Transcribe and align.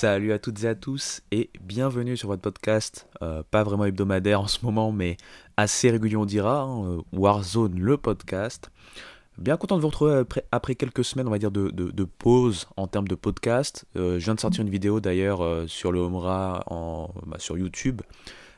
Salut 0.00 0.32
à 0.32 0.38
toutes 0.38 0.64
et 0.64 0.66
à 0.66 0.74
tous 0.74 1.20
et 1.30 1.50
bienvenue 1.60 2.16
sur 2.16 2.28
votre 2.28 2.40
podcast, 2.40 3.06
euh, 3.20 3.42
pas 3.50 3.64
vraiment 3.64 3.84
hebdomadaire 3.84 4.40
en 4.40 4.46
ce 4.46 4.64
moment 4.64 4.92
mais 4.92 5.18
assez 5.58 5.90
régulier 5.90 6.16
on 6.16 6.24
dira, 6.24 6.62
hein, 6.62 6.84
euh, 6.86 7.02
Warzone 7.12 7.78
le 7.78 7.98
podcast. 7.98 8.70
Bien 9.36 9.58
content 9.58 9.76
de 9.76 9.82
vous 9.82 9.88
retrouver 9.88 10.22
après, 10.52 10.74
quelques 10.74 11.04
semaines 11.04 11.28
on 11.28 11.30
va 11.30 11.38
dire 11.38 11.50
de, 11.50 12.04
pause 12.04 12.66
en 12.78 12.86
termes 12.86 13.08
de 13.08 13.14
podcast. 13.14 13.84
Euh, 13.94 14.18
je 14.18 14.24
viens 14.24 14.34
de 14.34 14.40
sortir 14.40 14.62
une 14.62 14.70
vidéo 14.70 15.00
d'ailleurs 15.00 15.68
sur 15.68 15.92
le 15.92 16.00
Homra 16.00 16.64
bah, 17.26 17.36
sur 17.38 17.58
YouTube. 17.58 18.00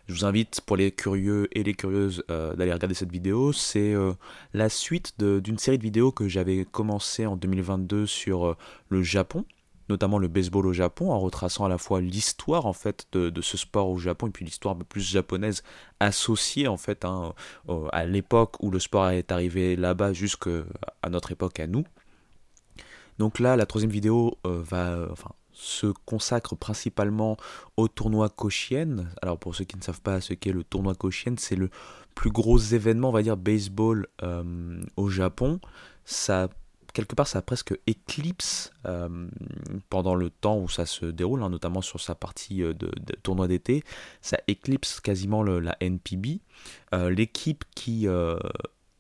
Je 0.07 0.15
vous 0.15 0.25
invite 0.25 0.61
pour 0.61 0.77
les 0.77 0.93
curieux 0.93 1.49
et 1.51 1.65
les 1.65 1.75
curieuses 1.75 2.23
d'aller 2.29 2.73
regarder 2.73 2.95
cette 2.95 3.11
vidéo. 3.11 3.53
C'est 3.53 3.95
la 4.55 4.69
suite 4.69 5.15
d'une 5.19 5.59
série 5.59 5.79
de 5.79 5.83
vidéos 5.83 6.13
que 6.13 6.29
j'avais 6.29 6.65
commencé 6.65 7.27
en 7.27 7.35
2022 7.35 8.07
sur 8.07 8.57
le 8.91 9.03
Japon 9.03 9.45
notamment 9.89 10.19
le 10.19 10.29
baseball 10.29 10.67
au 10.67 10.73
Japon, 10.73 11.11
en 11.11 11.19
retraçant 11.19 11.65
à 11.65 11.69
la 11.69 11.79
fois 11.79 12.01
l'histoire 12.01 12.67
en 12.67 12.73
fait 12.73 13.07
de, 13.13 13.41
ce 13.41 13.57
sport 13.57 13.89
au 13.89 13.99
Japon 13.99 14.29
et 14.29 14.31
puis 14.31 14.45
l'histoire 14.45 14.77
plus 14.77 15.01
japonaise 15.01 15.63
associée 16.01 16.69
en 16.69 16.77
fait 16.77 17.05
hein, 17.05 17.35
à 17.93 18.05
l'époque 18.05 18.57
où 18.63 18.71
le 18.71 18.79
sport 18.79 19.11
est 19.11 19.33
arrivé 19.33 19.77
là-bas 19.77 20.13
jusqu'à 20.13 20.65
notre 21.11 21.33
époque 21.33 21.61
à 21.61 21.67
nous. 21.67 21.85
Donc 23.19 23.39
là, 23.39 23.57
la 23.57 23.67
troisième 23.67 23.91
vidéo 23.91 24.39
euh, 24.47 24.63
va, 24.63 25.09
se 25.53 25.87
consacre 26.07 26.57
principalement 26.57 27.37
au 27.77 27.89
tournoi 27.89 28.29
Koshien. 28.29 29.07
Alors 29.21 29.39
pour 29.39 29.55
ceux 29.55 29.65
qui 29.65 29.77
ne 29.77 29.83
savent 29.83 30.01
pas 30.01 30.21
ce 30.21 30.35
qu'est 30.35 30.53
le 30.53 30.65
tournoi 30.65 30.95
Koshien, 30.95 31.35
c'est 31.39 31.57
le 31.57 31.71
plus 32.15 32.31
gros 32.31 32.59
événement, 32.59 33.11
on 33.11 33.13
va 33.13 33.23
dire, 33.23 33.37
baseball 33.37 34.07
euh, 34.23 34.83
au 34.97 35.09
Japon. 35.09 35.61
Quelque 36.93 37.15
part, 37.15 37.27
ça 37.27 37.43
presque 37.43 37.79
éclipse 37.87 38.73
euh, 38.87 39.29
pendant 39.89 40.15
le 40.15 40.31
temps 40.31 40.59
où 40.59 40.69
ça 40.69 40.87
se 40.87 41.07
déroule, 41.07 41.43
hein, 41.43 41.51
notamment 41.51 41.83
sur 41.83 42.01
sa 42.01 42.15
partie 42.15 42.63
euh, 42.63 42.75
de, 42.75 42.91
tournoi 43.23 43.49
d'été, 43.49 43.83
ça 44.21 44.39
éclipse 44.49 45.01
quasiment 45.01 45.43
la 45.43 45.77
NPB. 45.81 46.41
Euh, 46.95 47.11
l'équipe 47.11 47.65
qui 47.75 48.07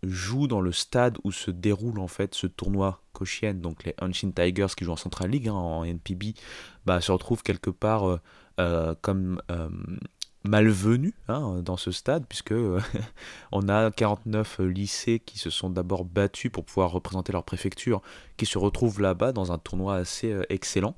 joue 0.02 0.48
dans 0.48 0.60
le 0.60 0.72
stade 0.72 1.19
où 1.22 1.31
se 1.31 1.50
déroule 1.50 2.00
en 2.00 2.08
fait 2.08 2.34
ce 2.34 2.47
tournoi 2.47 3.00
Koshien, 3.12 3.54
donc 3.54 3.84
les 3.84 3.94
Hanshin 4.00 4.32
Tigers 4.32 4.75
qui 4.76 4.84
jouent 4.84 4.92
en 4.92 4.97
Central 4.97 5.31
League, 5.31 5.48
hein, 5.48 5.52
en 5.52 5.84
NPB, 5.84 6.34
bah, 6.86 7.00
se 7.00 7.12
retrouve 7.12 7.42
quelque 7.42 7.70
part 7.70 8.19
comme 9.02 9.41
malvenu 10.44 11.14
hein, 11.28 11.62
dans 11.62 11.76
ce 11.76 11.91
stade, 11.91 12.25
puisque 12.28 12.53
euh, 12.53 12.80
on 13.53 13.69
a 13.69 13.91
49 13.91 14.60
lycées 14.60 15.20
qui 15.20 15.38
se 15.38 15.50
sont 15.50 15.70
d'abord 15.70 16.04
battus 16.04 16.50
pour 16.50 16.64
pouvoir 16.64 16.91
représenter 16.91 17.32
leur 17.32 17.44
préfecture, 17.44 18.03
qui 18.36 18.47
se 18.47 18.58
retrouvent 18.58 19.00
là-bas 19.00 19.32
dans 19.32 19.52
un 19.52 19.58
tournoi 19.58 19.97
assez 19.97 20.32
euh, 20.32 20.42
excellent. 20.48 20.94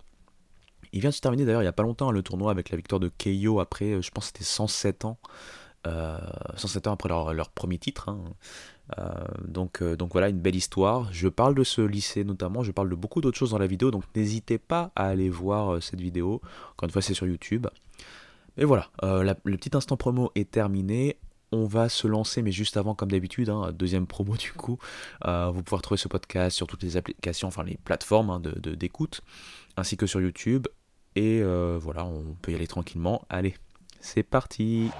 Il 0.93 1.01
vient 1.01 1.11
de 1.11 1.15
se 1.15 1.21
terminer 1.21 1.45
d'ailleurs 1.45 1.63
il 1.63 1.65
n'y 1.65 1.69
a 1.69 1.73
pas 1.73 1.83
longtemps 1.83 2.11
le 2.11 2.23
tournoi 2.23 2.51
avec 2.51 2.71
la 2.71 2.77
victoire 2.77 3.01
de 3.01 3.09
Keio 3.09 3.61
après, 3.61 3.93
euh, 3.93 4.03
je 4.03 4.11
pense 4.11 4.27
c'était 4.27 4.45
107 4.45 5.05
ans. 5.05 5.19
107 6.57 6.87
ans 6.87 6.93
après 6.93 7.11
leur, 7.11 7.51
premier 7.51 7.77
titre. 7.77 8.09
Hein. 8.09 8.25
donc, 9.47 9.83
donc 9.83 10.13
voilà, 10.13 10.31
une 10.31 10.41
belle 10.41 10.57
histoire. 10.57 11.13
Je 11.13 11.29
parle 11.29 11.55
de 11.55 11.63
ce 11.63 11.83
lycée 11.83 12.25
notamment, 12.25 12.63
je 12.63 12.73
parle 12.73 12.89
de 12.89 12.95
beaucoup 12.95 13.21
d'autres 13.21 13.37
choses 13.37 13.51
dans 13.51 13.59
la 13.59 13.67
vidéo, 13.67 13.91
donc 13.91 14.05
n'hésitez 14.17 14.57
pas 14.57 14.93
à 14.97 15.09
aller 15.09 15.29
voir 15.29 15.83
cette 15.83 16.01
vidéo. 16.01 16.41
Encore 16.73 16.87
une 16.87 16.91
fois, 16.91 17.03
c'est 17.03 17.13
sur 17.13 17.27
YouTube. 17.27 17.67
Et 18.57 18.65
voilà, 18.65 18.91
euh, 19.03 19.35
le 19.45 19.57
petit 19.57 19.77
instant 19.77 19.97
promo 19.97 20.31
est 20.35 20.51
terminé. 20.51 21.19
On 21.53 21.67
va 21.67 21.89
se 21.89 22.07
lancer, 22.07 22.43
mais 22.43 22.53
juste 22.53 22.77
avant, 22.77 22.95
comme 22.95 23.11
d'habitude, 23.11 23.49
hein, 23.49 23.73
deuxième 23.73 24.07
promo 24.07 24.37
du 24.37 24.53
coup. 24.53 24.79
Euh, 25.25 25.51
vous 25.51 25.63
pouvez 25.63 25.77
retrouver 25.77 25.99
ce 25.99 26.09
podcast 26.09 26.57
sur 26.57 26.67
toutes 26.67 26.83
les 26.83 26.97
applications, 26.97 27.49
enfin 27.49 27.63
les 27.65 27.77
plateformes 27.77 28.31
hein, 28.31 28.41
d'écoute, 28.41 29.21
ainsi 29.77 29.97
que 29.97 30.07
sur 30.07 30.21
YouTube. 30.21 30.67
Et 31.17 31.41
euh, 31.43 31.79
voilà, 31.81 32.05
on 32.05 32.37
peut 32.43 32.53
y 32.53 32.55
aller 32.55 32.67
tranquillement. 32.67 33.25
Allez, 33.29 33.55
c'est 34.01 34.25
parti! 34.25 34.91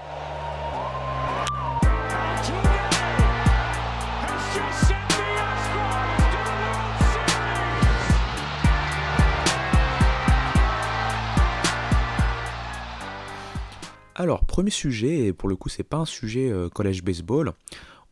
Alors, 14.17 14.45
premier 14.45 14.69
sujet, 14.69 15.27
et 15.27 15.33
pour 15.33 15.49
le 15.49 15.57
coup, 15.57 15.67
c'est 15.67 15.83
pas 15.83 15.97
un 15.97 16.05
sujet 16.05 16.49
euh, 16.49 16.69
collège 16.69 17.03
baseball. 17.03 17.51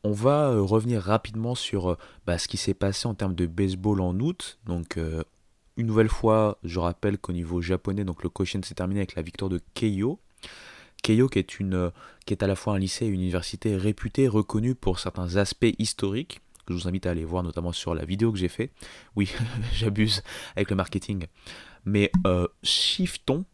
On 0.04 0.12
va 0.12 0.50
euh, 0.50 0.62
revenir 0.62 1.02
rapidement 1.02 1.56
sur 1.56 1.92
euh, 1.92 1.98
bah, 2.28 2.38
ce 2.38 2.50
qui 2.50 2.58
s'est 2.58 2.74
passé 2.74 3.08
en 3.08 3.14
termes 3.14 3.36
de 3.36 3.46
baseball 3.46 4.02
en 4.02 4.20
août. 4.20 4.60
Donc, 4.66 5.00
une 5.78 5.88
nouvelle 5.88 6.10
fois, 6.10 6.60
je 6.66 6.78
rappelle 6.80 7.18
qu'au 7.18 7.32
niveau 7.32 7.62
japonais, 7.62 8.04
donc 8.04 8.22
le 8.22 8.28
Koshin 8.28 8.62
s'est 8.64 8.76
terminé 8.76 9.00
avec 9.00 9.16
la 9.16 9.22
victoire 9.22 9.50
de 9.50 9.62
Keio. 9.76 10.20
Keio, 11.02 11.30
qui 11.30 11.40
est, 11.40 11.60
une, 11.60 11.92
qui 12.26 12.34
est 12.34 12.44
à 12.44 12.48
la 12.48 12.56
fois 12.56 12.74
un 12.74 12.80
lycée 12.80 13.06
et 13.06 13.08
une 13.08 13.22
université 13.22 13.78
réputée, 13.78 14.28
reconnue 14.28 14.76
pour 14.76 15.00
certains 15.00 15.38
aspects 15.38 15.74
historiques, 15.80 16.42
que 16.66 16.74
je 16.74 16.80
vous 16.80 16.88
invite 16.90 17.06
à 17.06 17.12
aller 17.12 17.26
voir, 17.26 17.44
notamment 17.44 17.72
sur 17.72 17.96
la 17.96 18.04
vidéo 18.04 18.34
que 18.34 18.38
j'ai 18.38 18.50
fait. 18.50 18.72
Oui, 19.16 19.32
j'abuse 19.74 20.22
avec 20.58 20.70
le 20.70 20.76
marketing. 20.76 21.28
Mais 21.86 22.12
shiftons, 22.62 23.46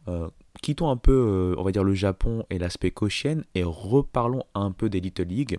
quittons 0.60 0.90
un 0.90 0.96
peu, 0.96 1.12
euh, 1.12 1.54
on 1.58 1.62
va 1.62 1.72
dire, 1.72 1.84
le 1.84 1.94
Japon 1.94 2.44
et 2.50 2.58
l'aspect 2.58 2.90
Koshien 2.90 3.42
et 3.54 3.62
reparlons 3.64 4.44
un 4.54 4.72
peu 4.72 4.88
des 4.88 5.00
Little 5.00 5.24
League. 5.24 5.58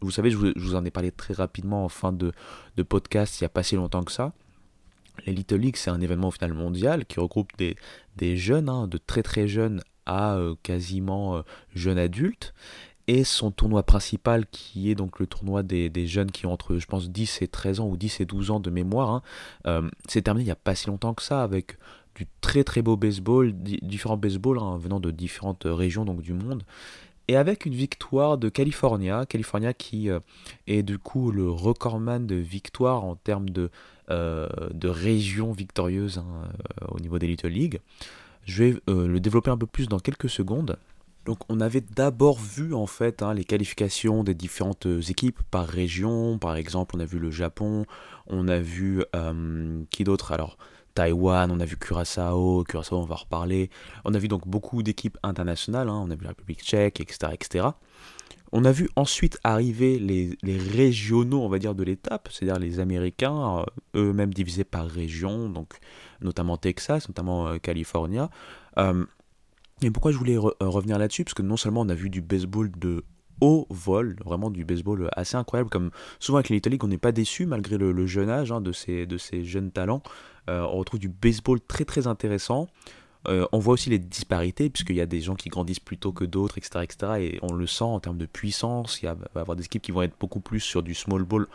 Vous 0.00 0.10
savez, 0.10 0.30
je 0.30 0.36
vous, 0.36 0.74
en 0.74 0.84
ai 0.84 0.90
parlé 0.90 1.10
très 1.10 1.34
rapidement 1.34 1.84
en 1.84 1.88
fin 1.88 2.12
de, 2.12 2.32
podcast 2.88 3.40
il 3.40 3.44
n'y 3.44 3.46
a 3.46 3.50
pas 3.50 3.62
si 3.62 3.76
longtemps 3.76 4.04
que 4.04 4.12
ça. 4.12 4.32
Les 5.24 5.32
Little 5.32 5.56
League, 5.56 5.76
c'est 5.76 5.90
un 5.90 6.00
événement 6.00 6.28
au 6.28 6.32
final 6.32 6.52
mondial 6.52 7.06
qui 7.06 7.18
regroupe 7.18 7.50
des, 7.56 8.36
jeunes, 8.36 8.68
hein, 8.68 8.86
de 8.86 8.98
très 8.98 9.22
très 9.22 9.48
jeunes 9.48 9.82
à 10.04 10.36
euh, 10.36 10.54
quasiment 10.62 11.36
euh, 11.36 11.42
jeunes 11.74 11.98
adultes. 11.98 12.54
Et 13.08 13.22
son 13.22 13.52
tournoi 13.52 13.84
principal, 13.84 14.46
qui 14.46 14.90
est 14.90 14.96
donc 14.96 15.20
le 15.20 15.28
tournoi 15.28 15.62
des, 15.62 16.06
jeunes 16.06 16.32
qui 16.32 16.44
ont 16.44 16.52
entre, 16.52 16.76
je 16.76 16.86
pense, 16.86 17.08
10 17.08 17.40
et 17.40 17.46
13 17.48 17.78
ans 17.80 17.88
ou 17.88 17.96
10 17.96 18.20
et 18.20 18.24
12 18.24 18.50
ans 18.50 18.60
de 18.60 18.68
mémoire, 18.68 19.22
hein, 19.64 19.88
c'est 20.08 20.22
terminé 20.22 20.42
il 20.42 20.46
n'y 20.46 20.52
a 20.52 20.56
pas 20.56 20.74
si 20.74 20.88
longtemps 20.88 21.14
que 21.14 21.22
ça, 21.22 21.44
avec 21.44 21.78
du 22.16 22.26
très 22.40 22.64
très 22.64 22.82
beau 22.82 22.96
baseball, 22.96 23.52
différents 23.52 24.16
baseballs 24.16 24.58
hein, 24.58 24.78
venant 24.78 25.00
de 25.00 25.10
différentes 25.10 25.64
régions 25.66 26.04
donc 26.04 26.22
du 26.22 26.32
monde, 26.32 26.64
et 27.28 27.36
avec 27.36 27.66
une 27.66 27.74
victoire 27.74 28.38
de 28.38 28.48
California, 28.48 29.26
California 29.26 29.72
qui 29.72 30.10
euh, 30.10 30.20
est 30.66 30.82
du 30.82 30.98
coup 30.98 31.32
le 31.32 31.50
recordman 31.50 32.26
de 32.26 32.36
victoire 32.36 33.04
en 33.04 33.16
termes 33.16 33.50
de, 33.50 33.70
euh, 34.10 34.48
de 34.72 34.88
région 34.88 35.52
victorieuse 35.52 36.18
hein, 36.18 36.48
euh, 36.82 36.86
au 36.88 37.00
niveau 37.00 37.18
des 37.18 37.26
Little 37.26 37.48
League. 37.48 37.80
Je 38.44 38.62
vais 38.62 38.80
le 38.86 39.18
développer 39.18 39.50
un 39.50 39.58
peu 39.58 39.66
plus 39.66 39.88
dans 39.88 39.98
quelques 39.98 40.30
secondes. 40.30 40.78
Donc 41.24 41.38
on 41.48 41.58
avait 41.58 41.80
d'abord 41.80 42.38
vu 42.38 42.74
en 42.74 42.86
fait 42.86 43.20
hein, 43.24 43.34
les 43.34 43.42
qualifications 43.42 44.22
des 44.22 44.34
différentes 44.34 44.86
équipes 45.08 45.40
par 45.50 45.66
région. 45.66 46.38
Par 46.38 46.54
exemple, 46.54 46.94
on 46.96 47.00
a 47.00 47.04
vu 47.04 47.18
le 47.18 47.32
Japon, 47.32 47.86
on 48.28 48.46
a 48.46 48.60
vu 48.60 49.02
qui 49.90 50.04
d'autre? 50.04 50.30
Alors 50.30 50.58
Taïwan, 50.96 51.50
on 51.52 51.60
a 51.60 51.66
vu 51.66 51.76
Curaçao, 51.76 52.64
Curaçao 52.64 52.96
on 52.96 53.04
va 53.04 53.16
reparler. 53.16 53.70
On 54.06 54.14
a 54.14 54.18
vu 54.18 54.28
donc 54.28 54.48
beaucoup 54.48 54.82
d'équipes 54.82 55.18
internationales, 55.22 55.90
hein. 55.90 56.02
on 56.04 56.10
a 56.10 56.16
vu 56.16 56.22
la 56.22 56.30
République 56.30 56.62
tchèque, 56.62 57.00
etc. 57.00 57.32
etc. 57.34 57.66
On 58.50 58.64
a 58.64 58.72
vu 58.72 58.88
ensuite 58.96 59.38
arriver 59.44 59.98
les, 59.98 60.38
régionaux, 60.56 61.42
on 61.42 61.48
va 61.50 61.58
dire, 61.58 61.74
de 61.74 61.84
l'étape, 61.84 62.28
c'est-à-dire 62.32 62.58
les 62.58 62.80
Américains, 62.80 63.58
euh, 63.58 63.64
eux-mêmes 63.94 64.32
divisés 64.32 64.64
par 64.64 64.86
région, 64.86 65.50
donc 65.50 65.74
notamment 66.22 66.56
Texas, 66.56 67.08
notamment 67.08 67.46
euh, 67.46 67.58
California. 67.58 68.30
Euh, 68.78 69.04
et 69.82 69.90
pourquoi 69.90 70.12
je 70.12 70.16
voulais 70.16 70.38
revenir 70.38 70.98
là-dessus? 70.98 71.24
Parce 71.24 71.34
que 71.34 71.42
non 71.42 71.58
seulement 71.58 71.82
on 71.82 71.88
a 71.90 71.94
vu 71.94 72.08
du 72.08 72.22
baseball 72.22 72.70
de 72.70 73.04
haut 73.42 73.66
vol, 73.68 74.16
vraiment 74.24 74.48
du 74.48 74.64
baseball 74.64 75.10
assez 75.14 75.36
incroyable, 75.36 75.68
comme 75.68 75.90
souvent 76.20 76.38
avec 76.38 76.48
Little 76.48 76.70
League, 76.70 76.84
on 76.84 76.88
n'est 76.88 76.96
pas 76.96 77.12
déçu 77.12 77.44
malgré 77.44 77.76
le, 77.76 78.06
jeune 78.06 78.30
âge 78.30 78.50
hein, 78.50 78.62
de 78.62 78.72
ces 78.72 79.44
jeunes 79.44 79.70
talents. 79.70 80.02
Euh, 80.48 80.66
on 80.70 80.78
retrouve 80.78 81.00
du 81.00 81.08
baseball 81.08 81.60
très 81.60 81.84
très 81.84 82.06
intéressant. 82.06 82.68
Euh, 83.28 83.46
on 83.52 83.58
voit 83.58 83.74
aussi 83.74 83.90
les 83.90 83.98
disparités, 83.98 84.70
puisqu'il 84.70 84.96
y 84.96 85.00
a 85.00 85.06
des 85.06 85.20
gens 85.20 85.34
qui 85.34 85.48
grandissent 85.48 85.80
plus 85.80 85.98
tôt 85.98 86.12
que 86.12 86.24
d'autres, 86.24 86.58
etc., 86.58 86.84
etc. 86.84 87.12
Et 87.18 87.38
on 87.42 87.52
le 87.52 87.66
sent 87.66 87.84
en 87.84 87.98
termes 87.98 88.18
de 88.18 88.26
puissance. 88.26 89.02
Il 89.02 89.06
va 89.08 89.16
y 89.34 89.38
avoir 89.38 89.56
des 89.56 89.64
équipes 89.64 89.82
qui 89.82 89.92
vont 89.92 90.02
être 90.02 90.16
beaucoup 90.18 90.40
plus 90.40 90.60
sur 90.60 90.82
du 90.82 90.94
small 90.94 91.24
ball 91.24 91.46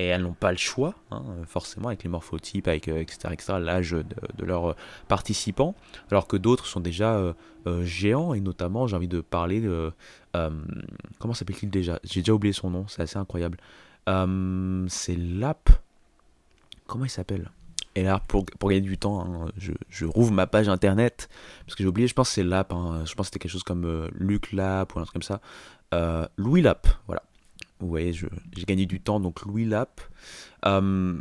et 0.00 0.06
elles 0.06 0.22
n'ont 0.22 0.32
pas 0.32 0.52
le 0.52 0.58
choix, 0.58 0.94
hein, 1.10 1.24
forcément, 1.48 1.88
avec 1.88 2.04
les 2.04 2.08
morphotypes, 2.08 2.68
avec, 2.68 2.86
euh, 2.86 3.00
etc., 3.00 3.34
l'âge 3.58 3.90
de, 3.90 4.44
leurs 4.44 4.76
participants, 5.08 5.74
alors 6.12 6.28
que 6.28 6.36
d'autres 6.36 6.66
sont 6.66 6.78
déjà 6.80 7.34
géants, 7.82 8.32
et 8.32 8.40
notamment, 8.40 8.86
j'ai 8.86 8.96
envie 8.96 9.08
de 9.08 9.20
parler 9.20 9.60
de... 9.60 9.92
comment 11.18 11.34
s'appelle-t-il 11.34 11.70
déjà? 11.70 11.98
J'ai 12.04 12.20
déjà 12.20 12.32
oublié 12.32 12.52
son 12.52 12.70
nom, 12.70 12.86
c'est 12.86 13.02
assez 13.02 13.18
incroyable. 13.18 13.58
c'est 14.06 15.16
Lap. 15.16 15.68
Comment 16.86 17.04
il 17.04 17.10
s'appelle? 17.10 17.50
Et 17.98 18.04
là, 18.04 18.20
pour, 18.28 18.44
pour 18.44 18.70
gagner 18.70 18.80
du 18.80 18.96
temps, 18.96 19.20
hein, 19.20 19.50
je, 19.56 19.72
je, 19.88 20.04
rouvre 20.04 20.30
ma 20.30 20.46
page 20.46 20.68
internet, 20.68 21.28
parce 21.66 21.74
que 21.74 21.82
j'ai 21.82 21.88
oublié, 21.88 22.06
je 22.06 22.14
pense 22.14 22.28
que 22.28 22.34
c'est 22.34 22.44
Lap, 22.44 22.72
hein, 22.72 23.02
je 23.04 23.12
pense 23.14 23.26
que 23.26 23.32
c'était 23.32 23.40
quelque 23.40 23.50
chose 23.50 23.64
comme 23.64 23.84
euh, 23.84 24.08
Luc 24.12 24.52
Lap 24.52 24.94
ou 24.94 25.00
un 25.00 25.02
truc 25.02 25.14
comme 25.14 25.22
ça. 25.22 25.40
Euh, 25.94 26.24
Louis 26.36 26.62
Lap, 26.62 26.86
voilà. 27.08 27.24
Vous 27.80 27.88
voyez, 27.88 28.12
j'ai 28.12 28.28
gagné 28.66 28.86
du 28.86 29.00
temps, 29.00 29.18
donc 29.18 29.42
Louis 29.42 29.64
Lap. 29.64 30.00
Euh, 30.64 31.20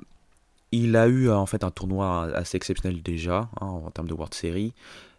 Il 0.71 0.95
a 0.95 1.07
eu 1.07 1.31
en 1.31 1.47
fait 1.47 1.63
un 1.63 1.71
tournoi 1.71 2.25
assez 2.35 2.57
exceptionnel 2.57 3.01
déjà 3.01 3.50
hein, 3.59 3.65
en 3.65 3.89
termes 3.89 4.07
de 4.07 4.13
World 4.13 4.35
Series. 4.35 4.74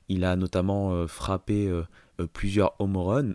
Il 0.09 0.25
a 0.25 0.37
notamment 0.37 1.07
frappé 1.09 1.73
plusieurs 2.33 2.75
home 2.81 2.97
runs 2.97 3.35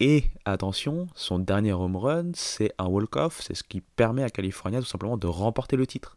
et 0.00 0.24
attention, 0.44 1.06
son 1.14 1.38
dernier 1.38 1.72
home 1.72 1.96
run, 1.96 2.30
c'est 2.34 2.72
un 2.78 2.86
walk-off, 2.86 3.40
c'est 3.42 3.54
ce 3.54 3.62
qui 3.62 3.80
permet 3.80 4.22
à 4.22 4.30
California 4.30 4.80
tout 4.80 4.86
simplement 4.86 5.16
de 5.16 5.26
remporter 5.26 5.76
le 5.76 5.86
titre. 5.86 6.16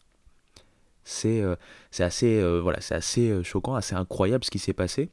C'est 1.08 1.42
euh, 1.42 1.56
assez, 2.00 2.42
euh, 2.42 2.62
euh, 2.66 3.44
choquant, 3.44 3.76
assez 3.76 3.96
incroyable 3.96 4.44
ce 4.44 4.52
qui 4.52 4.60
s'est 4.60 4.74
passé. 4.74 5.10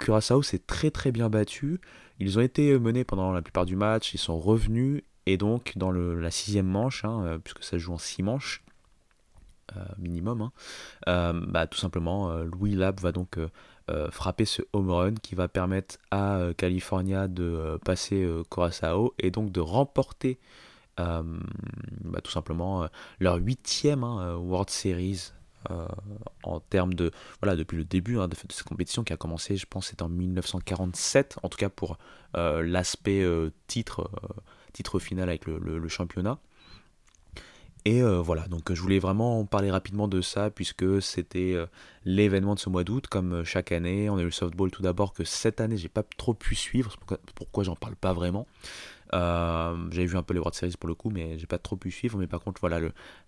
Curaçao 0.00 0.42
s'est 0.42 0.58
très 0.58 0.90
très 0.90 1.12
bien 1.12 1.30
battu. 1.30 1.80
Ils 2.18 2.38
ont 2.38 2.42
été 2.42 2.78
menés 2.78 3.04
pendant 3.04 3.32
la 3.32 3.40
plupart 3.40 3.64
du 3.64 3.76
match, 3.76 4.12
ils 4.12 4.18
sont 4.18 4.38
revenus, 4.38 5.02
et 5.24 5.38
donc 5.38 5.72
dans 5.76 5.90
le, 5.90 6.20
la 6.20 6.30
sixième 6.30 6.66
manche, 6.66 7.06
hein, 7.06 7.40
puisque 7.42 7.64
ça 7.64 7.78
joue 7.78 7.94
en 7.94 7.98
six 7.98 8.22
manches, 8.22 8.62
minimum, 9.98 10.50
hein, 11.06 11.32
bah, 11.46 11.66
tout 11.66 11.78
simplement, 11.78 12.34
Louis 12.42 12.74
Lab 12.74 13.00
va 13.00 13.12
donc 13.12 13.38
frapper 14.10 14.44
ce 14.44 14.60
home 14.74 14.90
run 14.90 15.14
qui 15.14 15.34
va 15.34 15.48
permettre 15.48 15.96
à 16.10 16.48
California 16.58 17.26
de 17.26 17.78
passer 17.82 18.28
Curaçao 18.50 19.14
et 19.18 19.30
donc 19.30 19.52
de 19.52 19.60
remporter 19.60 20.38
bah, 20.96 22.20
tout 22.22 22.30
simplement 22.30 22.86
leur 23.18 23.36
huitième 23.36 24.04
hein, 24.04 24.36
World 24.36 24.70
Series 24.70 25.32
en 26.42 26.60
termes 26.60 26.92
de 26.94 27.12
voilà 27.40 27.56
depuis 27.56 27.76
le 27.76 27.84
début 27.84 28.18
hein, 28.18 28.28
de, 28.28 28.34
cette 28.34 28.64
compétition 28.64 29.04
qui 29.04 29.12
a 29.12 29.16
commencé 29.16 29.56
je 29.56 29.66
pense 29.66 29.86
c'est 29.86 30.02
en 30.02 30.08
1947 30.08 31.38
en 31.42 31.48
tout 31.48 31.56
cas 31.56 31.70
pour 31.70 31.98
l'aspect 32.34 33.24
titre 33.66 34.10
titre 34.72 34.98
final 34.98 35.28
avec 35.28 35.46
le 35.46 35.88
championnat 35.88 36.38
et 37.84 38.00
euh, 38.00 38.20
voilà, 38.20 38.46
donc 38.46 38.70
euh, 38.70 38.74
je 38.76 38.80
voulais 38.80 39.00
vraiment 39.00 39.44
parler 39.44 39.70
rapidement 39.70 40.06
de 40.06 40.20
ça 40.20 40.50
puisque 40.50 41.02
c'était 41.02 41.54
euh, 41.54 41.66
l'événement 42.04 42.54
de 42.54 42.60
ce 42.60 42.68
mois 42.68 42.84
d'août, 42.84 43.08
comme 43.08 43.44
chaque 43.44 43.72
année. 43.72 44.08
On 44.08 44.18
a 44.18 44.20
eu 44.20 44.26
le 44.26 44.30
softball 44.30 44.70
tout 44.70 44.82
d'abord 44.82 45.12
que 45.12 45.24
cette 45.24 45.60
année 45.60 45.76
j'ai 45.76 45.88
pas 45.88 46.04
trop 46.16 46.32
pu 46.32 46.54
suivre, 46.54 46.96
pourquoi, 47.34 47.64
j'en 47.64 47.74
parle 47.74 47.96
pas 47.96 48.12
vraiment. 48.12 48.46
J'avais 49.12 50.06
vu 50.06 50.16
un 50.16 50.22
peu 50.22 50.34
les 50.34 50.40
World 50.40 50.54
Series 50.54 50.74
pour 50.78 50.88
le 50.88 50.94
coup, 50.94 51.10
mais 51.10 51.38
j'ai 51.38 51.46
pas 51.46 51.58
trop 51.58 51.76
pu 51.76 51.90
suivre. 51.90 52.18
Mais 52.18 52.26
par 52.26 52.40
contre, 52.40 52.60
voilà, 52.60 52.80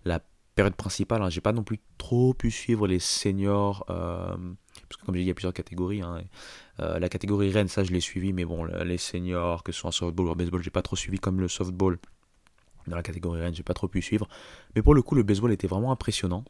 la 0.03 0.19
période 0.55 0.75
principale, 0.75 1.21
hein, 1.21 1.29
j'ai 1.29 1.41
pas 1.41 1.51
non 1.51 1.63
plus 1.63 1.79
trop 1.97 2.33
pu 2.33 2.49
suivre 2.49 2.87
les 2.87 2.99
seniors, 2.99 3.85
parce 3.87 4.97
que 4.99 5.05
comme 5.05 5.15
j'ai 5.15 5.21
dit, 5.21 5.25
il 5.25 5.27
y 5.27 5.31
a 5.31 5.33
plusieurs 5.33 5.53
catégories. 5.53 6.01
Hein, 6.01 6.21
la 6.79 7.09
catégorie 7.09 7.51
Rennes, 7.51 7.67
ça 7.67 7.83
je 7.83 7.91
l'ai 7.91 7.99
suivi, 7.99 8.33
mais 8.33 8.45
bon, 8.45 8.63
les 8.63 8.97
seniors, 8.97 9.63
que 9.63 9.71
ce 9.71 9.79
soit 9.81 9.89
en 9.89 9.91
softball 9.91 10.27
ou 10.27 10.29
en 10.31 10.35
baseball, 10.35 10.63
j'ai 10.63 10.69
pas 10.69 10.81
trop 10.81 10.95
suivi 10.95 11.19
comme 11.19 11.39
le 11.39 11.47
softball 11.47 11.97
dans 12.87 12.95
la 12.95 13.03
catégorie 13.03 13.41
Rennes, 13.41 13.55
j'ai 13.55 13.63
pas 13.63 13.73
trop 13.73 13.87
pu 13.87 14.01
suivre. 14.01 14.27
Mais 14.75 14.81
pour 14.81 14.93
le 14.93 15.01
coup, 15.01 15.15
le 15.15 15.23
baseball 15.23 15.51
était 15.51 15.67
vraiment 15.67 15.91
impressionnant. 15.91 16.45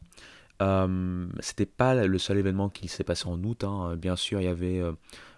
Euh, 0.62 1.26
c'était 1.40 1.66
pas 1.66 1.94
le 1.94 2.18
seul 2.18 2.38
événement 2.38 2.68
qui 2.68 2.88
s'est 2.88 3.04
passé 3.04 3.26
en 3.26 3.42
août. 3.42 3.64
Hein. 3.64 3.96
Bien 3.96 4.16
sûr, 4.16 4.40
il 4.40 4.44
y 4.44 4.48
avait 4.48 4.78
euh, 4.78 4.92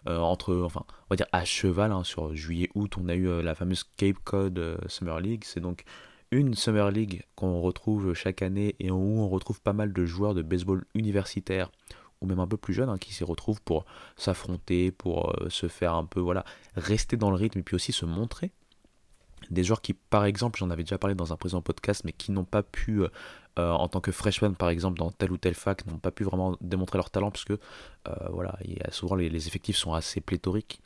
euh, 0.08 0.18
entre, 0.18 0.56
enfin, 0.64 0.84
on 0.88 1.06
va 1.10 1.16
dire 1.16 1.26
à 1.32 1.44
cheval, 1.44 1.92
hein, 1.92 2.04
sur 2.04 2.34
juillet-août, 2.34 2.96
on 2.98 3.08
a 3.08 3.14
eu 3.14 3.42
la 3.42 3.54
fameuse 3.54 3.84
Cape 3.96 4.18
Cod 4.24 4.78
Summer 4.86 5.20
League. 5.20 5.42
C'est 5.44 5.60
donc 5.60 5.84
une 6.30 6.54
Summer 6.54 6.90
League 6.90 7.24
qu'on 7.34 7.60
retrouve 7.60 8.14
chaque 8.14 8.42
année 8.42 8.76
et 8.80 8.90
où 8.90 9.20
on 9.20 9.28
retrouve 9.28 9.60
pas 9.60 9.72
mal 9.72 9.92
de 9.92 10.04
joueurs 10.04 10.34
de 10.34 10.42
baseball 10.42 10.84
universitaire 10.94 11.70
ou 12.20 12.26
même 12.26 12.40
un 12.40 12.48
peu 12.48 12.56
plus 12.56 12.74
jeunes 12.74 12.88
hein, 12.88 12.98
qui 12.98 13.14
s'y 13.14 13.22
retrouvent 13.22 13.62
pour 13.62 13.86
s'affronter, 14.16 14.90
pour 14.90 15.32
se 15.48 15.68
faire 15.68 15.94
un 15.94 16.04
peu, 16.04 16.20
voilà, 16.20 16.44
rester 16.74 17.16
dans 17.16 17.30
le 17.30 17.36
rythme 17.36 17.60
et 17.60 17.62
puis 17.62 17.76
aussi 17.76 17.92
se 17.92 18.04
montrer 18.04 18.50
des 19.50 19.64
joueurs 19.64 19.80
qui, 19.80 19.94
par 19.94 20.24
exemple, 20.24 20.58
j'en 20.58 20.70
avais 20.70 20.82
déjà 20.82 20.98
parlé 20.98 21.14
dans 21.14 21.32
un 21.32 21.36
présent 21.36 21.62
podcast, 21.62 22.02
mais 22.04 22.12
qui 22.12 22.32
n'ont 22.32 22.44
pas 22.44 22.62
pu, 22.62 23.02
euh, 23.58 23.68
euh, 23.68 23.72
en 23.72 23.88
tant 23.88 24.00
que 24.00 24.12
freshman, 24.12 24.52
par 24.54 24.68
exemple, 24.68 24.98
dans 24.98 25.10
telle 25.10 25.32
ou 25.32 25.36
telle 25.36 25.54
fac, 25.54 25.86
n'ont 25.86 25.98
pas 25.98 26.10
pu 26.10 26.24
vraiment 26.24 26.56
démontrer 26.60 26.98
leur 26.98 27.10
talent, 27.10 27.30
parce 27.30 27.44
que, 27.44 27.54
euh, 28.08 28.12
voilà, 28.30 28.58
souvent 28.90 29.14
les, 29.14 29.48
effectifs 29.48 29.76
sont 29.76 29.94
assez 29.94 30.20
pléthoriques. 30.20 30.80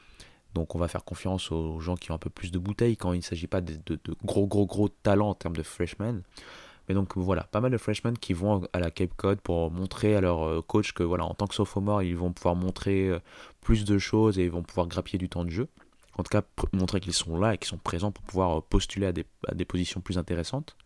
Donc 0.55 0.75
on 0.75 0.79
va 0.79 0.87
faire 0.87 1.05
confiance 1.05 1.51
aux 1.51 1.81
gens 1.81 1.97
qui 1.97 2.11
ont 2.11 2.15
un 2.15 2.19
peu 2.19 2.29
plus 2.29 2.53
de 2.53 2.59
bouteilles 2.59 2.99
quand 2.99 3.15
il 3.15 3.19
ne 3.19 3.23
s'agit 3.23 3.47
pas 3.47 3.63
de, 3.63 3.81
gros, 4.23 4.47
gros, 4.47 4.67
gros 4.67 4.89
talents 4.91 5.31
en 5.31 5.35
termes 5.35 5.57
de 5.57 5.63
freshmen. 5.63 6.23
Mais 6.89 6.95
donc 6.95 7.17
voilà, 7.17 7.45
pas 7.45 7.61
mal 7.61 7.71
de 7.71 7.79
freshmen 7.79 8.19
qui 8.19 8.35
vont 8.35 8.63
à 8.75 8.81
la 8.81 8.91
Cape 8.91 9.15
Cod 9.17 9.41
pour 9.41 9.71
montrer 9.71 10.15
à 10.15 10.21
leur 10.21 10.67
coach 10.67 10.93
que 10.93 11.03
voilà, 11.03 11.25
en 11.25 11.33
tant 11.33 11.47
que 11.47 11.55
sophomore, 11.55 12.03
ils 12.03 12.17
vont 12.17 12.33
pouvoir 12.33 12.55
montrer 12.55 13.11
plus 13.63 13.87
de 13.87 13.97
choses 13.97 14.39
et 14.39 14.45
ils 14.45 14.51
vont 14.51 14.63
pouvoir 14.63 14.89
grappiller 14.89 15.19
du 15.19 15.31
temps 15.31 15.45
de 15.45 15.51
jeu 15.51 15.69
en 16.17 16.23
tout 16.23 16.31
cas 16.31 16.43
montrer 16.73 17.01
qu'ils 17.01 17.13
sont 17.13 17.39
là 17.39 17.55
et 17.55 17.59
qu'ils 17.59 17.69
sont 17.69 17.79
présents 17.79 18.13
pour 18.13 18.25
pouvoir 18.25 18.59
euh, 18.59 18.61
postuler 18.61 19.07
à 19.07 19.13
des, 19.13 19.65
positions 19.65 20.01
plus 20.01 20.19
intéressantes. 20.19 20.77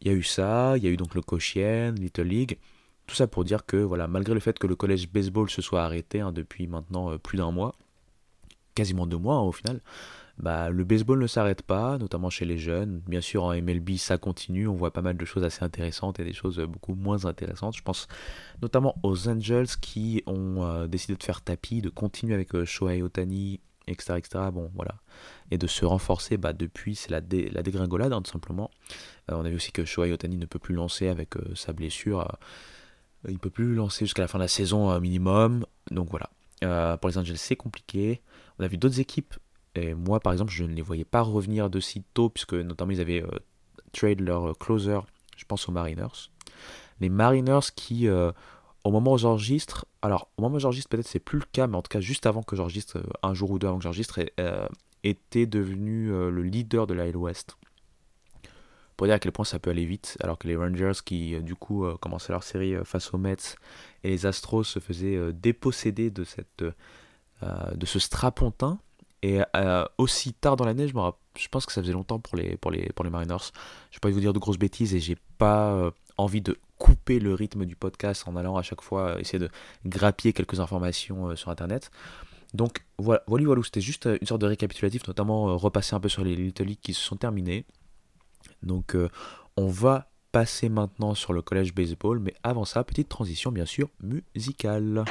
Il 0.00 0.08
y 0.08 0.10
a 0.10 0.14
eu 0.14 0.22
ça, 0.22 0.76
il 0.76 0.84
y 0.84 0.86
a 0.86 0.90
eu 0.90 0.96
donc 0.96 1.14
le 1.14 1.22
Cochien, 1.22 1.92
Little 1.92 2.22
League, 2.22 2.58
tout 3.06 3.14
ça 3.14 3.26
pour 3.26 3.44
dire 3.44 3.64
que 3.66 3.76
voilà, 3.76 4.08
malgré 4.08 4.34
le 4.34 4.40
fait 4.40 4.58
que 4.58 4.66
le 4.66 4.76
collège 4.76 5.08
baseball 5.08 5.48
se 5.48 5.62
soit 5.62 5.82
arrêté 5.82 6.20
hein, 6.20 6.32
depuis 6.32 6.66
maintenant 6.66 7.12
euh, 7.12 7.18
plus 7.18 7.38
d'un 7.38 7.50
mois, 7.50 7.74
quasiment 8.74 9.06
deux 9.06 9.16
mois 9.16 9.36
hein, 9.36 9.42
au 9.42 9.52
final, 9.52 9.80
bah, 10.38 10.68
le 10.68 10.84
baseball 10.84 11.18
ne 11.18 11.26
s'arrête 11.26 11.62
pas, 11.62 11.96
notamment 11.96 12.28
chez 12.28 12.44
les 12.44 12.58
jeunes. 12.58 13.00
Bien 13.08 13.22
sûr, 13.22 13.44
en 13.44 13.54
MLB, 13.54 13.96
ça 13.96 14.18
continue. 14.18 14.68
On 14.68 14.74
voit 14.74 14.92
pas 14.92 15.00
mal 15.00 15.16
de 15.16 15.24
choses 15.24 15.44
assez 15.44 15.64
intéressantes 15.64 16.20
et 16.20 16.24
des 16.24 16.34
choses 16.34 16.58
euh, 16.58 16.66
beaucoup 16.66 16.94
moins 16.94 17.24
intéressantes. 17.24 17.74
Je 17.74 17.82
pense 17.82 18.06
notamment 18.60 18.96
aux 19.02 19.28
Angels 19.28 19.68
qui 19.80 20.22
ont 20.26 20.86
décidé 20.88 21.16
de 21.16 21.22
faire 21.22 21.40
tapis, 21.40 21.80
de 21.80 21.88
continuer 21.88 22.34
avec 22.34 22.64
Shohei 22.64 23.02
Otani 23.02 23.60
etc., 23.86 24.50
Bon, 24.52 24.70
voilà. 24.74 24.96
Et 25.50 25.58
de 25.58 25.66
se 25.66 25.84
renforcer, 25.84 26.36
bah, 26.36 26.52
depuis, 26.52 26.94
c'est 26.94 27.10
la, 27.10 27.20
la 27.20 27.62
dégringolade, 27.62 28.12
hein, 28.12 28.22
tout 28.22 28.30
simplement. 28.30 28.70
Euh, 29.30 29.34
on 29.36 29.44
a 29.44 29.48
vu 29.48 29.56
aussi 29.56 29.72
que 29.72 29.84
Shohei 29.84 30.12
Otani 30.12 30.36
ne 30.36 30.46
peut 30.46 30.58
plus 30.58 30.74
lancer 30.74 31.08
avec 31.08 31.36
euh, 31.36 31.54
sa 31.54 31.72
blessure. 31.72 32.20
Euh, 32.20 33.30
il 33.30 33.38
peut 33.38 33.50
plus 33.50 33.74
lancer 33.74 34.04
jusqu'à 34.04 34.22
la 34.22 34.28
fin 34.28 34.38
de 34.38 34.44
la 34.44 34.48
saison 34.48 34.98
minimum. 35.00 35.64
Donc 35.90 36.08
voilà. 36.10 36.96
pour 36.98 37.08
les 37.08 37.18
Angels, 37.18 37.38
c'est 37.38 37.56
compliqué. 37.56 38.22
On 38.58 38.64
a 38.64 38.68
vu 38.68 38.76
d'autres 38.76 39.00
équipes. 39.00 39.34
Et 39.74 39.94
moi, 39.94 40.20
par 40.20 40.32
exemple, 40.32 40.52
je 40.52 40.64
ne 40.64 40.74
les 40.74 40.82
voyais 40.82 41.04
pas 41.04 41.22
revenir 41.22 41.68
de 41.68 41.80
si 41.80 42.02
tôt, 42.14 42.30
puisque 42.30 42.54
notamment 42.54 42.92
ils 42.92 43.00
avaient 43.00 43.24
trade 43.92 44.20
leur 44.20 44.56
closer, 44.58 45.00
je 45.36 45.44
pense 45.44 45.68
aux 45.68 45.72
Mariners. 45.72 46.30
Les 47.00 47.08
Mariners 47.08 47.72
qui 47.74 48.08
au 48.86 48.92
moment 48.92 49.14
où 49.14 49.18
j'enregistre, 49.18 49.84
alors 50.00 50.28
au 50.36 50.42
moment 50.42 50.56
où 50.56 50.60
j'enregistre 50.60 50.88
peut-être 50.88 51.08
c'est 51.08 51.18
plus 51.18 51.40
le 51.40 51.44
cas, 51.50 51.66
mais 51.66 51.76
en 51.76 51.82
tout 51.82 51.88
cas 51.88 51.98
juste 51.98 52.24
avant 52.24 52.44
que 52.44 52.54
j'enregistre, 52.54 52.98
euh, 52.98 53.02
un 53.24 53.34
jour 53.34 53.50
ou 53.50 53.58
deux 53.58 53.66
avant 53.66 53.78
que 53.78 53.82
j'enregistre, 53.82 54.20
euh, 54.38 54.68
était 55.02 55.46
devenu 55.46 56.12
euh, 56.12 56.30
le 56.30 56.42
leader 56.44 56.86
de 56.86 56.94
la 56.94 57.04
West. 57.08 57.56
Pour 58.96 59.08
dire 59.08 59.16
à 59.16 59.18
quel 59.18 59.32
point 59.32 59.44
ça 59.44 59.58
peut 59.58 59.70
aller 59.70 59.86
vite, 59.86 60.16
alors 60.20 60.38
que 60.38 60.46
les 60.46 60.54
Rangers 60.54 61.00
qui 61.04 61.38
du 61.42 61.56
coup 61.56 61.84
commençaient 62.00 62.32
leur 62.32 62.44
série 62.44 62.76
face 62.84 63.12
aux 63.12 63.18
Mets 63.18 63.56
et 64.04 64.08
les 64.08 64.24
Astros 64.24 64.64
se 64.64 64.78
faisaient 64.78 65.34
déposséder 65.34 66.10
de, 66.10 66.24
ce 66.24 67.98
strapontin. 67.98 68.78
Et 69.22 69.40
aussi 69.98 70.32
tard 70.32 70.56
dans 70.56 70.64
l'année, 70.64 70.88
je, 70.88 70.94
je 71.36 71.48
pense 71.48 71.66
que 71.66 71.72
ça 71.74 71.82
faisait 71.82 71.92
longtemps 71.92 72.20
pour 72.20 72.36
les, 72.36 72.56
pour 72.56 72.70
les, 72.70 72.86
pour 72.94 73.04
les 73.04 73.10
Mariners. 73.10 73.52
Je 73.90 73.96
vais 73.96 74.00
pas 74.00 74.08
vous 74.08 74.20
dire 74.20 74.32
de 74.32 74.38
grosses 74.38 74.58
bêtises 74.58 74.94
et 74.94 75.00
j'ai 75.00 75.18
pas 75.36 75.92
envie 76.16 76.40
de 76.40 76.56
couper 76.78 77.18
le 77.18 77.34
rythme 77.34 77.64
du 77.64 77.76
podcast 77.76 78.24
en 78.26 78.36
allant 78.36 78.56
à 78.56 78.62
chaque 78.62 78.82
fois 78.82 79.10
euh, 79.10 79.18
essayer 79.18 79.38
de 79.38 79.50
grappiller 79.86 80.32
quelques 80.32 80.60
informations 80.60 81.28
euh, 81.28 81.36
sur 81.36 81.50
internet. 81.50 81.90
Donc 82.54 82.84
voilà, 82.98 83.22
voilà, 83.26 83.46
voilà 83.46 83.62
c'était 83.64 83.80
juste 83.80 84.06
euh, 84.06 84.18
une 84.20 84.26
sorte 84.26 84.40
de 84.40 84.46
récapitulatif, 84.46 85.06
notamment 85.06 85.56
repasser 85.56 85.94
un 85.94 86.00
peu 86.00 86.08
sur 86.08 86.24
les 86.24 86.36
Little 86.36 86.76
qui 86.76 86.94
se 86.94 87.00
sont 87.00 87.16
terminés. 87.16 87.64
Donc 88.62 88.96
on 89.56 89.66
va 89.66 90.08
passer 90.32 90.68
maintenant 90.68 91.14
sur 91.14 91.32
le 91.32 91.42
collège 91.42 91.74
baseball, 91.74 92.18
mais 92.18 92.34
avant 92.42 92.64
ça, 92.64 92.82
petite 92.84 93.08
transition 93.08 93.52
bien 93.52 93.66
sûr 93.66 93.88
musicale. 94.00 95.04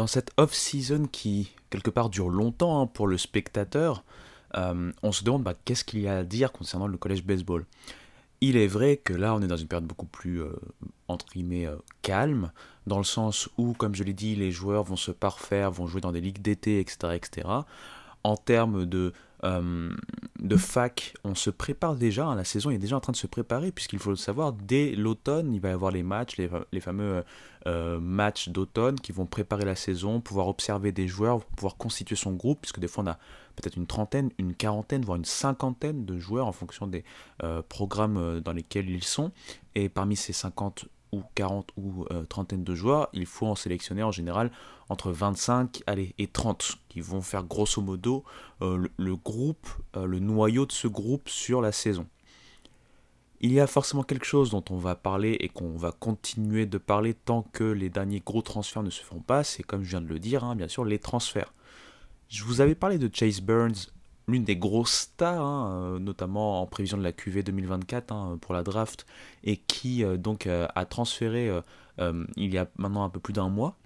Dans 0.00 0.06
cette 0.06 0.30
off-season 0.38 1.08
qui, 1.12 1.52
quelque 1.68 1.90
part, 1.90 2.08
dure 2.08 2.30
longtemps 2.30 2.80
hein, 2.80 2.86
pour 2.86 3.06
le 3.06 3.18
spectateur, 3.18 4.02
euh, 4.56 4.90
on 5.02 5.12
se 5.12 5.24
demande 5.24 5.42
bah, 5.42 5.52
qu'est-ce 5.66 5.84
qu'il 5.84 6.00
y 6.00 6.08
a 6.08 6.16
à 6.16 6.24
dire 6.24 6.52
concernant 6.52 6.86
le 6.86 6.96
collège 6.96 7.22
baseball? 7.22 7.66
Il 8.40 8.56
est 8.56 8.66
vrai 8.66 8.96
que 8.96 9.12
là, 9.12 9.34
on 9.34 9.42
est 9.42 9.46
dans 9.46 9.58
une 9.58 9.68
période 9.68 9.86
beaucoup 9.86 10.06
plus, 10.06 10.40
euh, 10.40 10.58
entre 11.08 11.26
guillemets, 11.26 11.66
euh, 11.66 11.76
calme, 12.00 12.50
dans 12.86 12.96
le 12.96 13.04
sens 13.04 13.50
où, 13.58 13.74
comme 13.74 13.94
je 13.94 14.02
l'ai 14.02 14.14
dit, 14.14 14.36
les 14.36 14.50
joueurs 14.50 14.84
vont 14.84 14.96
se 14.96 15.10
parfaire, 15.10 15.70
vont 15.70 15.86
jouer 15.86 16.00
dans 16.00 16.12
des 16.12 16.22
ligues 16.22 16.40
d'été, 16.40 16.80
etc., 16.80 17.12
etc. 17.14 17.48
En 18.24 18.38
termes 18.38 18.86
de 18.86 19.12
euh, 19.44 19.90
de 20.40 20.56
fac, 20.56 21.14
on 21.24 21.34
se 21.34 21.50
prépare 21.50 21.96
déjà, 21.96 22.26
hein, 22.26 22.34
la 22.34 22.44
saison 22.44 22.70
est 22.70 22.78
déjà 22.78 22.96
en 22.96 23.00
train 23.00 23.12
de 23.12 23.16
se 23.16 23.26
préparer, 23.26 23.72
puisqu'il 23.72 23.98
faut 23.98 24.10
le 24.10 24.16
savoir, 24.16 24.52
dès 24.52 24.94
l'automne, 24.94 25.54
il 25.54 25.60
va 25.60 25.70
y 25.70 25.72
avoir 25.72 25.90
les 25.90 26.02
matchs, 26.02 26.36
les, 26.38 26.80
fameux 26.80 27.24
euh, 27.66 28.00
matchs 28.00 28.48
d'automne 28.48 28.98
qui 29.00 29.12
vont 29.12 29.26
préparer 29.26 29.64
la 29.64 29.76
saison, 29.76 30.20
pouvoir 30.20 30.48
observer 30.48 30.92
des 30.92 31.08
joueurs, 31.08 31.44
pouvoir 31.44 31.76
constituer 31.76 32.16
son 32.16 32.32
groupe, 32.32 32.60
puisque 32.62 32.80
des 32.80 32.88
fois 32.88 33.04
on 33.04 33.08
a 33.08 33.18
peut-être 33.56 33.76
une 33.76 33.86
trentaine, 33.86 34.30
une 34.38 34.54
quarantaine, 34.54 35.04
voire 35.04 35.16
une 35.16 35.24
cinquantaine 35.24 36.04
de 36.04 36.18
joueurs 36.18 36.46
en 36.46 36.52
fonction 36.52 36.86
des 36.86 37.04
euh, 37.42 37.62
programmes 37.68 38.40
dans 38.40 38.52
lesquels 38.52 38.88
ils 38.88 39.04
sont. 39.04 39.32
Et 39.74 39.88
parmi 39.88 40.16
ces 40.16 40.32
50 40.32 40.86
ou 41.12 41.22
40 41.34 41.70
ou 41.76 42.04
euh, 42.10 42.24
trentaine 42.24 42.64
de 42.64 42.74
joueurs, 42.74 43.08
il 43.12 43.26
faut 43.26 43.46
en 43.46 43.54
sélectionner 43.54 44.02
en 44.02 44.12
général 44.12 44.50
entre 44.88 45.12
25 45.12 45.82
allez, 45.86 46.14
et 46.18 46.26
30 46.26 46.76
qui 46.88 47.00
vont 47.00 47.22
faire 47.22 47.44
grosso 47.44 47.80
modo 47.80 48.24
euh, 48.62 48.88
le, 48.96 49.16
groupe, 49.16 49.68
euh, 49.96 50.06
le 50.06 50.18
noyau 50.18 50.66
de 50.66 50.72
ce 50.72 50.88
groupe 50.88 51.28
sur 51.28 51.60
la 51.60 51.72
saison. 51.72 52.06
Il 53.40 53.52
y 53.52 53.60
a 53.60 53.66
forcément 53.66 54.02
quelque 54.02 54.26
chose 54.26 54.50
dont 54.50 54.64
on 54.68 54.76
va 54.76 54.94
parler 54.94 55.36
et 55.40 55.48
qu'on 55.48 55.76
va 55.76 55.92
continuer 55.92 56.66
de 56.66 56.76
parler 56.76 57.14
tant 57.14 57.42
que 57.42 57.64
les 57.64 57.88
derniers 57.88 58.20
gros 58.20 58.42
transferts 58.42 58.82
ne 58.82 58.90
se 58.90 59.02
font 59.02 59.20
pas, 59.20 59.44
c'est 59.44 59.62
comme 59.62 59.82
je 59.82 59.90
viens 59.90 60.02
de 60.02 60.08
le 60.08 60.18
dire, 60.18 60.44
hein, 60.44 60.54
bien 60.54 60.68
sûr, 60.68 60.84
les 60.84 60.98
transferts. 60.98 61.54
Je 62.28 62.44
vous 62.44 62.60
avais 62.60 62.74
parlé 62.74 62.98
de 62.98 63.10
Chase 63.12 63.40
Burns 63.40 63.88
l'une 64.30 64.44
des 64.44 64.56
grosses 64.56 64.92
stars, 64.92 65.44
hein, 65.44 65.70
euh, 65.72 65.98
notamment 65.98 66.62
en 66.62 66.66
prévision 66.66 66.96
de 66.96 67.02
la 67.02 67.12
QV 67.12 67.42
2024 67.42 68.12
hein, 68.12 68.38
pour 68.40 68.54
la 68.54 68.62
draft, 68.62 69.06
et 69.44 69.56
qui 69.56 70.04
euh, 70.04 70.16
donc 70.16 70.46
euh, 70.46 70.66
a 70.74 70.84
transféré 70.84 71.50
il 72.36 72.54
y 72.54 72.56
a 72.56 72.66
maintenant 72.78 73.04
un 73.04 73.10
peu 73.10 73.20
plus 73.20 73.34
d'un 73.34 73.50
mois. 73.50 73.76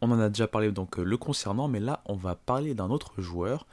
On 0.00 0.10
en 0.10 0.18
a 0.18 0.30
déjà 0.30 0.46
parlé 0.46 0.72
donc 0.72 0.96
le 0.96 1.16
concernant, 1.18 1.68
mais 1.68 1.80
là 1.80 2.00
on 2.06 2.14
va 2.14 2.34
parler 2.34 2.74
d'un 2.74 2.88
autre 2.88 3.20
joueur. 3.20 3.66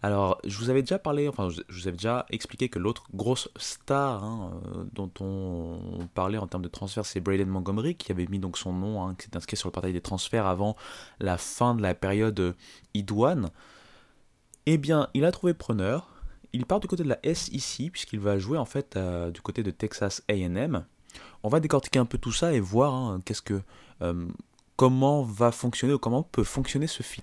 Alors 0.00 0.38
je 0.44 0.58
vous 0.58 0.70
avais 0.70 0.80
déjà 0.80 0.98
parlé, 0.98 1.28
enfin 1.28 1.50
je 1.50 1.80
vous 1.80 1.88
avais 1.88 1.98
déjà 1.98 2.24
expliqué 2.30 2.70
que 2.70 2.78
l'autre 2.78 3.04
grosse 3.12 3.50
star 3.56 4.24
hein, 4.24 4.62
dont 4.94 5.10
on, 5.20 6.06
parlait 6.14 6.38
en 6.38 6.46
termes 6.46 6.62
de 6.62 6.68
transfert, 6.68 7.04
c'est 7.04 7.20
Braden 7.20 7.48
Montgomery 7.48 7.96
qui 7.96 8.12
avait 8.12 8.26
mis 8.26 8.38
donc 8.38 8.56
son 8.56 8.72
nom, 8.72 9.14
qui 9.14 9.26
s'est 9.26 9.36
inscrit 9.36 9.58
sur 9.58 9.68
le 9.68 9.72
portail 9.72 9.92
des 9.92 10.00
transferts 10.00 10.46
avant 10.46 10.74
la 11.20 11.36
fin 11.36 11.74
de 11.74 11.82
la 11.82 11.94
période 11.94 12.54
idoine. 12.94 13.50
Eh 14.66 14.78
bien, 14.78 15.08
il 15.12 15.24
a 15.24 15.32
trouvé 15.32 15.52
preneur. 15.52 16.08
Il 16.54 16.64
part 16.64 16.80
du 16.80 16.86
côté 16.86 17.02
de 17.02 17.08
la 17.08 17.18
S 17.22 17.48
ici, 17.48 17.90
puisqu'il 17.90 18.20
va 18.20 18.38
jouer 18.38 18.56
en 18.56 18.64
fait 18.64 18.96
euh, 18.96 19.30
du 19.30 19.42
côté 19.42 19.62
de 19.62 19.70
Texas 19.70 20.22
AM. 20.30 20.86
On 21.42 21.48
va 21.48 21.60
décortiquer 21.60 21.98
un 21.98 22.06
peu 22.06 22.16
tout 22.16 22.32
ça 22.32 22.54
et 22.54 22.60
voir 22.60 22.94
hein, 22.94 23.20
qu'est-ce 23.24 23.42
que, 23.42 23.60
euh, 24.02 24.26
comment 24.76 25.22
va 25.22 25.52
fonctionner 25.52 25.92
ou 25.92 25.98
comment 25.98 26.22
peut 26.22 26.44
fonctionner 26.44 26.86
ce 26.86 27.02
fit. 27.02 27.22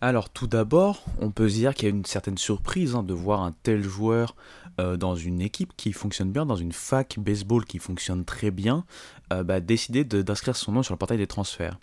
Alors 0.00 0.30
tout 0.30 0.46
d'abord, 0.46 1.04
on 1.20 1.30
peut 1.30 1.48
se 1.48 1.54
dire 1.54 1.74
qu'il 1.74 1.88
y 1.88 1.90
a 1.90 1.94
une 1.94 2.04
certaine 2.04 2.38
surprise 2.38 2.94
hein, 2.94 3.02
de 3.02 3.14
voir 3.14 3.42
un 3.42 3.52
tel 3.62 3.82
joueur 3.82 4.36
euh, 4.78 4.96
dans 4.96 5.16
une 5.16 5.40
équipe 5.40 5.72
qui 5.76 5.92
fonctionne 5.92 6.30
bien, 6.30 6.46
dans 6.46 6.54
une 6.54 6.72
fac 6.72 7.18
baseball 7.18 7.64
qui 7.64 7.78
fonctionne 7.78 8.24
très 8.24 8.50
bien, 8.50 8.84
bah, 9.30 9.58
décider 9.58 10.04
d'inscrire 10.04 10.54
son 10.54 10.70
nom 10.70 10.82
sur 10.84 10.94
le 10.94 10.98
portail 10.98 11.18
des 11.18 11.26
transferts. 11.26 11.78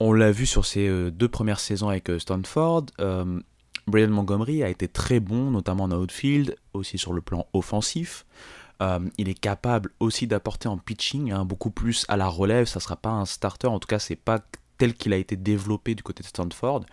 On 0.00 0.12
l'a 0.12 0.32
vu 0.32 0.46
sur 0.46 0.64
ses 0.64 1.10
deux 1.10 1.28
premières 1.28 1.60
saisons 1.60 1.88
avec 1.88 2.10
Stanford, 2.18 2.86
Brian 3.86 4.08
Montgomery 4.08 4.62
a 4.62 4.68
été 4.68 4.88
très 4.88 5.20
bon, 5.20 5.50
notamment 5.50 5.84
en 5.84 5.92
outfield, 5.92 6.56
aussi 6.72 6.98
sur 6.98 7.12
le 7.12 7.20
plan 7.20 7.46
offensif. 7.52 8.24
Euh, 8.82 8.98
il 9.18 9.28
est 9.28 9.38
capable 9.38 9.90
aussi 10.00 10.26
d'apporter 10.26 10.68
en 10.68 10.78
pitching, 10.78 11.30
hein, 11.32 11.44
beaucoup 11.44 11.70
plus 11.70 12.04
à 12.08 12.16
la 12.16 12.28
relève. 12.28 12.66
Ça 12.66 12.78
ne 12.78 12.82
sera 12.82 12.96
pas 12.96 13.10
un 13.10 13.24
starter, 13.24 13.66
en 13.66 13.78
tout 13.78 13.86
cas, 13.86 13.98
c'est 13.98 14.16
pas 14.16 14.40
tel 14.78 14.94
qu'il 14.94 15.12
a 15.12 15.16
été 15.16 15.36
développé 15.36 15.94
du 15.94 16.02
côté 16.02 16.22
de 16.22 16.28
Stanford. 16.28 16.84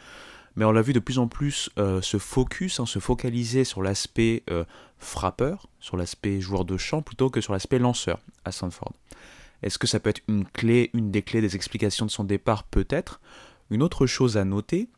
Mais 0.56 0.66
on 0.66 0.72
l'a 0.72 0.82
vu 0.82 0.92
de 0.94 1.00
plus 1.00 1.18
en 1.18 1.28
plus 1.28 1.70
euh, 1.80 2.02
se 2.02 2.18
focus, 2.18 2.80
hein, 2.80 2.86
se 2.86 3.00
focaliser 3.00 3.64
sur 3.64 3.82
l'aspect 3.82 4.44
euh, 4.50 4.66
frappeur, 4.98 5.68
sur 5.80 5.96
l'aspect 5.96 6.42
joueur 6.42 6.66
de 6.66 6.78
champ, 6.78 7.02
plutôt 7.02 7.30
que 7.30 7.40
sur 7.40 7.54
l'aspect 7.54 7.80
lanceur 7.80 8.20
à 8.44 8.52
Stanford. 8.52 8.94
Est-ce 9.64 9.80
que 9.80 9.88
ça 9.88 10.00
peut 10.00 10.10
être 10.10 10.22
une 10.28 10.46
clé, 10.46 10.90
une 10.94 11.10
des 11.10 11.22
clés 11.22 11.42
des 11.42 11.56
explications 11.56 12.06
de 12.06 12.12
son 12.12 12.26
départ? 12.26 12.64
Peut-être. 12.66 13.22
Une 13.70 13.82
autre 13.82 14.06
chose 14.06 14.36
à 14.36 14.44
noter, 14.44 14.90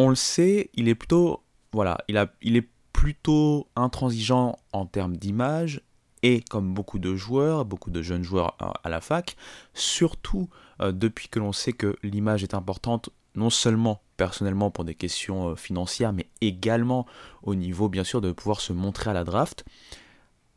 on 0.00 0.08
le 0.08 0.14
sait, 0.14 0.70
il 0.74 0.88
est 0.88 0.94
plutôt, 0.94 1.42
voilà, 1.72 1.98
il, 2.08 2.56
est 2.56 2.68
plutôt 2.92 3.68
intransigeant 3.76 4.56
en 4.72 4.86
termes 4.86 5.16
d'image 5.16 5.82
et 6.22 6.42
comme 6.48 6.72
beaucoup 6.72 6.98
de 6.98 7.14
joueurs, 7.16 7.64
beaucoup 7.64 7.90
de 7.90 8.00
jeunes 8.02 8.22
joueurs 8.22 8.56
à 8.82 8.88
la 8.88 9.00
fac, 9.00 9.36
surtout 9.74 10.48
euh, 10.80 10.92
depuis 10.92 11.28
que 11.28 11.38
l'on 11.38 11.52
sait 11.52 11.72
que 11.72 11.96
l'image 12.02 12.42
est 12.42 12.54
importante 12.54 13.10
non 13.34 13.50
seulement 13.50 14.02
personnellement 14.16 14.70
pour 14.70 14.84
des 14.84 14.94
questions 14.94 15.50
euh, 15.50 15.54
financières, 15.54 16.12
mais 16.12 16.28
également 16.40 17.06
au 17.42 17.54
niveau 17.54 17.88
bien 17.88 18.04
sûr 18.04 18.20
de 18.20 18.32
pouvoir 18.32 18.60
se 18.60 18.72
montrer 18.72 19.10
à 19.10 19.14
la 19.14 19.24
draft 19.24 19.64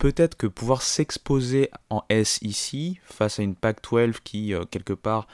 peut-être 0.03 0.35
que 0.35 0.47
pouvoir 0.47 0.81
s'exposer 0.81 1.71
en 1.89 2.03
S 2.09 2.37
ici, 2.41 2.99
face 3.05 3.39
à 3.39 3.43
une 3.43 3.55
Pac-12 3.55 4.17
qui, 4.21 4.53
euh, 4.53 4.65
quelque 4.65 4.91
part, 4.91 5.27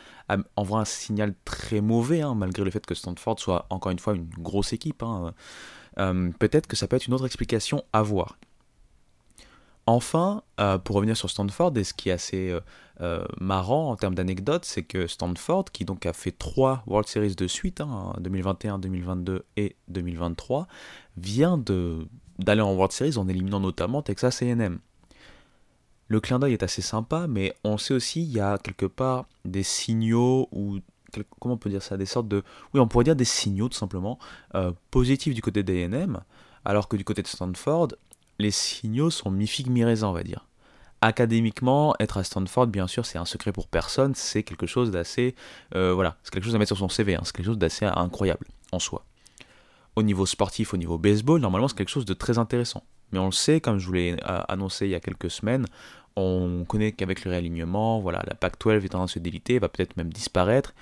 envoie 0.55 0.79
un 0.79 0.85
signal 0.85 1.33
très 1.43 1.81
mauvais, 1.81 2.21
hein, 2.21 2.35
malgré 2.35 2.63
le 2.63 2.69
fait 2.69 2.85
que 2.85 2.93
Stanford 2.93 3.39
soit, 3.39 3.65
encore 3.71 3.91
une 3.91 3.97
fois, 3.97 4.13
une 4.13 4.29
grosse 4.37 4.71
équipe, 4.71 5.01
hein, 5.01 5.33
euh, 5.97 6.29
peut-être 6.37 6.67
que 6.67 6.75
ça 6.75 6.87
peut 6.87 6.97
être 6.97 7.07
une 7.07 7.15
autre 7.15 7.25
explication 7.25 7.83
à 7.93 8.03
voir. 8.03 8.37
Enfin, 9.87 10.43
euh, 10.59 10.77
pour 10.77 10.97
revenir 10.97 11.17
sur 11.17 11.31
Stanford, 11.31 11.75
et 11.75 11.83
ce 11.83 11.95
qui 11.95 12.09
est 12.09 12.11
assez 12.11 12.55
marrant 13.39 13.89
en 13.89 13.95
termes 13.95 14.13
d'anecdotes, 14.13 14.65
c'est 14.65 14.83
que 14.83 15.07
Stanford, 15.07 15.65
qui 15.73 15.83
donc 15.83 16.05
a 16.05 16.13
fait 16.13 16.31
trois 16.31 16.83
World 16.85 17.07
Series 17.07 17.33
de 17.33 17.47
suite, 17.47 17.81
hein, 17.81 18.13
2021, 18.19 18.77
2022 18.77 19.45
et 19.57 19.77
2023, 19.87 20.67
vient 21.17 21.57
de 21.57 22.07
d'aller 22.39 22.61
en 22.61 22.73
World 22.73 22.91
Series 22.91 23.17
en 23.17 23.27
éliminant 23.27 23.59
notamment 23.59 24.01
Texas 24.01 24.41
AM. 24.41 24.79
Le 26.07 26.19
clin 26.19 26.39
d'œil 26.39 26.53
est 26.53 26.63
assez 26.63 26.81
sympa, 26.81 27.27
mais 27.27 27.53
on 27.63 27.77
sait 27.77 27.93
aussi 27.93 28.23
il 28.23 28.31
y 28.31 28.39
a 28.39 28.57
quelque 28.57 28.87
part 28.87 29.25
des 29.45 29.61
signaux 29.61 30.49
ou 30.51 30.79
comment 31.39 31.55
on 31.55 31.57
peut 31.57 31.69
dire 31.69 31.83
ça, 31.83 31.97
des 31.97 32.05
sortes 32.05 32.27
de, 32.27 32.43
oui, 32.73 32.79
on 32.79 32.87
pourrait 32.87 33.03
dire 33.03 33.15
des 33.15 33.25
signaux 33.25 33.69
tout 33.69 33.77
simplement 33.77 34.17
euh, 34.55 34.71
positifs 34.91 35.33
du 35.33 35.41
côté 35.41 35.63
d'A&M, 35.63 36.19
alors 36.65 36.87
que 36.87 36.97
du 36.97 37.03
côté 37.03 37.21
de 37.21 37.27
Stanford, 37.27 37.89
les 38.39 38.51
signaux 38.51 39.09
sont 39.09 39.29
mi-figue 39.29 39.69
mi-raisin, 39.69 40.07
on 40.07 40.13
va 40.13 40.23
dire. 40.23 40.47
Académiquement, 41.01 41.95
être 41.99 42.17
à 42.17 42.23
Stanford, 42.23 42.67
bien 42.67 42.87
sûr, 42.87 43.05
c'est 43.05 43.17
un 43.17 43.25
secret 43.25 43.51
pour 43.51 43.67
personne, 43.67 44.15
c'est 44.15 44.43
quelque 44.43 44.65
chose 44.67 44.91
d'assez, 44.91 45.35
euh, 45.75 45.93
voilà, 45.93 46.17
c'est 46.23 46.31
quelque 46.31 46.43
chose 46.43 46.55
à 46.55 46.57
mettre 46.57 46.69
sur 46.69 46.77
son 46.77 46.89
CV, 46.89 47.15
hein, 47.15 47.21
c'est 47.23 47.35
quelque 47.35 47.45
chose 47.45 47.57
d'assez 47.57 47.85
incroyable 47.85 48.47
en 48.71 48.79
soi 48.79 49.05
au 49.99 50.03
niveau 50.03 50.25
sportif, 50.25 50.73
au 50.73 50.77
niveau 50.77 50.97
baseball, 50.97 51.39
normalement 51.39 51.67
c'est 51.67 51.77
quelque 51.77 51.89
chose 51.89 52.05
de 52.05 52.13
très 52.13 52.37
intéressant. 52.37 52.83
Mais 53.11 53.19
on 53.19 53.25
le 53.25 53.31
sait, 53.31 53.59
comme 53.59 53.79
je 53.79 53.85
vous 53.87 53.93
l'ai 53.93 54.13
euh, 54.13 54.41
annoncé 54.47 54.85
il 54.85 54.91
y 54.91 54.95
a 54.95 54.99
quelques 54.99 55.29
semaines, 55.29 55.65
on 56.15 56.65
connaît 56.67 56.91
qu'avec 56.91 57.23
le 57.23 57.31
réalignement, 57.31 57.99
voilà, 57.99 58.23
la 58.27 58.35
PAC-12 58.35 58.83
est 58.83 58.95
en 58.95 58.99
train 58.99 59.05
de 59.05 59.09
se 59.09 59.19
déliter, 59.19 59.59
va 59.59 59.69
peut-être 59.69 59.97
même 59.97 60.11
disparaître. 60.11 60.73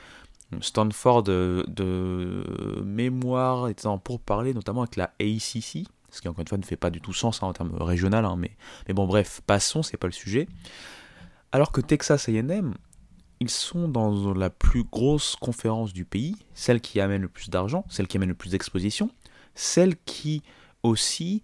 Stanford 0.61 1.23
de, 1.23 1.65
de 1.67 2.81
mémoire 2.85 3.67
étant 3.67 3.97
pour 3.97 4.19
parler 4.21 4.53
notamment 4.53 4.81
avec 4.83 4.95
la 4.95 5.11
ACC, 5.19 5.85
ce 6.09 6.21
qui 6.21 6.27
encore 6.27 6.41
une 6.41 6.47
fois 6.47 6.57
ne 6.57 6.63
fait 6.63 6.77
pas 6.77 6.89
du 6.89 7.01
tout 7.01 7.13
sens 7.13 7.43
hein, 7.43 7.47
en 7.47 7.53
termes 7.53 7.75
régional, 7.75 8.23
hein, 8.23 8.35
mais, 8.37 8.51
mais 8.87 8.93
bon 8.93 9.07
bref, 9.07 9.41
passons, 9.45 9.83
c'est 9.83 9.97
pas 9.97 10.07
le 10.07 10.13
sujet. 10.13 10.47
Alors 11.51 11.71
que 11.71 11.81
Texas 11.81 12.29
AM, 12.29 12.75
ils 13.39 13.49
sont 13.49 13.87
dans 13.87 14.33
la 14.33 14.49
plus 14.49 14.83
grosse 14.83 15.35
conférence 15.35 15.93
du 15.93 16.05
pays, 16.05 16.35
celle 16.53 16.81
qui 16.81 16.99
amène 16.99 17.21
le 17.21 17.27
plus 17.27 17.49
d'argent, 17.49 17.85
celle 17.89 18.07
qui 18.07 18.17
amène 18.17 18.29
le 18.29 18.35
plus 18.35 18.51
d'exposition, 18.51 19.09
celle 19.53 19.95
qui 20.05 20.41
aussi 20.83 21.43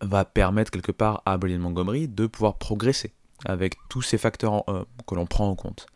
va 0.00 0.24
permettre 0.24 0.70
quelque 0.70 0.92
part 0.92 1.22
à 1.26 1.36
Brian 1.38 1.58
Montgomery 1.58 2.08
de 2.08 2.26
pouvoir 2.26 2.58
progresser 2.58 3.12
avec 3.44 3.74
tous 3.88 4.02
ces 4.02 4.18
facteurs 4.18 4.68
euh, 4.68 4.84
que 5.06 5.14
l'on 5.14 5.26
prend 5.26 5.48
en 5.48 5.54
compte. 5.54 5.86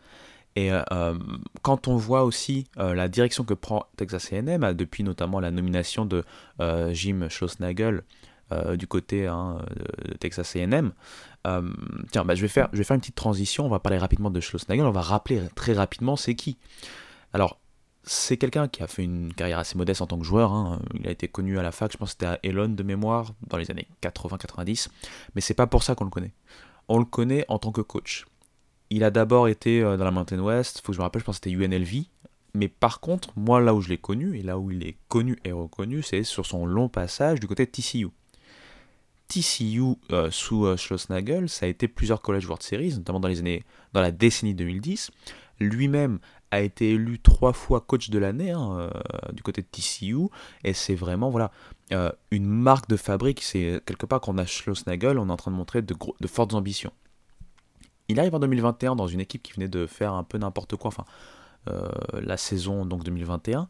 Et 0.54 0.70
euh, 0.70 0.82
euh, 0.92 1.18
quand 1.62 1.88
on 1.88 1.96
voit 1.96 2.24
aussi 2.24 2.66
la 2.76 3.08
direction 3.08 3.42
que 3.44 3.54
prend 3.54 3.86
Texas 3.96 4.32
A&M, 4.32 4.74
depuis 4.74 5.02
notamment 5.02 5.40
la 5.40 5.50
nomination 5.50 6.04
de 6.04 6.24
Jim 6.92 7.28
Schlossnagel 7.30 8.02
du 8.76 8.86
côté 8.86 9.26
hein, 9.26 9.58
de 10.04 10.14
Texas 10.14 10.56
A&M, 10.56 10.92
euh, 11.46 11.72
tiens, 12.10 12.24
bah, 12.24 12.34
je, 12.34 12.42
vais 12.42 12.48
faire, 12.48 12.68
je 12.72 12.78
vais 12.78 12.84
faire 12.84 12.94
une 12.94 13.00
petite 13.00 13.14
transition. 13.14 13.66
On 13.66 13.68
va 13.68 13.80
parler 13.80 13.98
rapidement 13.98 14.30
de 14.30 14.40
Schlossnagel. 14.40 14.84
On 14.84 14.90
va 14.90 15.00
rappeler 15.00 15.42
très 15.54 15.72
rapidement 15.72 16.16
c'est 16.16 16.34
qui. 16.34 16.58
Alors, 17.32 17.58
c'est 18.04 18.36
quelqu'un 18.36 18.68
qui 18.68 18.82
a 18.82 18.86
fait 18.86 19.04
une 19.04 19.32
carrière 19.32 19.58
assez 19.58 19.76
modeste 19.76 20.02
en 20.02 20.06
tant 20.06 20.18
que 20.18 20.24
joueur. 20.24 20.52
Hein. 20.52 20.80
Il 20.94 21.06
a 21.06 21.10
été 21.10 21.28
connu 21.28 21.58
à 21.58 21.62
la 21.62 21.72
fac, 21.72 21.92
je 21.92 21.96
pense 21.96 22.10
que 22.10 22.12
c'était 22.12 22.26
à 22.26 22.38
Elon 22.42 22.68
de 22.68 22.82
mémoire, 22.82 23.32
dans 23.46 23.56
les 23.56 23.70
années 23.70 23.88
80-90. 24.02 24.88
Mais 25.34 25.40
c'est 25.40 25.54
pas 25.54 25.66
pour 25.66 25.82
ça 25.82 25.94
qu'on 25.94 26.04
le 26.04 26.10
connaît. 26.10 26.32
On 26.88 26.98
le 26.98 27.04
connaît 27.04 27.44
en 27.48 27.58
tant 27.58 27.72
que 27.72 27.80
coach. 27.80 28.26
Il 28.90 29.04
a 29.04 29.10
d'abord 29.10 29.48
été 29.48 29.82
euh, 29.82 29.96
dans 29.96 30.04
la 30.04 30.10
Mountain 30.10 30.40
West, 30.40 30.82
faut 30.84 30.92
que 30.92 30.94
je 30.94 30.98
me 30.98 31.04
rappelle, 31.04 31.20
je 31.20 31.24
pense 31.24 31.38
que 31.38 31.48
c'était 31.48 31.56
UNLV. 31.56 32.04
Mais 32.54 32.68
par 32.68 33.00
contre, 33.00 33.30
moi 33.36 33.60
là 33.60 33.72
où 33.72 33.80
je 33.80 33.88
l'ai 33.88 33.98
connu, 33.98 34.38
et 34.38 34.42
là 34.42 34.58
où 34.58 34.70
il 34.70 34.86
est 34.86 34.98
connu 35.08 35.38
et 35.44 35.52
reconnu, 35.52 36.02
c'est 36.02 36.22
sur 36.22 36.44
son 36.44 36.66
long 36.66 36.88
passage 36.88 37.40
du 37.40 37.46
côté 37.46 37.64
de 37.64 37.70
TCU. 37.70 38.08
TCU 39.32 39.96
euh, 40.12 40.30
sous 40.30 40.66
euh, 40.66 40.76
Schlossnagel, 40.76 41.48
ça 41.48 41.64
a 41.64 41.68
été 41.68 41.88
plusieurs 41.88 42.20
College 42.20 42.44
World 42.44 42.62
Series, 42.62 42.96
notamment 42.96 43.20
dans 43.20 43.28
les 43.28 43.38
années, 43.38 43.64
dans 43.94 44.02
la 44.02 44.10
décennie 44.10 44.54
2010. 44.54 45.10
Lui-même 45.58 46.18
a 46.50 46.60
été 46.60 46.90
élu 46.90 47.18
trois 47.18 47.54
fois 47.54 47.80
coach 47.80 48.10
de 48.10 48.18
l'année 48.18 48.50
hein, 48.50 48.78
euh, 48.78 48.90
du 49.32 49.42
côté 49.42 49.62
de 49.62 49.66
TCU, 49.66 50.28
et 50.64 50.74
c'est 50.74 50.94
vraiment 50.94 51.30
voilà 51.30 51.50
une 52.30 52.46
marque 52.46 52.88
de 52.88 52.96
fabrique. 52.96 53.42
C'est 53.42 53.80
quelque 53.86 54.06
part 54.06 54.20
qu'on 54.20 54.38
a 54.38 54.46
Schlossnagel, 54.46 55.18
on 55.18 55.28
est 55.28 55.32
en 55.32 55.36
train 55.36 55.50
de 55.50 55.56
montrer 55.56 55.82
de, 55.82 55.94
de 56.20 56.26
fortes 56.26 56.54
ambitions. 56.54 56.92
Il 58.08 58.18
arrive 58.18 58.34
en 58.34 58.38
2021 58.38 58.96
dans 58.96 59.06
une 59.06 59.20
équipe 59.20 59.42
qui 59.42 59.52
venait 59.52 59.68
de 59.68 59.86
faire 59.86 60.12
un 60.12 60.24
peu 60.24 60.38
n'importe 60.38 60.76
quoi, 60.76 60.88
enfin 60.88 61.04
la 62.14 62.36
saison 62.36 62.84
donc 62.84 63.04
2021, 63.04 63.68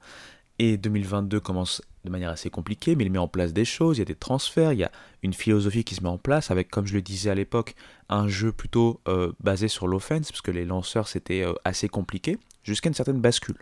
et 0.59 0.76
2022 0.76 1.40
commence 1.40 1.83
de 2.04 2.11
manière 2.11 2.30
assez 2.30 2.50
compliquée, 2.50 2.97
mais 2.97 3.04
il 3.04 3.12
met 3.12 3.18
en 3.18 3.28
place 3.28 3.52
des 3.52 3.64
choses, 3.64 3.99
il 3.99 4.00
y 4.00 4.02
a 4.02 4.06
des 4.06 4.14
transferts, 4.14 4.73
il 4.73 4.80
y 4.80 4.85
a 4.85 4.90
une 5.23 5.32
philosophie 5.32 5.85
qui 5.85 5.94
se 5.94 6.02
met 6.02 6.09
en 6.09 6.18
place 6.18 6.50
avec, 6.50 6.71
comme 6.71 6.87
je 6.87 6.94
le 6.94 7.02
disais 7.02 7.30
à 7.30 7.35
l'époque, 7.35 7.75
un 8.09 8.28
jeu 8.28 8.52
plutôt 8.52 9.00
euh, 9.09 9.32
basé 9.40 9.68
sur 9.68 9.87
l'offense, 9.87 10.30
parce 10.30 10.42
que 10.42 10.50
les 10.50 10.64
lanceurs 10.64 11.09
c'était 11.09 11.44
euh, 11.44 11.52
assez 11.64 11.88
compliqué, 11.88 12.38
jusqu'à 12.64 12.88
une 12.88 12.94
certaine 12.94 13.21
bascule. 13.21 13.59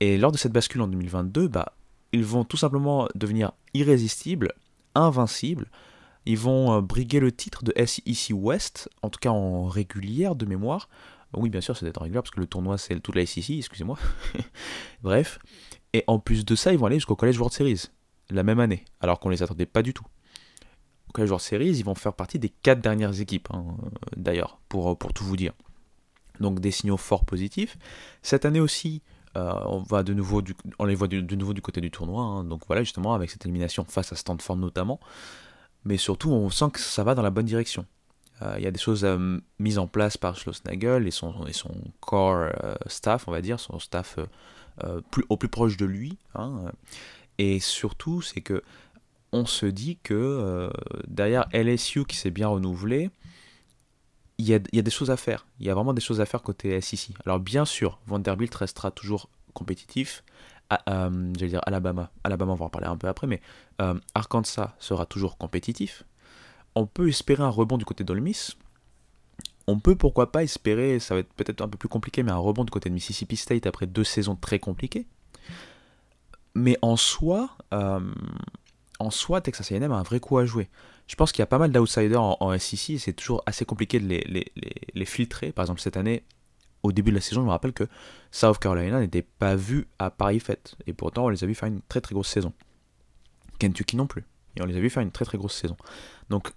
Et 0.00 0.18
lors 0.18 0.30
de 0.30 0.38
cette 0.38 0.52
bascule 0.52 0.82
en 0.82 0.88
2022, 0.88 1.48
bah, 1.48 1.72
ils 2.12 2.24
vont 2.24 2.44
tout 2.44 2.56
simplement 2.56 3.08
devenir 3.14 3.52
irrésistibles, 3.74 4.52
invincibles, 4.94 5.68
ils 6.26 6.38
vont 6.38 6.76
euh, 6.76 6.80
briguer 6.80 7.20
le 7.20 7.32
titre 7.32 7.64
de 7.64 7.72
SEC 7.84 8.32
West, 8.34 8.88
en 9.02 9.10
tout 9.10 9.18
cas 9.18 9.30
en 9.30 9.66
régulière 9.66 10.36
de 10.36 10.46
mémoire. 10.46 10.88
Oui, 11.34 11.50
bien 11.50 11.60
sûr, 11.60 11.76
c'est 11.76 11.84
d'être 11.84 11.98
en 11.98 12.04
régulière 12.04 12.22
parce 12.22 12.30
que 12.30 12.40
le 12.40 12.46
tournoi 12.46 12.78
c'est 12.78 13.00
toute 13.00 13.16
la 13.16 13.26
SEC, 13.26 13.50
excusez-moi. 13.50 13.98
Bref. 15.02 15.38
Et 15.92 16.04
en 16.06 16.18
plus 16.18 16.44
de 16.44 16.54
ça, 16.54 16.72
ils 16.72 16.78
vont 16.78 16.86
aller 16.86 16.96
jusqu'au 16.96 17.16
College 17.16 17.38
World 17.38 17.54
Series 17.54 17.86
la 18.30 18.42
même 18.42 18.60
année, 18.60 18.84
alors 19.00 19.20
qu'on 19.20 19.30
les 19.30 19.42
attendait 19.42 19.66
pas 19.66 19.82
du 19.82 19.94
tout. 19.94 20.04
Au 21.08 21.12
College 21.12 21.30
World 21.30 21.44
Series, 21.44 21.70
ils 21.70 21.84
vont 21.84 21.94
faire 21.94 22.12
partie 22.12 22.38
des 22.38 22.50
quatre 22.50 22.80
dernières 22.80 23.20
équipes, 23.20 23.48
hein, 23.52 23.64
d'ailleurs, 24.16 24.60
pour, 24.68 24.98
pour 24.98 25.12
tout 25.12 25.24
vous 25.24 25.36
dire. 25.36 25.52
Donc 26.40 26.60
des 26.60 26.70
signaux 26.70 26.98
fort 26.98 27.24
positifs. 27.24 27.78
Cette 28.22 28.44
année 28.44 28.60
aussi, 28.60 29.02
euh, 29.36 29.52
on, 29.66 29.78
va 29.78 30.02
de 30.02 30.14
nouveau 30.14 30.42
on 30.78 30.84
les 30.84 30.94
voit 30.94 31.08
de, 31.08 31.34
nouveau 31.34 31.54
du 31.54 31.62
côté 31.62 31.80
du 31.80 31.90
tournoi. 31.90 32.22
Hein. 32.22 32.44
donc 32.44 32.62
voilà, 32.66 32.82
justement, 32.82 33.14
avec 33.14 33.30
cette 33.30 33.44
élimination 33.44 33.84
face 33.84 34.12
à 34.12 34.16
Stanford 34.16 34.56
notamment. 34.56 35.00
Mais 35.84 35.96
surtout, 35.96 36.30
on 36.30 36.50
sent 36.50 36.70
que 36.72 36.80
ça 36.80 37.02
va 37.02 37.14
dans 37.14 37.22
la 37.22 37.30
bonne 37.30 37.46
direction. 37.46 37.86
Euh, 38.42 38.54
il 38.58 38.62
y 38.62 38.66
a 38.66 38.70
des 38.70 38.78
choses 38.78 39.04
euh, 39.04 39.38
mises 39.58 39.78
en 39.78 39.86
place 39.88 40.16
par 40.16 40.36
Schlossnagel 40.36 41.06
et 41.06 41.10
son, 41.10 41.46
et 41.46 41.52
son 41.52 41.74
core 42.00 42.50
staff, 42.86 43.26
on 43.26 43.32
va 43.32 43.40
dire, 43.40 43.58
son 43.58 43.78
staff 43.78 44.18
plus, 45.10 45.24
au 45.28 45.36
plus 45.36 45.48
proche 45.48 45.76
de 45.76 45.86
lui. 45.86 46.18
Hein. 46.34 46.72
et 47.38 47.60
surtout, 47.60 48.22
c'est 48.22 48.40
que 48.40 48.62
on 49.32 49.44
se 49.44 49.66
dit 49.66 49.98
que 50.02 50.70
derrière 51.06 51.46
LSU 51.52 52.04
qui 52.04 52.16
s'est 52.16 52.30
bien 52.30 52.48
renouvelé, 52.48 53.10
il 54.38 54.46
y, 54.46 54.54
a, 54.54 54.58
des 54.58 54.90
choses 54.90 55.10
à 55.10 55.16
faire. 55.16 55.46
Il 55.58 55.66
y 55.66 55.70
a 55.70 55.74
vraiment 55.74 55.92
des 55.92 56.00
choses 56.00 56.20
à 56.20 56.26
faire 56.26 56.42
côté 56.42 56.80
SEC. 56.80 57.10
Alors 57.26 57.40
bien 57.40 57.64
sûr, 57.64 57.98
Vanderbilt 58.06 58.54
restera 58.54 58.92
toujours 58.92 59.28
compétitif. 59.52 60.22
Euh, 60.72 61.32
j'allais 61.36 61.50
dire 61.50 61.60
Alabama. 61.66 62.10
Alabama, 62.22 62.52
on 62.52 62.54
va 62.54 62.66
en 62.66 62.70
parler 62.70 62.86
un 62.86 62.96
peu 62.96 63.08
après, 63.08 63.26
mais 63.26 63.40
euh, 63.80 63.98
Arkansas 64.14 64.76
sera 64.78 65.06
toujours 65.06 65.38
compétitif. 65.38 66.04
On 66.76 66.86
peut 66.86 67.08
espérer 67.08 67.42
un 67.42 67.48
rebond 67.48 67.78
du 67.78 67.84
côté 67.84 68.04
d'Ole 68.04 68.20
Miss. 68.20 68.56
On 69.68 69.78
peut 69.78 69.96
pourquoi 69.96 70.32
pas 70.32 70.42
espérer, 70.42 70.98
ça 70.98 71.12
va 71.12 71.20
être 71.20 71.32
peut-être 71.34 71.60
un 71.60 71.68
peu 71.68 71.76
plus 71.76 71.90
compliqué, 71.90 72.22
mais 72.22 72.32
un 72.32 72.38
rebond 72.38 72.64
du 72.64 72.70
côté 72.70 72.88
de 72.88 72.94
Mississippi 72.94 73.36
State 73.36 73.66
après 73.66 73.86
deux 73.86 74.02
saisons 74.02 74.34
très 74.34 74.58
compliquées. 74.58 75.06
Mais 76.54 76.78
en 76.80 76.96
soi, 76.96 77.50
euh, 77.74 78.00
en 78.98 79.10
soi, 79.10 79.42
Texas 79.42 79.70
A&M 79.70 79.92
a 79.92 79.96
un 79.96 80.02
vrai 80.02 80.20
coup 80.20 80.38
à 80.38 80.46
jouer. 80.46 80.70
Je 81.06 81.16
pense 81.16 81.32
qu'il 81.32 81.40
y 81.40 81.42
a 81.42 81.46
pas 81.46 81.58
mal 81.58 81.70
d'outsiders 81.70 82.22
en, 82.22 82.58
SEC 82.58 82.94
et 82.94 82.98
c'est 82.98 83.12
toujours 83.12 83.42
assez 83.44 83.66
compliqué 83.66 84.00
de 84.00 84.06
les, 84.06 85.04
filtrer. 85.04 85.52
Par 85.52 85.64
exemple, 85.64 85.82
cette 85.82 85.98
année, 85.98 86.24
au 86.82 86.90
début 86.90 87.10
de 87.10 87.16
la 87.16 87.20
saison, 87.20 87.42
je 87.42 87.46
me 87.46 87.50
rappelle 87.50 87.74
que 87.74 87.84
South 88.30 88.58
Carolina 88.58 89.00
n'était 89.00 89.20
pas 89.20 89.54
vu 89.54 89.86
à 89.98 90.10
Paris 90.10 90.40
Fête. 90.40 90.76
Et 90.86 90.94
pourtant, 90.94 91.26
on 91.26 91.28
les 91.28 91.44
a 91.44 91.46
vus 91.46 91.54
faire 91.54 91.68
une 91.68 91.82
très 91.82 92.00
très 92.00 92.14
grosse 92.14 92.28
saison. 92.28 92.54
Kentucky 93.58 93.96
non 93.96 94.06
plus. 94.06 94.24
Et 94.56 94.62
on 94.62 94.64
les 94.64 94.76
a 94.78 94.80
vus 94.80 94.88
faire 94.88 95.02
une 95.02 95.12
très 95.12 95.26
très 95.26 95.36
grosse 95.36 95.54
saison. 95.54 95.76
Donc, 96.30 96.52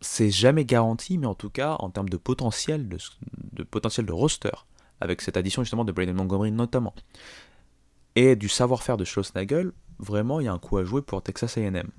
c'est 0.00 0.30
jamais 0.30 0.64
garanti, 0.64 1.18
mais 1.18 1.26
en 1.26 1.34
tout 1.34 1.50
cas, 1.50 1.76
en 1.80 1.90
termes 1.90 2.08
de 2.08 2.16
potentiel, 2.16 2.88
de, 2.88 3.62
potentiel 3.62 4.06
de 4.06 4.12
roster, 4.12 4.66
avec 5.00 5.22
cette 5.22 5.36
addition 5.36 5.62
justement 5.62 5.84
de 5.84 5.92
Braden 5.92 6.14
Montgomery 6.14 6.52
notamment, 6.52 6.94
et 8.16 8.36
du 8.36 8.48
savoir-faire 8.48 8.96
de 8.96 9.04
Schlossnagel, 9.04 9.72
vraiment, 9.98 10.40
il 10.40 10.44
y 10.44 10.48
a 10.48 10.52
un 10.52 10.58
coup 10.58 10.78
à 10.78 10.84
jouer 10.84 11.02
pour 11.02 11.22
Texas 11.22 11.56
A&M. 11.58 11.90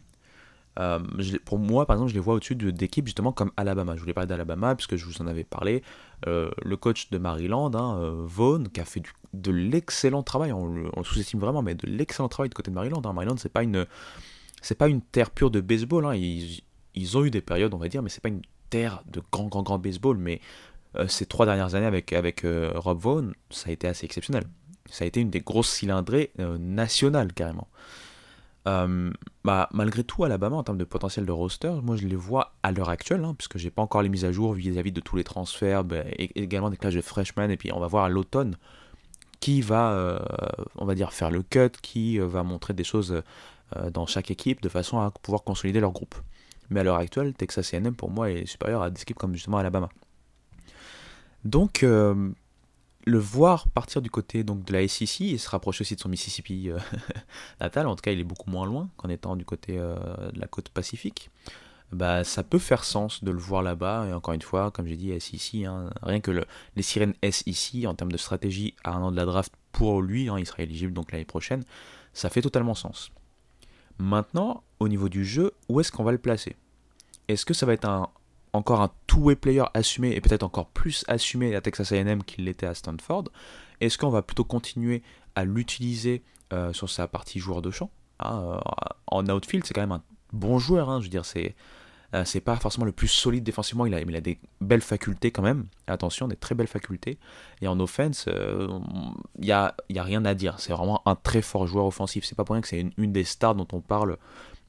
Euh, 0.80 1.00
pour 1.46 1.60
moi, 1.60 1.86
par 1.86 1.96
exemple, 1.96 2.10
je 2.10 2.16
les 2.16 2.22
vois 2.22 2.36
au-dessus 2.36 2.56
d'équipes 2.56 3.06
justement 3.06 3.32
comme 3.32 3.52
Alabama. 3.58 3.96
Je 3.96 4.02
voulais 4.02 4.14
parler 4.14 4.28
d'Alabama 4.28 4.76
puisque 4.76 4.96
je 4.96 5.06
vous 5.06 5.22
en 5.22 5.28
avais 5.28 5.44
parlé. 5.44 5.84
Euh, 6.28 6.52
le 6.64 6.78
coach 6.78 7.10
de 7.10 7.18
Maryland, 7.18 7.74
hein, 7.76 8.00
euh, 8.00 8.24
Vaughn, 8.26 8.70
qui 8.70 8.80
a 8.80 8.86
fait 8.86 9.04
de 9.34 9.52
l'excellent 9.52 10.24
travail, 10.24 10.54
on, 10.54 10.68
le 10.68 10.90
sous-estime 11.04 11.40
vraiment, 11.40 11.62
mais 11.62 11.76
de 11.76 11.88
l'excellent 11.88 12.30
travail 12.30 12.50
de 12.50 12.54
côté 12.54 12.72
de 12.72 12.76
Maryland. 12.76 13.02
Hein. 13.04 13.14
Maryland, 13.14 13.36
c'est 13.38 13.50
pas 13.50 13.64
pas 14.78 14.88
une 14.88 15.02
terre 15.02 15.32
pure 15.32 15.52
de 15.52 15.60
baseball. 15.60 16.06
Hein. 16.06 16.14
Ils, 16.96 17.18
ont 17.18 17.26
eu 17.26 17.32
des 17.32 17.42
périodes, 17.42 17.74
on 17.74 17.78
va 17.78 17.88
dire, 17.88 18.02
mais 18.02 18.10
c'est 18.10 18.22
pas 18.22 18.30
une 18.30 18.42
terre 18.70 19.04
de 19.12 19.22
grand, 19.32 19.48
grand, 19.48 19.64
grand 19.64 19.80
baseball. 19.80 20.18
Mais 20.18 20.42
ces 21.08 21.26
trois 21.26 21.46
dernières 21.46 21.76
années 21.76 21.86
avec, 21.86 22.14
avec 22.14 22.46
Rob 22.46 23.00
Vaughn, 23.00 23.34
ça 23.50 23.70
a 23.70 23.72
été 23.72 23.88
assez 23.88 24.06
exceptionnel. 24.06 24.44
Ça 24.90 25.04
a 25.04 25.08
été 25.08 25.22
une 25.22 25.30
des 25.30 25.40
grosses 25.40 25.70
cylindrées 25.70 26.32
nationales 26.38 27.34
carrément. 27.34 27.68
Euh, 28.68 29.12
bah, 29.44 29.70
malgré 29.72 30.04
tout, 30.04 30.24
Alabama, 30.24 30.58
en 30.58 30.64
termes 30.64 30.78
de 30.78 30.84
potentiel 30.84 31.26
de 31.26 31.32
roster, 31.32 31.74
moi 31.82 31.96
je 31.96 32.08
les 32.08 32.16
vois 32.16 32.54
à 32.62 32.72
l'heure 32.72 32.90
actuelle, 32.90 33.24
hein, 33.24 33.34
puisque 33.38 33.58
j'ai 33.58 33.72
pas 33.72 33.82
encore 33.82 34.02
les 34.02 34.10
mises 34.10 34.26
à 34.26 34.32
jour 34.32 34.54
vis-à-vis 34.54 34.92
de 34.92 35.02
tous 35.02 35.16
les 35.16 35.24
transferts, 35.24 35.84
bah, 35.84 36.04
également 36.18 36.70
des 36.70 36.78
classes 36.78 36.94
de 36.94 37.02
freshmen, 37.02 37.50
et 37.50 37.58
puis 37.58 37.72
on 37.72 37.80
va 37.80 37.88
voir 37.88 38.06
à 38.06 38.10
l'automne 38.10 38.58
qui 39.40 39.62
va, 39.62 39.94
euh, 39.94 40.20
on 40.76 40.86
va 40.86 40.96
dire, 40.96 41.14
faire 41.14 41.32
le 41.32 41.42
cut, 41.42 41.72
qui 41.82 42.20
euh, 42.20 42.28
va 42.28 42.44
montrer 42.44 42.74
des 42.74 42.84
choses 42.84 43.22
dans 43.94 44.08
chaque 44.08 44.32
équipe 44.32 44.64
de 44.64 44.70
façon 44.70 45.00
à 45.00 45.12
pouvoir 45.12 45.44
consolider 45.44 45.80
leur 45.80 45.92
groupe. 45.92 46.16
Mais 46.70 46.82
à 46.82 46.84
l'heure 46.84 46.98
actuelle, 46.98 47.34
Texas 47.34 47.74
AM 47.74 47.96
pour 47.96 48.12
moi 48.12 48.30
est 48.32 48.46
supérieur 48.46 48.82
à 48.82 48.90
des 48.90 49.02
comme 49.14 49.34
justement 49.34 49.58
Alabama. 49.58 49.90
Donc, 51.44 51.84
le 53.06 53.18
voir 53.18 53.68
partir 53.70 54.02
du 54.02 54.10
côté 54.10 54.44
de 54.44 54.74
la 54.74 54.88
SEC 54.88 55.22
et 55.22 55.38
se 55.38 55.50
rapprocher 55.50 55.82
aussi 55.82 55.96
de 55.96 56.00
son 56.00 56.10
Mississippi 56.10 56.70
euh, 56.70 56.78
natal, 57.60 57.88
en 57.88 57.96
tout 57.96 58.02
cas 58.02 58.12
il 58.12 58.20
est 58.20 58.24
beaucoup 58.26 58.50
moins 58.50 58.66
loin 58.66 58.90
qu'en 58.98 59.10
étant 59.10 59.36
du 59.36 59.46
côté 59.46 59.78
euh, 59.78 59.96
de 60.32 60.40
la 60.40 60.48
côte 60.48 60.70
pacifique, 60.70 61.30
bah, 61.92 62.24
ça 62.24 62.44
peut 62.44 62.60
faire 62.60 62.84
sens 62.84 63.24
de 63.24 63.32
le 63.32 63.40
voir 63.40 63.64
là-bas. 63.64 64.08
Et 64.08 64.14
encore 64.14 64.34
une 64.34 64.42
fois, 64.42 64.70
comme 64.70 64.86
j'ai 64.86 64.96
dit, 64.96 65.20
SEC, 65.20 65.66
hein, 65.66 65.90
rien 66.04 66.20
que 66.20 66.46
les 66.76 66.84
sirènes 66.84 67.16
SEC 67.24 67.86
en 67.86 67.96
termes 67.96 68.12
de 68.12 68.18
stratégie 68.18 68.76
à 68.84 68.92
un 68.92 69.02
an 69.02 69.12
de 69.12 69.16
la 69.16 69.26
draft 69.26 69.54
pour 69.72 70.02
lui, 70.02 70.30
hein, 70.30 70.38
il 70.38 70.46
sera 70.46 70.62
éligible 70.64 70.94
donc 70.94 71.12
l'année 71.12 71.26
prochaine, 71.26 71.64
ça 72.14 72.30
fait 72.30 72.42
totalement 72.42 72.76
sens. 72.76 73.12
Maintenant, 74.00 74.64
au 74.80 74.88
niveau 74.88 75.10
du 75.10 75.26
jeu, 75.26 75.52
où 75.68 75.80
est-ce 75.80 75.92
qu'on 75.92 76.04
va 76.04 76.12
le 76.12 76.18
placer? 76.18 76.56
Est-ce 77.28 77.46
que 77.46 77.54
ça 77.54 77.66
va 77.66 77.74
être 77.74 78.10
encore 78.54 78.82
un 78.82 78.90
two-way 79.08 79.36
player 79.36 79.66
assumé 79.74 80.12
et 80.16 80.22
peut-être 80.22 80.44
encore 80.44 80.70
plus 80.70 81.04
assumé 81.08 81.54
à 81.54 81.62
Texas 81.62 81.92
AM 81.92 82.24
qu'il 82.24 82.46
l'était 82.46 82.66
à 82.66 82.74
Stanford? 82.74 83.26
Est-ce 83.82 83.98
qu'on 83.98 84.10
va 84.10 84.22
plutôt 84.22 84.46
continuer 84.46 85.04
à 85.36 85.44
l'utiliser 85.46 86.24
euh, 86.54 86.74
sur 86.74 86.90
sa 86.90 87.08
partie 87.08 87.40
joueur 87.40 87.62
de 87.62 87.72
champ? 87.72 87.92
Hein, 88.20 88.42
euh, 88.56 88.60
En 89.08 89.28
outfield, 89.28 89.66
c'est 89.66 89.74
quand 89.74 89.82
même 89.82 89.92
un 89.92 90.04
bon 90.34 90.60
joueur, 90.60 90.90
hein, 90.90 91.00
je 91.00 91.06
veux 91.06 91.12
dire, 91.12 91.26
c'est. 91.26 91.56
Euh, 92.16 92.26
c'est 92.26 92.42
pas 92.42 92.56
forcément 92.56 92.86
le 92.86 92.92
plus 92.92 93.08
solide 93.08 93.44
défensivement, 93.44 93.86
il 93.86 93.94
a, 93.94 94.02
il 94.02 94.16
a 94.16 94.22
des 94.22 94.40
belles 94.62 94.82
facultés 94.82 95.30
quand 95.32 95.44
même, 95.44 95.68
attention, 95.88 96.28
des 96.28 96.36
très 96.36 96.56
belles 96.56 96.68
facultés. 96.68 97.20
Et 97.62 97.68
en 97.68 97.80
offense, 97.80 98.28
il 98.28 99.46
n'y 99.46 99.52
a, 99.52 99.76
y 99.90 100.00
a, 100.00 100.04
rien 100.04 100.26
à 100.26 100.34
dire, 100.34 100.60
c'est 100.60 100.74
vraiment 100.74 101.02
un 101.06 101.16
très 101.16 101.42
fort 101.42 101.68
joueur 101.68 101.86
offensif. 101.86 102.26
C'est 102.26 102.36
pas 102.36 102.44
pour 102.44 102.54
rien 102.54 102.62
que 102.62 102.68
c'est 102.68 102.86
une, 102.98 103.12
des 103.12 103.24
stars 103.24 103.56
dont 103.56 103.68
on 103.74 103.82
parle 103.82 104.18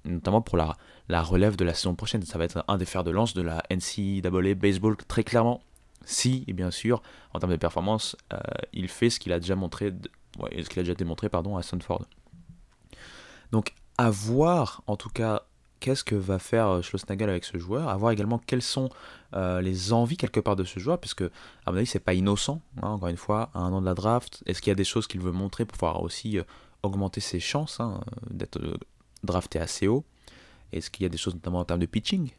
notamment 0.05 0.41
pour 0.41 0.57
la, 0.57 0.77
la 1.09 1.23
relève 1.23 1.57
de 1.57 1.65
la 1.65 1.75
saison 1.75 1.95
prochaine. 1.95 2.23
Ça 2.23 2.39
va 2.39 2.45
être 2.45 2.65
un 2.69 2.79
des 2.79 2.87
fers 2.87 3.05
de 3.05 3.11
lance 3.11 3.35
de 3.35 3.43
la 3.43 3.63
NCAA 3.71 4.55
Baseball, 4.55 4.97
très 4.97 5.25
clairement. 5.25 5.63
Si, 6.05 6.45
et 6.49 6.53
bien 6.53 6.71
sûr, 6.71 7.03
en 7.35 7.39
termes 7.39 7.53
de 7.53 7.59
performance, 7.59 8.17
euh, 8.33 8.39
il 8.73 8.89
fait 8.89 9.11
ce 9.11 9.21
qu'il 9.21 9.33
a 9.33 9.41
déjà 9.41 9.55
montré, 9.55 9.93
ce 10.41 10.69
qu'il 10.69 10.81
a 10.81 10.83
déjà 10.83 10.95
démontré 10.95 11.29
pardon, 11.29 11.57
à 11.57 11.63
Stanford. 11.63 12.07
Donc, 13.53 13.75
à 13.99 14.11
voir, 14.11 14.83
en 14.87 14.97
tout 14.97 15.11
cas, 15.11 15.43
qu'est-ce 15.81 16.05
que 16.05 16.15
va 16.15 16.39
faire 16.39 16.69
euh, 16.69 16.83
Schlossnagel 16.83 17.29
avec 17.29 17.45
ce 17.45 17.59
joueur, 17.59 17.89
à 17.89 17.97
voir 17.97 18.13
également 18.13 18.39
quelles 18.39 18.63
sont 18.63 18.89
euh, 19.35 19.61
les 19.61 19.93
envies 19.93 20.17
quelque 20.17 20.41
part 20.41 20.57
de 20.57 20.65
ce 20.65 20.79
joueur, 20.79 20.99
puisque 20.99 21.23
à 21.23 21.73
mon 21.73 21.79
avis 21.79 21.87
c'est 21.87 21.99
pas 21.99 22.15
innocent, 22.15 22.63
hein, 22.83 22.89
encore 22.89 23.09
une 23.09 23.17
fois, 23.17 23.51
à 23.55 23.61
un 23.61 23.73
an 23.73 23.81
de 23.81 23.87
la 23.87 23.95
draft, 23.95 24.43
est-ce 24.47 24.61
qu'il 24.63 24.71
y 24.71 24.73
a 24.73 24.77
des 24.77 24.85
choses 24.85 25.07
qu'il 25.07 25.21
veut 25.21 25.33
montrer 25.33 25.65
pour 25.65 25.79
pouvoir 25.79 26.03
aussi 26.03 26.39
augmenter 26.83 27.21
ses 27.21 27.41
chances 27.41 27.81
hein, 27.81 28.01
d'être 28.31 28.61
drafté 29.25 29.59
assez 29.59 29.89
haut? 29.89 30.05
Est-ce 30.73 30.91
qu'il 30.91 31.03
y 31.03 31.07
a 31.07 31.09
des 31.09 31.19
choses 31.19 31.35
notamment 31.35 31.61
en 31.61 31.65
termes 31.65 31.81
de 31.81 31.87
pitching? 31.87 32.31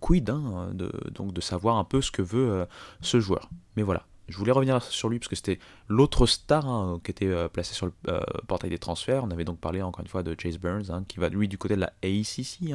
Quid, 0.00 0.30
hein, 0.30 0.70
de, 0.72 0.92
donc 1.12 1.32
de 1.32 1.40
savoir 1.40 1.76
un 1.76 1.84
peu 1.84 2.00
ce 2.00 2.10
que 2.10 2.22
veut 2.22 2.50
euh, 2.50 2.66
ce 3.00 3.20
joueur. 3.20 3.48
Mais 3.76 3.82
voilà, 3.82 4.06
je 4.28 4.36
voulais 4.36 4.52
revenir 4.52 4.82
sur 4.82 5.08
lui 5.08 5.18
parce 5.18 5.28
que 5.28 5.36
c'était 5.36 5.58
l'autre 5.88 6.26
star 6.26 6.66
hein, 6.66 7.00
qui 7.02 7.10
était 7.10 7.26
euh, 7.26 7.48
placé 7.48 7.74
sur 7.74 7.86
le 7.86 7.92
euh, 8.08 8.20
portail 8.46 8.70
des 8.70 8.78
transferts. 8.78 9.24
On 9.24 9.30
avait 9.30 9.44
donc 9.44 9.58
parlé 9.58 9.80
encore 9.80 10.02
une 10.02 10.08
fois 10.08 10.22
de 10.22 10.36
Chase 10.38 10.58
Burns, 10.58 10.90
hein, 10.90 11.04
qui 11.08 11.18
va 11.18 11.28
lui 11.28 11.48
du 11.48 11.56
côté 11.56 11.76
de 11.76 11.80
la 11.80 11.92
ACC, 12.02 12.74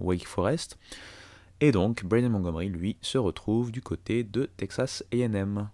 Wake 0.00 0.26
Forest. 0.26 0.78
Et 1.60 1.72
donc, 1.72 2.04
Brandon 2.04 2.30
Montgomery, 2.30 2.68
lui, 2.68 2.96
se 3.00 3.18
retrouve 3.18 3.70
du 3.70 3.80
côté 3.80 4.24
de 4.24 4.50
Texas 4.56 5.04
AM. 5.12 5.68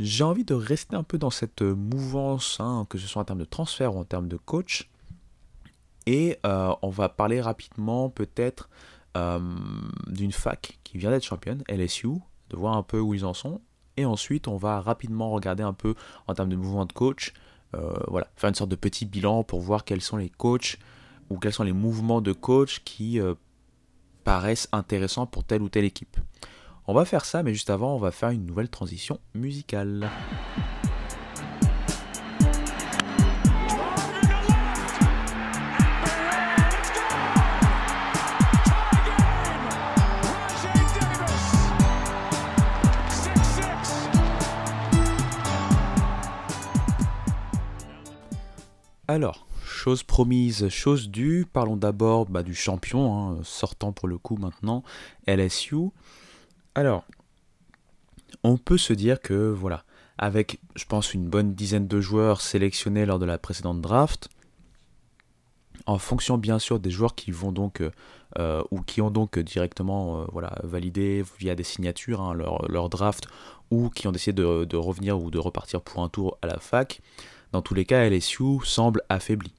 J'ai 0.00 0.24
envie 0.24 0.44
de 0.44 0.54
rester 0.54 0.96
un 0.96 1.02
peu 1.02 1.18
dans 1.18 1.30
cette 1.30 1.62
mouvance, 1.62 2.60
que 2.88 2.98
ce 2.98 3.06
soit 3.06 3.22
en 3.22 3.24
termes 3.24 3.38
de 3.38 3.44
transfert 3.44 3.94
ou 3.94 3.98
en 3.98 4.04
termes 4.04 4.28
de 4.28 4.36
coach. 4.36 4.90
Et 6.06 6.38
euh, 6.46 6.72
on 6.82 6.88
va 6.88 7.08
parler 7.08 7.40
rapidement 7.40 8.08
peut-être 8.08 8.68
d'une 10.06 10.30
fac 10.30 10.78
qui 10.84 10.96
vient 10.96 11.10
d'être 11.10 11.24
championne, 11.24 11.64
LSU, 11.68 12.06
de 12.50 12.56
voir 12.56 12.76
un 12.76 12.82
peu 12.82 13.00
où 13.00 13.14
ils 13.14 13.24
en 13.24 13.34
sont. 13.34 13.60
Et 13.96 14.04
ensuite, 14.04 14.48
on 14.48 14.56
va 14.56 14.80
rapidement 14.80 15.30
regarder 15.30 15.62
un 15.62 15.72
peu 15.72 15.94
en 16.26 16.34
termes 16.34 16.48
de 16.48 16.56
mouvement 16.56 16.86
de 16.86 16.92
coach 16.92 17.32
voilà, 18.08 18.28
faire 18.36 18.48
une 18.48 18.54
sorte 18.54 18.70
de 18.70 18.76
petit 18.76 19.04
bilan 19.04 19.44
pour 19.44 19.60
voir 19.60 19.84
quels 19.84 20.00
sont 20.00 20.16
les 20.16 20.30
coachs 20.30 20.78
ou 21.28 21.38
quels 21.38 21.52
sont 21.52 21.64
les 21.64 21.74
mouvements 21.74 22.22
de 22.22 22.32
coach 22.32 22.80
qui 22.84 23.20
paraissent 24.24 24.68
intéressants 24.72 25.26
pour 25.26 25.44
telle 25.44 25.62
ou 25.62 25.68
telle 25.68 25.84
équipe. 25.84 26.16
On 26.86 26.94
va 26.94 27.04
faire 27.04 27.26
ça, 27.26 27.42
mais 27.42 27.52
juste 27.52 27.70
avant, 27.70 27.94
on 27.94 27.98
va 27.98 28.10
faire 28.10 28.30
une 28.30 28.46
nouvelle 28.46 28.70
transition 28.70 29.20
musicale. 29.34 30.08
Alors, 49.10 49.46
chose 49.64 50.02
promise, 50.02 50.68
chose 50.68 51.08
due, 51.08 51.46
parlons 51.50 51.76
d'abord 51.76 52.26
bah, 52.26 52.42
du 52.42 52.54
champion, 52.54 53.16
hein, 53.16 53.38
sortant 53.42 53.90
pour 53.92 54.06
le 54.06 54.18
coup 54.18 54.36
maintenant, 54.36 54.84
LSU. 55.26 55.88
Alors, 56.74 57.04
on 58.44 58.58
peut 58.58 58.76
se 58.76 58.92
dire 58.92 59.20
que 59.20 59.48
voilà, 59.48 59.84
avec 60.18 60.60
je 60.74 60.84
pense 60.84 61.14
une 61.14 61.26
bonne 61.26 61.54
dizaine 61.54 61.88
de 61.88 62.00
joueurs 62.02 62.42
sélectionnés 62.42 63.06
lors 63.06 63.18
de 63.18 63.24
la 63.24 63.38
précédente 63.38 63.80
draft, 63.80 64.28
en 65.86 65.96
fonction 65.96 66.36
bien 66.36 66.58
sûr 66.58 66.78
des 66.78 66.90
joueurs 66.90 67.14
qui 67.14 67.30
vont 67.30 67.50
donc 67.50 67.82
euh, 68.38 68.62
ou 68.70 68.82
qui 68.82 69.00
ont 69.00 69.10
donc 69.10 69.38
directement 69.38 70.20
euh, 70.20 70.24
voilà, 70.32 70.58
validé 70.64 71.24
via 71.38 71.54
des 71.54 71.64
signatures 71.64 72.20
hein, 72.20 72.34
leur, 72.34 72.90
draft 72.90 73.26
ou 73.70 73.88
qui 73.88 74.06
ont 74.06 74.12
décidé 74.12 74.34
de, 74.34 74.76
revenir 74.76 75.18
ou 75.18 75.30
de 75.30 75.38
repartir 75.38 75.80
pour 75.80 76.02
un 76.02 76.10
tour 76.10 76.36
à 76.42 76.46
la 76.46 76.58
fac, 76.58 77.00
dans 77.52 77.62
tous 77.62 77.74
les 77.74 77.84
cas, 77.84 78.08
LSU 78.08 78.60
semble 78.64 79.02
affaibli. 79.08 79.52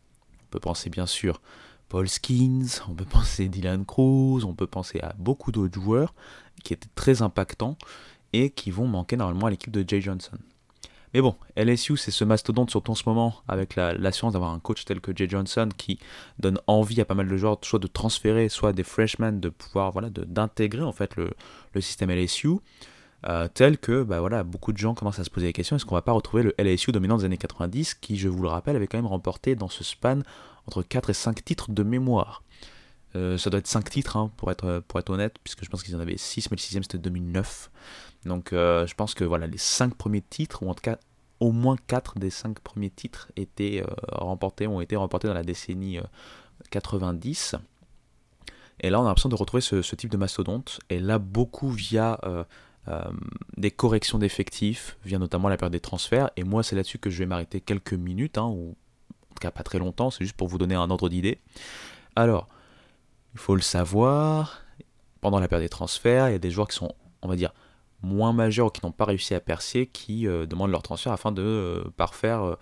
On 0.43 0.51
peut 0.51 0.59
penser 0.59 0.89
bien 0.89 1.05
sûr 1.05 1.41
Paul 1.89 2.07
Skins, 2.07 2.81
on 2.87 2.93
peut 2.93 3.05
penser 3.09 3.47
Dylan 3.47 3.85
Cruz, 3.85 4.45
on 4.45 4.53
peut 4.53 4.67
penser 4.67 4.99
à 5.01 5.13
beaucoup 5.17 5.51
d'autres 5.51 5.73
joueurs 5.73 6.13
qui 6.63 6.73
étaient 6.73 6.89
très 6.95 7.21
impactants 7.21 7.77
et 8.33 8.51
qui 8.51 8.71
vont 8.71 8.87
manquer 8.87 9.17
normalement 9.17 9.47
à 9.47 9.49
l'équipe 9.49 9.71
de 9.71 9.83
Jay 9.87 10.01
Johnson. 10.01 10.37
Mais 11.13 11.21
bon, 11.21 11.35
LSU, 11.55 11.97
c'est 11.97 12.11
ce 12.11 12.23
mastodonte 12.23 12.69
surtout 12.69 12.91
en 12.91 12.95
ce 12.95 13.03
moment, 13.07 13.41
avec 13.47 13.75
l'assurance 13.75 14.33
d'avoir 14.33 14.53
un 14.53 14.59
coach 14.59 14.85
tel 14.85 15.01
que 15.01 15.15
Jay 15.15 15.27
Johnson 15.27 15.69
qui 15.75 15.97
donne 16.37 16.59
envie 16.67 17.01
à 17.01 17.05
pas 17.05 17.15
mal 17.15 17.27
de 17.27 17.35
joueurs 17.35 17.57
soit 17.63 17.79
de 17.79 17.87
transférer, 17.87 18.47
soit 18.47 18.73
des 18.73 18.83
freshmen, 18.83 19.39
de 19.39 19.49
pouvoir 19.49 19.91
voilà, 19.91 20.11
d'intégrer 20.11 20.83
en 20.83 20.91
fait 20.91 21.15
le, 21.15 21.31
le 21.73 21.81
système 21.81 22.11
LSU. 22.11 22.57
Euh, 23.27 23.49
tel 23.53 23.77
que 23.77 24.03
bah 24.03 24.21
voilà, 24.21 24.43
beaucoup 24.43 24.71
de 24.71 24.77
gens 24.77 24.93
commencent 24.93 25.19
à 25.19 25.25
se 25.25 25.29
poser 25.29 25.47
la 25.47 25.53
question 25.53 25.75
est-ce 25.75 25.85
qu'on 25.85 25.95
va 25.95 26.01
pas 26.01 26.13
retrouver 26.13 26.43
le 26.43 26.53
LSU 26.57 26.93
dominant 26.93 27.17
des 27.17 27.25
années 27.25 27.37
90 27.37 27.95
qui, 27.95 28.17
je 28.17 28.29
vous 28.29 28.41
le 28.41 28.47
rappelle, 28.47 28.75
avait 28.75 28.87
quand 28.87 28.97
même 28.97 29.07
remporté 29.07 29.55
dans 29.55 29.67
ce 29.67 29.83
span 29.83 30.19
entre 30.67 30.83
4 30.83 31.09
et 31.09 31.13
5 31.13 31.43
titres 31.43 31.71
de 31.71 31.83
mémoire. 31.83 32.43
Euh, 33.15 33.37
ça 33.37 33.49
doit 33.49 33.59
être 33.59 33.67
5 33.67 33.89
titres 33.89 34.17
hein, 34.17 34.31
pour, 34.37 34.51
être, 34.51 34.83
pour 34.87 34.99
être 34.99 35.09
honnête, 35.09 35.35
puisque 35.43 35.65
je 35.65 35.69
pense 35.69 35.83
qu'ils 35.83 35.95
en 35.95 35.99
avaient 35.99 36.15
6, 36.15 36.49
mais 36.49 36.55
le 36.55 36.61
6 36.61 36.79
c'était 36.83 36.97
2009. 36.97 37.71
Donc 38.25 38.53
euh, 38.53 38.87
je 38.87 38.95
pense 38.95 39.13
que 39.13 39.25
voilà, 39.25 39.47
les 39.47 39.57
5 39.57 39.95
premiers 39.95 40.21
titres, 40.21 40.63
ou 40.63 40.69
en 40.69 40.73
tout 40.73 40.81
cas 40.83 40.97
au 41.41 41.51
moins 41.51 41.75
4 41.87 42.19
des 42.19 42.29
5 42.29 42.59
premiers 42.59 42.89
titres 42.89 43.31
étaient, 43.35 43.83
remportés, 44.09 44.67
ont 44.67 44.81
été 44.81 44.95
remportés 44.95 45.27
dans 45.27 45.33
la 45.33 45.43
décennie 45.43 45.99
90. 46.69 47.55
Et 48.81 48.89
là 48.89 48.99
on 48.99 49.03
a 49.03 49.07
l'impression 49.07 49.29
de 49.29 49.35
retrouver 49.35 49.61
ce, 49.61 49.95
type 49.95 50.09
de 50.09 50.17
mastodonte, 50.17 50.79
et 50.89 50.99
là 50.99 51.17
beaucoup 51.17 51.69
via 51.69 52.19
des 53.55 53.71
corrections 53.71 54.17
d'effectifs, 54.17 54.97
via 55.05 55.19
notamment 55.19 55.47
la 55.47 55.57
période 55.57 55.73
des 55.73 55.79
transferts, 55.79 56.31
et 56.37 56.43
moi 56.43 56.63
c'est 56.63 56.75
là-dessus 56.75 56.97
que 56.97 57.09
je 57.09 57.19
vais 57.19 57.25
m'arrêter 57.27 57.61
quelques 57.61 57.93
minutes, 57.93 58.37
hein, 58.37 58.47
ou 58.47 58.71
en 58.71 59.33
tout 59.35 59.41
cas 59.41 59.51
pas 59.51 59.63
très 59.63 59.77
longtemps, 59.77 60.09
c'est 60.09 60.23
juste 60.23 60.35
pour 60.35 60.47
vous 60.47 60.57
donner 60.57 60.75
un 60.75 60.89
ordre 60.89 61.07
d'idée. 61.07 61.39
Alors, 62.15 62.47
il 63.33 63.39
faut 63.39 63.55
le 63.55 63.61
savoir, 63.61 64.63
pendant 65.21 65.39
la 65.39 65.47
période 65.47 65.65
des 65.65 65.69
transferts, 65.69 66.29
il 66.29 66.31
y 66.31 66.35
a 66.35 66.39
des 66.39 66.51
joueurs 66.51 66.67
qui 66.67 66.77
sont, 66.77 66.93
on 67.21 67.27
va 67.27 67.35
dire, 67.35 67.53
moins 68.01 68.33
majeurs 68.33 68.67
ou 68.67 68.69
qui 68.69 68.83
n'ont 68.83 68.91
pas 68.91 69.05
réussi 69.05 69.35
à 69.35 69.39
percer, 69.39 69.85
qui 69.85 70.27
euh, 70.27 70.45
demandent 70.45 70.71
leur 70.71 70.81
transfert 70.81 71.11
afin 71.11 71.31
de 71.31 71.43
euh, 71.43 71.83
parfaire, 71.95 72.57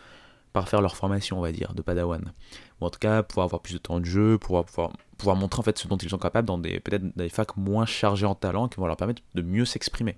parfaire, 0.52 0.82
leur 0.82 0.96
formation, 0.96 1.38
on 1.38 1.42
va 1.42 1.52
dire, 1.52 1.74
de 1.74 1.82
Padawan. 1.82 2.34
Ou 2.82 2.86
en 2.86 2.90
tout 2.90 3.00
cas, 3.00 3.24
pouvoir 3.24 3.46
avoir 3.46 3.62
plus 3.62 3.74
de 3.74 3.80
temps 3.80 4.00
de 4.00 4.06
jeu, 4.06 4.38
pouvoir, 4.38 4.66
pouvoir 4.66 4.92
pouvoir 5.18 5.36
montrer 5.36 5.60
en 5.60 5.64
fait 5.64 5.78
ce 5.78 5.88
dont 5.88 5.98
ils 5.98 6.10
sont 6.10 6.18
capables 6.18 6.48
dans 6.48 6.58
des 6.58 6.80
peut-être 6.80 7.18
des 7.18 7.30
facs 7.30 7.58
moins 7.58 7.86
chargés 7.86 8.26
en 8.26 8.36
talent 8.36 8.68
qui 8.68 8.78
vont 8.78 8.88
leur 8.88 8.98
permettre 8.98 9.22
de 9.36 9.42
mieux 9.42 9.66
s'exprimer. 9.66 10.18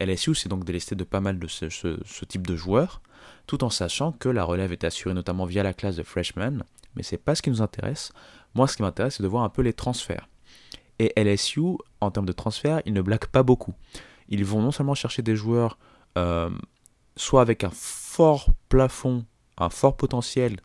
LSU 0.00 0.34
c'est 0.34 0.48
donc 0.48 0.64
délesté 0.64 0.94
de 0.94 1.04
pas 1.04 1.20
mal 1.20 1.38
de 1.38 1.46
ce, 1.46 2.24
type 2.24 2.46
de 2.46 2.56
joueurs, 2.56 3.02
tout 3.46 3.64
en 3.64 3.70
sachant 3.70 4.12
que 4.12 4.28
la 4.28 4.44
relève 4.44 4.72
est 4.72 4.84
assurée 4.84 5.14
notamment 5.14 5.44
via 5.44 5.62
la 5.62 5.74
classe 5.74 5.96
de 5.96 6.02
freshmen, 6.02 6.64
mais 6.94 7.02
c'est 7.02 7.18
pas 7.18 7.34
ce 7.34 7.42
qui 7.42 7.50
nous 7.50 7.62
intéresse. 7.62 8.12
Moi 8.54 8.66
ce 8.66 8.76
qui 8.76 8.82
m'intéresse 8.82 9.16
c'est 9.16 9.22
de 9.22 9.28
voir 9.28 9.44
un 9.44 9.50
peu 9.50 9.62
les 9.62 9.72
transferts. 9.72 10.28
Et 10.98 11.12
LSU, 11.20 11.78
en 12.00 12.10
termes 12.10 12.26
de 12.26 12.32
transferts, 12.32 12.80
ils 12.86 12.92
ne 12.92 13.02
blaguent 13.02 13.26
pas 13.26 13.42
beaucoup. 13.42 13.74
Ils 14.28 14.44
vont 14.44 14.62
non 14.62 14.70
seulement 14.70 14.94
chercher 14.94 15.22
des 15.22 15.34
joueurs 15.34 15.78
euh, 16.16 16.50
soit 17.16 17.40
avec 17.40 17.64
un 17.64 17.70
fort 17.72 18.50
plafond, 18.68 19.24
un 19.58 19.70
fort 19.70 19.96
potentiel, 19.96 20.60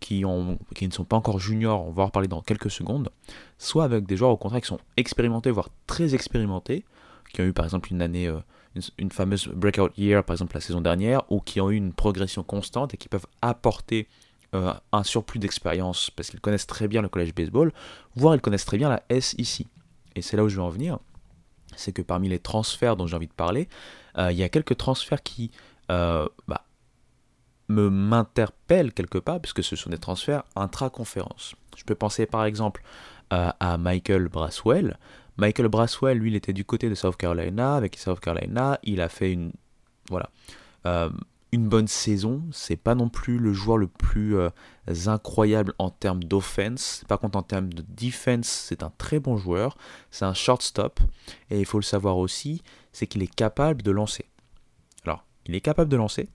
qui, 0.00 0.24
ont, 0.24 0.58
qui 0.74 0.88
ne 0.88 0.92
sont 0.92 1.04
pas 1.04 1.16
encore 1.16 1.38
juniors, 1.38 1.86
on 1.86 1.92
va 1.92 2.02
en 2.02 2.06
reparler 2.06 2.28
dans 2.28 2.40
quelques 2.40 2.70
secondes, 2.70 3.10
soit 3.58 3.84
avec 3.84 4.06
des 4.06 4.16
joueurs 4.16 4.30
au 4.30 4.36
contraire 4.36 4.62
qui 4.62 4.68
sont 4.68 4.80
expérimentés, 4.96 5.50
voire 5.50 5.68
très 5.86 6.14
expérimentés, 6.14 6.84
qui 7.32 7.42
ont 7.42 7.44
eu 7.44 7.52
par 7.52 7.66
exemple 7.66 7.92
une 7.92 8.02
année, 8.02 8.26
euh, 8.26 8.40
une, 8.98 9.12
fameuse 9.12 9.48
breakout 9.48 9.96
year 9.96 10.24
par 10.24 10.34
exemple 10.34 10.54
la 10.54 10.60
saison 10.60 10.80
dernière, 10.80 11.22
ou 11.30 11.40
qui 11.40 11.60
ont 11.60 11.70
eu 11.70 11.76
une 11.76 11.92
progression 11.92 12.42
constante 12.42 12.94
et 12.94 12.96
qui 12.96 13.08
peuvent 13.08 13.26
apporter 13.42 14.08
euh, 14.54 14.72
un 14.90 15.04
surplus 15.04 15.38
d'expérience 15.38 16.10
parce 16.10 16.30
qu'ils 16.30 16.40
connaissent 16.40 16.66
très 16.66 16.88
bien 16.88 17.02
le 17.02 17.08
collège 17.08 17.34
baseball, 17.34 17.72
voire 18.16 18.34
ils 18.34 18.40
connaissent 18.40 18.64
très 18.64 18.78
bien 18.78 18.88
la 18.88 19.02
S 19.10 19.34
ici. 19.38 19.68
Et 20.16 20.22
c'est 20.22 20.36
là 20.36 20.44
où 20.44 20.48
je 20.48 20.56
veux 20.56 20.62
en 20.62 20.70
venir, 20.70 20.98
c'est 21.76 21.92
que 21.92 22.02
parmi 22.02 22.28
les 22.28 22.40
transferts 22.40 22.96
dont 22.96 23.06
j'ai 23.06 23.16
envie 23.16 23.28
de 23.28 23.32
parler, 23.32 23.68
euh, 24.18 24.32
il 24.32 24.38
y 24.38 24.42
a 24.42 24.48
quelques 24.48 24.76
transferts 24.76 25.22
qui 25.22 25.50
bah, 25.88 26.64
me 27.70 27.88
m'interpelle 27.88 28.92
quelque 28.92 29.18
part, 29.18 29.40
puisque 29.40 29.64
ce 29.64 29.76
sont 29.76 29.90
des 29.90 29.98
transferts 29.98 30.44
intra-conférence. 30.56 31.54
Je 31.76 31.84
peux 31.84 31.94
penser 31.94 32.26
par 32.26 32.44
exemple 32.44 32.82
euh, 33.32 33.50
à 33.60 33.78
Michael 33.78 34.28
Braswell. 34.28 34.98
Michael 35.36 35.68
Braswell, 35.68 36.18
lui, 36.18 36.30
il 36.30 36.36
était 36.36 36.52
du 36.52 36.64
côté 36.64 36.90
de 36.90 36.94
South 36.94 37.16
Carolina. 37.16 37.76
Avec 37.76 37.96
South 37.96 38.20
Carolina, 38.20 38.78
il 38.82 39.00
a 39.00 39.08
fait 39.08 39.32
une, 39.32 39.52
voilà, 40.10 40.28
euh, 40.84 41.08
une 41.52 41.68
bonne 41.68 41.88
saison. 41.88 42.42
C'est 42.52 42.76
pas 42.76 42.94
non 42.94 43.08
plus 43.08 43.38
le 43.38 43.52
joueur 43.52 43.78
le 43.78 43.86
plus 43.86 44.36
euh, 44.36 44.50
incroyable 45.06 45.72
en 45.78 45.90
termes 45.90 46.24
d'offense. 46.24 47.04
Par 47.08 47.18
contre, 47.20 47.38
en 47.38 47.42
termes 47.42 47.72
de 47.72 47.84
defense, 47.88 48.48
c'est 48.48 48.82
un 48.82 48.92
très 48.98 49.20
bon 49.20 49.36
joueur. 49.36 49.78
C'est 50.10 50.24
un 50.24 50.34
shortstop. 50.34 51.00
Et 51.50 51.60
il 51.60 51.66
faut 51.66 51.78
le 51.78 51.84
savoir 51.84 52.18
aussi, 52.18 52.62
c'est 52.92 53.06
qu'il 53.06 53.22
est 53.22 53.34
capable 53.34 53.82
de 53.82 53.92
lancer. 53.92 54.26
Alors, 55.04 55.24
il 55.46 55.54
est 55.54 55.60
capable 55.60 55.90
de 55.90 55.96
lancer. 55.96 56.28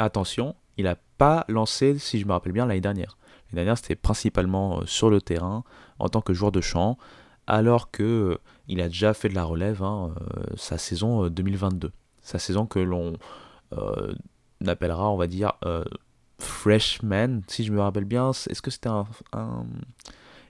Attention, 0.00 0.56
il 0.78 0.84
n'a 0.84 0.96
pas 1.18 1.44
lancé, 1.48 1.98
si 1.98 2.18
je 2.20 2.26
me 2.26 2.32
rappelle 2.32 2.52
bien, 2.52 2.64
l'année 2.64 2.80
dernière. 2.80 3.18
L'année 3.50 3.64
dernière, 3.64 3.76
c'était 3.76 3.96
principalement 3.96 4.80
euh, 4.80 4.86
sur 4.86 5.10
le 5.10 5.20
terrain, 5.20 5.64
en 5.98 6.08
tant 6.08 6.20
que 6.20 6.32
joueur 6.32 6.52
de 6.52 6.60
champ, 6.60 6.96
alors 7.46 7.90
que 7.90 8.02
euh, 8.02 8.38
il 8.68 8.80
a 8.80 8.88
déjà 8.88 9.12
fait 9.12 9.28
de 9.28 9.34
la 9.34 9.44
relève 9.44 9.82
hein, 9.82 10.14
euh, 10.20 10.44
sa 10.56 10.78
saison 10.78 11.28
2022. 11.28 11.92
Sa 12.22 12.38
saison 12.38 12.66
que 12.66 12.78
l'on 12.78 13.14
appellera, 14.66 15.10
on 15.10 15.16
va 15.16 15.26
dire, 15.26 15.54
freshman, 16.38 17.40
si 17.46 17.64
je 17.64 17.72
me 17.72 17.80
rappelle 17.80 18.04
bien. 18.04 18.30
Est-ce 18.30 18.60
que 18.60 18.70
c'était 18.70 18.90
un, 18.90 19.06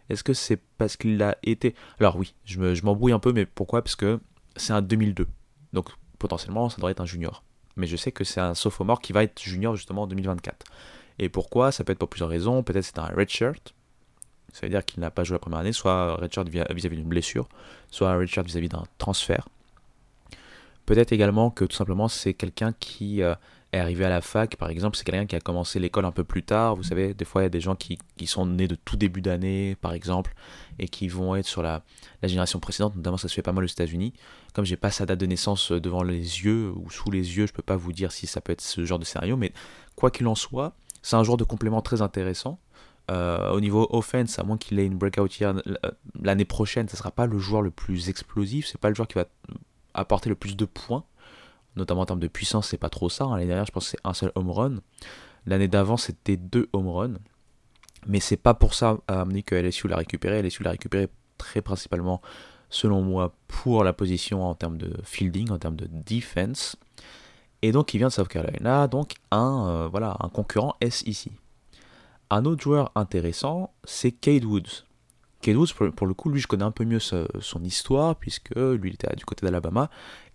Est-ce 0.09 0.25
que 0.25 0.33
c'est 0.33 0.61
parce 0.77 0.97
qu'il 0.97 1.23
a 1.23 1.37
été... 1.45 1.77
Alors 2.01 2.17
oui, 2.17 2.35
je 2.45 2.85
m'embrouille 2.85 3.13
un 3.13 3.21
peu, 3.21 3.33
mais 3.33 3.47
pourquoi? 3.47 3.83
Parce 3.83 3.95
que 3.95 4.19
c'est 4.57 4.73
un 4.73 4.83
2002. 4.83 5.29
Donc 5.73 5.91
potentiellement, 6.19 6.69
ça 6.69 6.77
devrait 6.77 6.93
être 6.93 7.01
un 7.01 7.07
junior 7.07 7.45
mais 7.79 7.87
je 7.87 7.97
sais 7.97 8.13
que 8.13 8.25
c'est 8.25 8.41
un 8.41 8.55
sophomore 8.55 9.01
qui 9.01 9.13
va 9.13 9.23
être 9.23 9.41
junior 9.41 9.77
justement 9.77 10.03
en 10.03 10.07
2024. 10.07 10.67
Et 11.19 11.29
pourquoi? 11.29 11.73
Ça 11.73 11.85
peut 11.85 11.93
être 11.93 11.99
pour 11.99 12.09
plusieurs 12.09 12.29
raisons. 12.29 12.63
Peut-être 12.63 12.85
c'est 12.85 12.99
un 12.99 13.07
redshirt, 13.07 13.75
ça 14.53 14.67
veut 14.67 14.71
dire 14.71 14.85
qu'il 14.85 15.01
n'a 15.01 15.11
pas 15.11 15.25
joué 15.25 15.35
la 15.35 15.39
première 15.41 15.61
année, 15.61 15.73
soit 15.73 16.17
redshirt 16.17 16.49
vis-à-vis 16.49 16.97
d'une 16.97 17.09
blessure, 17.09 17.49
soit 17.91 18.15
redshirt 18.17 18.47
vis-à-vis 18.47 18.69
d'un 18.69 18.85
transfert. 18.99 19.49
Peut-être 20.87 21.13
également 21.13 21.51
que 21.51 21.65
tout 21.65 21.77
simplement 21.77 22.09
c'est 22.09 22.35
quelqu'un 22.35 22.73
qui 22.73 23.23
euh, 23.23 23.35
est 23.73 23.79
arrivé 23.79 24.05
à 24.05 24.09
la 24.09 24.21
fac, 24.21 24.57
par 24.57 24.71
exemple, 24.71 24.97
c'est 24.97 25.05
quelqu'un 25.05 25.27
qui 25.27 25.37
a 25.37 25.41
commencé 25.41 25.79
l'école 25.79 26.07
un 26.07 26.13
peu 26.13 26.25
plus 26.25 26.43
tard. 26.43 26.75
Vous 26.75 26.83
savez, 26.83 27.13
des 27.13 27.25
fois 27.25 27.43
il 27.43 27.45
y 27.45 27.47
a 27.47 27.51
des 27.51 27.61
gens 27.61 27.77
qui, 27.77 27.99
sont 28.27 28.47
nés 28.47 28.69
de 28.69 28.75
tout 28.75 28.97
début 28.97 29.21
d'année, 29.21 29.77
par 29.81 29.93
exemple, 29.93 30.35
et 30.79 30.89
qui 30.89 31.09
vont 31.09 31.37
être 31.37 31.47
sur 31.47 31.63
la, 31.63 31.83
génération 32.23 32.61
précédente, 32.61 32.97
notamment 32.97 33.19
ça 33.19 33.29
se 33.29 33.35
fait 33.35 33.43
pas 33.43 33.53
mal 33.53 33.65
aux 33.65 33.69
États-Unis. 33.69 34.15
Comme 34.55 34.65
j'ai 34.65 34.77
pas 34.77 34.91
sa 34.91 35.05
date 35.05 35.21
de 35.21 35.27
naissance 35.27 35.73
euh, 35.73 35.81
devant 35.81 36.03
les 36.03 36.17
yeux 36.17 36.73
ou 36.75 36.91
sous 36.91 37.11
les 37.11 37.37
yeux, 37.37 37.47
je 37.47 37.53
peux 37.53 37.63
pas 37.63 37.77
vous 37.77 37.93
dire 37.93 38.11
si 38.11 38.27
ça 38.27 38.41
peut 38.41 38.53
être 38.53 38.63
ce 38.63 38.85
genre 38.85 38.99
de 38.99 39.05
scénario, 39.05 39.37
mais 39.37 39.53
quoi 39.97 40.11
qu'il 40.11 40.27
en 40.27 40.35
soit, 40.35 40.73
c'est 41.03 41.17
un 41.17 41.23
joueur 41.23 41.37
de 41.37 41.45
complément 41.45 41.83
très 41.83 42.01
intéressant. 42.01 42.59
Euh, 43.11 43.51
au 43.53 43.61
niveau 43.61 43.87
offense, 43.91 44.39
à 44.39 44.43
moins 44.43 44.59
qu'il 44.59 44.79
ait 44.79 44.85
une 44.85 44.99
breakout 44.99 45.39
year 45.39 45.55
euh, 45.67 45.91
l'année 46.21 46.45
prochaine, 46.45 46.89
ce 46.89 46.97
sera 46.97 47.11
pas 47.11 47.27
le 47.27 47.39
joueur 47.39 47.63
le 47.63 47.71
plus 47.71 48.09
explosif, 48.09 48.67
c'est 48.67 48.81
pas 48.81 48.91
le 48.91 48.95
joueur 48.95 49.09
qui 49.09 49.15
va 49.15 49.27
apporter 49.95 50.29
le 50.29 50.35
plus 50.35 50.57
de 50.57 50.67
points, 50.67 51.05
notamment 51.79 52.03
en 52.03 52.07
termes 52.07 52.21
de 52.21 52.29
puissance, 52.29 52.69
c'est 52.69 52.79
pas 52.79 52.91
trop 52.91 53.09
ça. 53.09 53.25
Hein. 53.25 53.37
L'année 53.37 53.47
dernière, 53.47 53.67
je 53.67 53.73
pense 53.73 53.85
que 53.85 53.91
c'est 53.93 54.01
un 54.05 54.13
seul 54.13 54.33
home 54.35 54.51
run. 54.51 54.77
L'année 55.47 55.69
d'avant, 55.69 55.97
c'était 55.97 56.37
deux 56.37 56.69
home 56.73 56.89
runs. 56.89 57.15
Mais 58.07 58.21
c'est 58.21 58.37
pas 58.37 58.55
pour 58.55 58.75
ça, 58.75 58.99
à 59.09 59.23
amener 59.23 59.43
que 59.43 59.55
LSU 59.55 59.89
l'a 59.89 59.97
récupéré. 59.97 60.43
LSU 60.43 60.63
l'a 60.63 60.71
récupéré 60.71 61.09
très 61.39 61.63
principalement, 61.63 62.21
selon 62.69 63.03
moi, 63.03 63.35
pour 63.47 63.85
la 63.85 63.93
position 63.93 64.45
en 64.45 64.55
termes 64.55 64.77
de 64.77 64.93
fielding, 65.05 65.51
en 65.51 65.59
termes 65.59 65.77
de 65.77 65.89
defense. 66.07 66.77
Et 67.63 67.73
donc, 67.73 67.95
il 67.95 67.99
vient 67.99 68.09
de 68.09 68.13
South 68.13 68.29
Carolina, 68.29 68.87
donc 68.87 69.15
un, 69.31 69.69
euh, 69.69 69.89
voilà, 69.89 70.17
un 70.21 70.29
concurrent 70.29 70.77
SEC. 70.89 71.31
Un 72.31 72.45
autre 72.45 72.63
joueur 72.63 72.93
intéressant, 72.95 73.73
c'est 73.85 74.13
Cade 74.13 74.45
Woods. 74.45 74.85
Cade 75.41 75.57
Woods, 75.57 75.73
pour, 75.97 76.07
le 76.07 76.15
coup, 76.15 76.31
lui, 76.31 76.41
je 76.41 76.47
connais 76.47 76.65
un 76.65 76.71
peu 76.71 76.85
mieux 76.85 76.99
son 77.01 77.63
histoire, 77.63 78.17
puisque 78.17 78.55
lui, 78.55 78.91
il 78.91 78.95
était 78.95 79.15
du 79.17 79.25
côté 79.25 79.47
d'Alabama. 79.47 79.89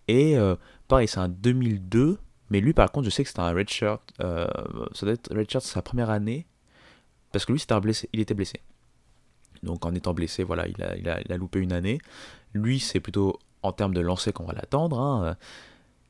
Et 0.07 0.37
euh, 0.37 0.55
pareil, 0.87 1.07
c'est 1.07 1.19
un 1.19 1.29
2002, 1.29 2.17
mais 2.49 2.59
lui, 2.59 2.73
par 2.73 2.91
contre, 2.91 3.05
je 3.05 3.09
sais 3.09 3.23
que 3.23 3.29
c'était 3.29 3.41
un 3.41 3.53
redshirt. 3.53 4.01
Euh, 4.21 4.47
ça 4.93 5.05
doit 5.05 5.13
être 5.13 5.35
redshirt 5.35 5.63
sa 5.63 5.81
première 5.81 6.09
année, 6.09 6.45
parce 7.31 7.45
que 7.45 7.51
lui, 7.51 7.59
c'était 7.59 7.79
blessé, 7.79 8.09
il 8.13 8.19
était 8.19 8.33
blessé. 8.33 8.59
Donc 9.63 9.85
en 9.85 9.95
étant 9.95 10.13
blessé, 10.13 10.43
voilà, 10.43 10.67
il 10.67 10.81
a, 10.83 10.97
il 10.97 11.07
a, 11.31 11.37
loupé 11.37 11.59
une 11.59 11.71
année. 11.71 11.99
Lui, 12.53 12.79
c'est 12.79 12.99
plutôt 12.99 13.39
en 13.61 13.71
termes 13.71 13.93
de 13.93 14.01
lancer 14.01 14.33
qu'on 14.33 14.45
va 14.45 14.53
l'attendre. 14.53 14.99
Hein 14.99 15.37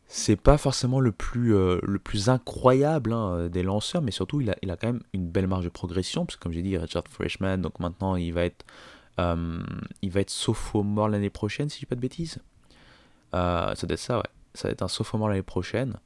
c'est 0.07 0.35
pas 0.35 0.57
forcément 0.57 0.99
le 0.99 1.11
plus, 1.11 1.55
euh, 1.55 1.79
le 1.81 1.97
plus 1.97 2.29
incroyable 2.29 3.13
hein, 3.13 3.47
des 3.49 3.63
lanceurs, 3.63 4.01
mais 4.01 4.11
surtout 4.11 4.41
il 4.41 4.51
a, 4.51 4.55
il 4.61 4.69
a 4.69 4.77
quand 4.77 4.87
même 4.87 5.01
une 5.13 5.27
belle 5.27 5.47
marge 5.47 5.63
de 5.63 5.69
progression, 5.69 6.25
parce 6.25 6.35
que 6.35 6.43
comme 6.43 6.51
j'ai 6.51 6.61
dit, 6.61 6.77
Richard 6.77 7.03
Freshman, 7.09 7.57
donc 7.57 7.79
maintenant 7.79 8.15
il 8.15 8.31
va 8.31 8.45
être, 8.45 8.65
il 9.17 10.11
va 10.11 10.19
être 10.19 10.29
sophomore 10.29 11.09
l'année 11.09 11.29
prochaine, 11.29 11.69
si 11.69 11.77
je 11.77 11.79
dis 11.81 11.85
pas 11.87 11.95
de 11.95 12.01
bêtises. 12.01 12.39
Euh, 13.33 13.75
ça 13.75 13.87
doit 13.87 13.93
être 13.93 13.99
ça, 13.99 14.17
ouais. 14.17 14.29
Ça 14.53 14.67
va 14.67 14.71
être 14.71 14.83
un 14.83 14.87
sophomore 14.87 15.29
l'année 15.29 15.41
prochaine. 15.41 15.97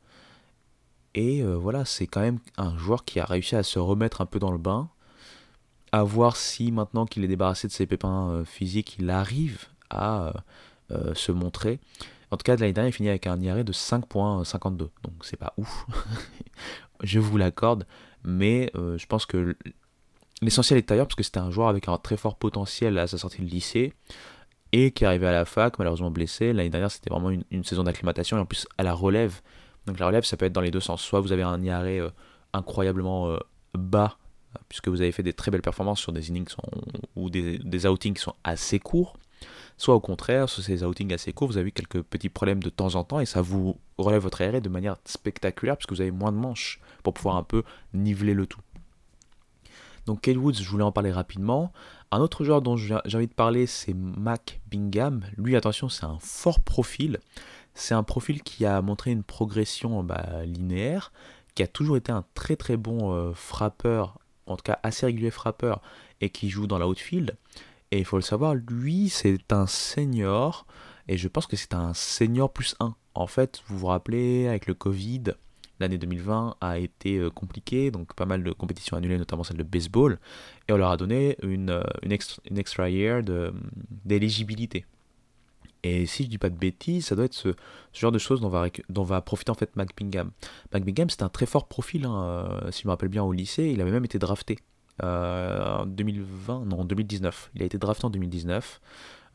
Et 1.15 1.43
voilà, 1.43 1.83
c'est 1.83 2.05
quand 2.05 2.21
même 2.21 2.37
un 2.57 2.77
joueur 2.77 3.03
qui 3.03 3.19
a 3.19 3.25
réussi 3.25 3.55
à 3.55 3.63
se 3.63 3.79
remettre 3.79 4.21
un 4.21 4.27
peu 4.27 4.37
dans 4.37 4.51
le 4.51 4.59
bain, 4.59 4.87
à 5.91 6.03
voir 6.03 6.37
si 6.37 6.71
maintenant 6.71 7.07
qu'il 7.07 7.23
est 7.23 7.27
débarrassé 7.27 7.67
de 7.67 7.73
ses 7.73 7.87
pépins 7.87 8.43
physiques, 8.45 8.97
il 8.99 9.09
arrive 9.09 9.65
à 9.89 10.31
se 11.15 11.31
montrer. 11.31 11.79
En 12.29 12.37
tout 12.37 12.43
cas, 12.43 12.55
l'année 12.55 12.73
dernière, 12.73 12.89
il 12.89 12.93
finit 12.93 13.09
avec 13.09 13.27
un 13.27 13.39
IRA 13.41 13.63
de 13.63 13.71
5.52. 13.71 14.77
Donc 14.77 14.91
c'est 15.21 15.37
pas 15.37 15.53
ouf. 15.57 15.85
je 17.03 17.19
vous 17.19 17.37
l'accorde. 17.37 17.85
Mais 18.23 18.71
euh, 18.75 18.97
je 18.97 19.05
pense 19.05 19.25
que 19.25 19.55
l'essentiel 20.41 20.77
est 20.77 20.91
ailleurs 20.91 21.07
parce 21.07 21.15
que 21.15 21.23
c'était 21.23 21.39
un 21.39 21.51
joueur 21.51 21.69
avec 21.69 21.87
un 21.87 21.97
très 21.97 22.17
fort 22.17 22.35
potentiel 22.35 22.97
à 22.97 23.07
sa 23.07 23.17
sortie 23.17 23.41
de 23.41 23.49
lycée 23.49 23.93
et 24.71 24.91
qui 24.91 25.03
est 25.03 25.07
arrivé 25.07 25.27
à 25.27 25.31
la 25.31 25.45
fac, 25.45 25.79
malheureusement 25.79 26.11
blessé. 26.11 26.53
L'année 26.53 26.69
dernière, 26.69 26.91
c'était 26.91 27.09
vraiment 27.09 27.29
une, 27.29 27.63
saison 27.63 27.83
d'acclimatation 27.83 28.37
et 28.37 28.39
en 28.41 28.45
plus 28.45 28.67
à 28.77 28.83
la 28.83 28.93
relève. 28.93 29.41
Donc 29.85 29.99
la 29.99 30.07
relève, 30.07 30.23
ça 30.23 30.37
peut 30.37 30.45
être 30.45 30.53
dans 30.53 30.61
les 30.61 30.71
deux 30.71 30.79
sens. 30.79 31.01
Soit 31.01 31.21
vous 31.21 31.31
avez 31.31 31.43
un 31.43 31.61
IRA 31.63 31.81
euh, 31.83 32.09
incroyablement 32.53 33.29
euh, 33.29 33.37
bas 33.73 34.17
puisque 34.69 34.87
vous 34.87 35.01
avez 35.01 35.11
fait 35.11 35.23
des 35.23 35.33
très 35.33 35.51
belles 35.51 35.61
performances 35.61 35.99
sur 35.99 36.11
des 36.11 36.29
innings 36.29 36.47
ou 37.15 37.29
des, 37.29 37.59
des 37.59 37.85
outings 37.85 38.15
qui 38.15 38.21
sont 38.21 38.33
assez 38.43 38.79
courts 38.79 39.15
soit 39.77 39.95
au 39.95 39.99
contraire, 39.99 40.49
sur 40.49 40.63
ces 40.63 40.83
outings 40.83 41.13
assez 41.13 41.31
courts, 41.33 41.47
vous 41.47 41.57
avez 41.57 41.71
quelques 41.71 42.01
petits 42.01 42.29
problèmes 42.29 42.61
de 42.61 42.69
temps 42.69 42.95
en 42.95 43.03
temps 43.03 43.19
et 43.19 43.25
ça 43.25 43.41
vous 43.41 43.77
relève 43.97 44.23
votre 44.23 44.43
RR 44.43 44.61
de 44.61 44.69
manière 44.69 44.97
spectaculaire 45.05 45.77
puisque 45.77 45.91
vous 45.91 46.01
avez 46.01 46.11
moins 46.11 46.31
de 46.31 46.37
manches 46.37 46.81
pour 47.03 47.13
pouvoir 47.13 47.35
un 47.35 47.43
peu 47.43 47.63
niveler 47.93 48.33
le 48.33 48.47
tout. 48.47 48.61
Donc 50.05 50.21
Kyle 50.21 50.37
Woods, 50.37 50.55
je 50.55 50.69
voulais 50.69 50.83
en 50.83 50.91
parler 50.91 51.11
rapidement. 51.11 51.71
Un 52.11 52.19
autre 52.19 52.45
joueur 52.45 52.61
dont 52.61 52.77
j'ai 52.77 52.95
envie 52.95 53.27
de 53.27 53.33
parler, 53.33 53.67
c'est 53.67 53.93
Mac 53.93 54.61
Bingham. 54.67 55.25
Lui, 55.37 55.57
attention, 55.57 55.89
c'est 55.89 56.05
un 56.05 56.17
fort 56.21 56.61
profil. 56.61 57.19
C'est 57.73 57.93
un 57.93 58.03
profil 58.03 58.43
qui 58.43 58.65
a 58.65 58.81
montré 58.81 59.11
une 59.11 59.23
progression 59.23 60.03
bah, 60.03 60.45
linéaire, 60.45 61.11
qui 61.53 61.63
a 61.63 61.67
toujours 61.67 61.97
été 61.97 62.11
un 62.11 62.23
très 62.33 62.55
très 62.55 62.77
bon 62.77 63.13
euh, 63.13 63.33
frappeur, 63.33 64.19
en 64.45 64.55
tout 64.55 64.63
cas 64.63 64.79
assez 64.83 65.05
régulier 65.05 65.31
frappeur, 65.31 65.81
et 66.21 66.29
qui 66.29 66.49
joue 66.49 66.65
dans 66.65 66.77
la 66.77 66.87
outfield. 66.87 67.35
Et 67.91 67.99
il 67.99 68.05
faut 68.05 68.17
le 68.17 68.23
savoir, 68.23 68.55
lui, 68.55 69.09
c'est 69.09 69.51
un 69.51 69.67
senior. 69.67 70.65
Et 71.09 71.17
je 71.17 71.27
pense 71.27 71.45
que 71.45 71.55
c'est 71.55 71.73
un 71.73 71.93
senior 71.93 72.51
plus 72.51 72.75
1. 72.79 72.95
En 73.15 73.27
fait, 73.27 73.61
vous 73.67 73.77
vous 73.79 73.87
rappelez, 73.87 74.47
avec 74.47 74.65
le 74.67 74.73
Covid, 74.73 75.23
l'année 75.79 75.97
2020 75.97 76.55
a 76.61 76.77
été 76.77 77.17
euh, 77.17 77.29
compliquée, 77.29 77.91
donc 77.91 78.13
pas 78.13 78.25
mal 78.25 78.43
de 78.43 78.51
compétitions 78.51 78.97
annulées, 78.97 79.17
notamment 79.17 79.43
celle 79.43 79.57
de 79.57 79.63
baseball, 79.63 80.19
et 80.67 80.73
on 80.73 80.77
leur 80.77 80.91
a 80.91 80.97
donné 80.97 81.37
une, 81.43 81.69
euh, 81.69 81.83
une, 82.03 82.11
extra, 82.11 82.89
une 82.89 82.93
year 82.93 83.21
d'éligibilité. 84.05 84.85
Et 85.83 86.05
si 86.05 86.23
je 86.23 86.29
dis 86.29 86.37
pas 86.37 86.49
de 86.49 86.57
bêtises, 86.57 87.05
ça 87.05 87.15
doit 87.15 87.25
être 87.25 87.33
ce, 87.33 87.49
genre 87.93 88.11
de 88.11 88.17
choses 88.17 88.41
dont 88.41 88.49
va, 88.49 88.67
dont 88.89 89.03
va 89.03 89.21
profiter 89.21 89.51
en 89.51 89.55
fait 89.55 89.75
Mac 89.75 89.95
Bingham. 89.95 90.31
Mac 90.73 90.83
un 91.21 91.29
très 91.29 91.45
fort 91.45 91.67
profil, 91.67 92.05
hein, 92.05 92.23
euh, 92.23 92.71
si 92.71 92.83
je 92.83 92.87
me 92.87 92.91
rappelle 92.91 93.09
bien 93.09 93.23
au 93.23 93.31
lycée, 93.31 93.65
il 93.65 93.79
avait 93.81 93.91
même 93.91 94.05
été 94.05 94.19
drafté 94.19 94.57
en 95.01 95.85
2020, 95.85 96.65
non, 96.65 96.79
en 96.79 96.85
2019. 96.85 97.51
Il 97.53 97.61
a 97.61 97.65
été 97.65 97.77
drafté 97.77 98.05
en 98.05 98.09
2019. 98.09 98.81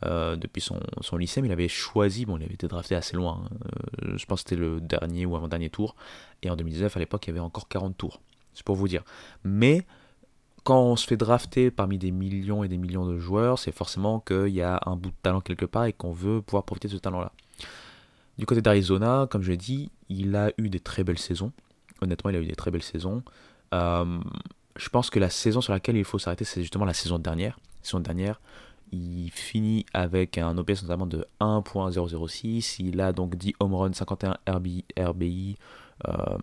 Euh, 0.07 0.37
depuis 0.37 0.61
son, 0.61 0.81
lycée, 1.17 1.43
mais 1.43 1.49
il 1.49 1.53
avait 1.53 1.69
choisi, 1.69 2.27
bon, 2.27 2.37
il 2.37 2.45
avait 2.45 2.55
été 2.55 2.67
drafté 2.67 2.95
assez 2.95 3.17
loin, 3.17 3.45
hein. 3.45 3.57
euh, 4.05 4.17
je 4.17 4.27
pense 4.27 4.43
que 4.43 4.51
c'était 4.51 4.61
le 4.61 4.81
dernier 4.81 5.27
ou 5.27 5.37
avant-dernier 5.37 5.71
tour, 5.71 5.95
et 6.43 6.51
en 6.51 6.57
2019, 6.57 6.97
à 6.97 7.01
l'époque, 7.01 7.27
il 7.27 7.31
y 7.31 7.33
avait 7.33 7.41
encore 7.41 7.69
40 7.69 7.97
tours, 7.97 8.21
c'est 8.55 8.65
pour 8.65 8.75
vous 8.75 8.89
dire. 8.89 9.05
Mais 9.45 9.87
quand 10.65 10.81
on 10.81 10.97
se 10.97 11.07
fait 11.07 11.17
drafter 11.17 11.71
parmi 11.71 11.99
des 11.99 12.11
millions 12.11 12.65
et 12.65 12.69
des 12.69 12.79
millions 12.79 13.07
de 13.07 13.19
joueurs, 13.19 13.59
c'est 13.59 13.73
forcément 13.73 14.21
qu'il 14.21 14.49
y 14.49 14.63
a 14.63 14.81
un 14.87 14.97
bout 14.97 15.11
de 15.11 15.17
talent 15.23 15.41
quelque 15.41 15.67
part 15.67 15.85
et 15.85 15.93
qu'on 15.93 16.13
veut 16.13 16.41
pouvoir 16.41 16.65
profiter 16.65 16.89
de 16.89 16.93
ce 16.95 16.99
talent-là. 16.99 17.33
Du 18.39 18.47
côté 18.47 18.63
d'Arizona, 18.63 19.27
comme 19.31 19.43
je 19.43 19.51
l'ai 19.51 19.57
dit, 19.57 19.91
il 20.09 20.35
a 20.37 20.53
eu 20.59 20.69
des 20.69 20.81
très 20.81 21.05
belles 21.05 21.19
saisons. 21.19 21.53
Honnêtement, 22.01 22.31
il 22.31 22.37
a 22.37 22.41
eu 22.41 22.47
des 22.47 22.55
très 22.55 22.71
belles 22.71 22.83
saisons. 22.83 23.23
Euh, 23.75 24.21
je 24.77 24.89
pense 24.89 25.11
que 25.11 25.19
la 25.19 25.31
saison 25.31 25.61
sur 25.61 25.73
laquelle 25.73 25.97
il 25.97 26.05
faut 26.05 26.19
s'arrêter, 26.19 26.45
c'est 26.45 26.63
justement 26.63 26.85
la 26.85 26.95
saison 26.95 27.19
dernière. 27.19 27.59
La 27.83 27.87
saison 27.87 28.01
dernière, 28.01 28.41
il 28.93 29.31
finit 29.31 29.87
avec 29.95 30.39
un 30.39 30.57
OPS 30.59 30.83
notamment 30.83 31.07
de 31.07 31.27
1.006. 31.41 32.77
Il 32.79 33.01
a 33.01 33.13
donc 33.13 33.37
10 33.37 33.55
home 33.59 33.75
runs, 33.75 33.93
51 33.93 34.37
RBI. 34.47 35.57
Euh, 36.07 36.39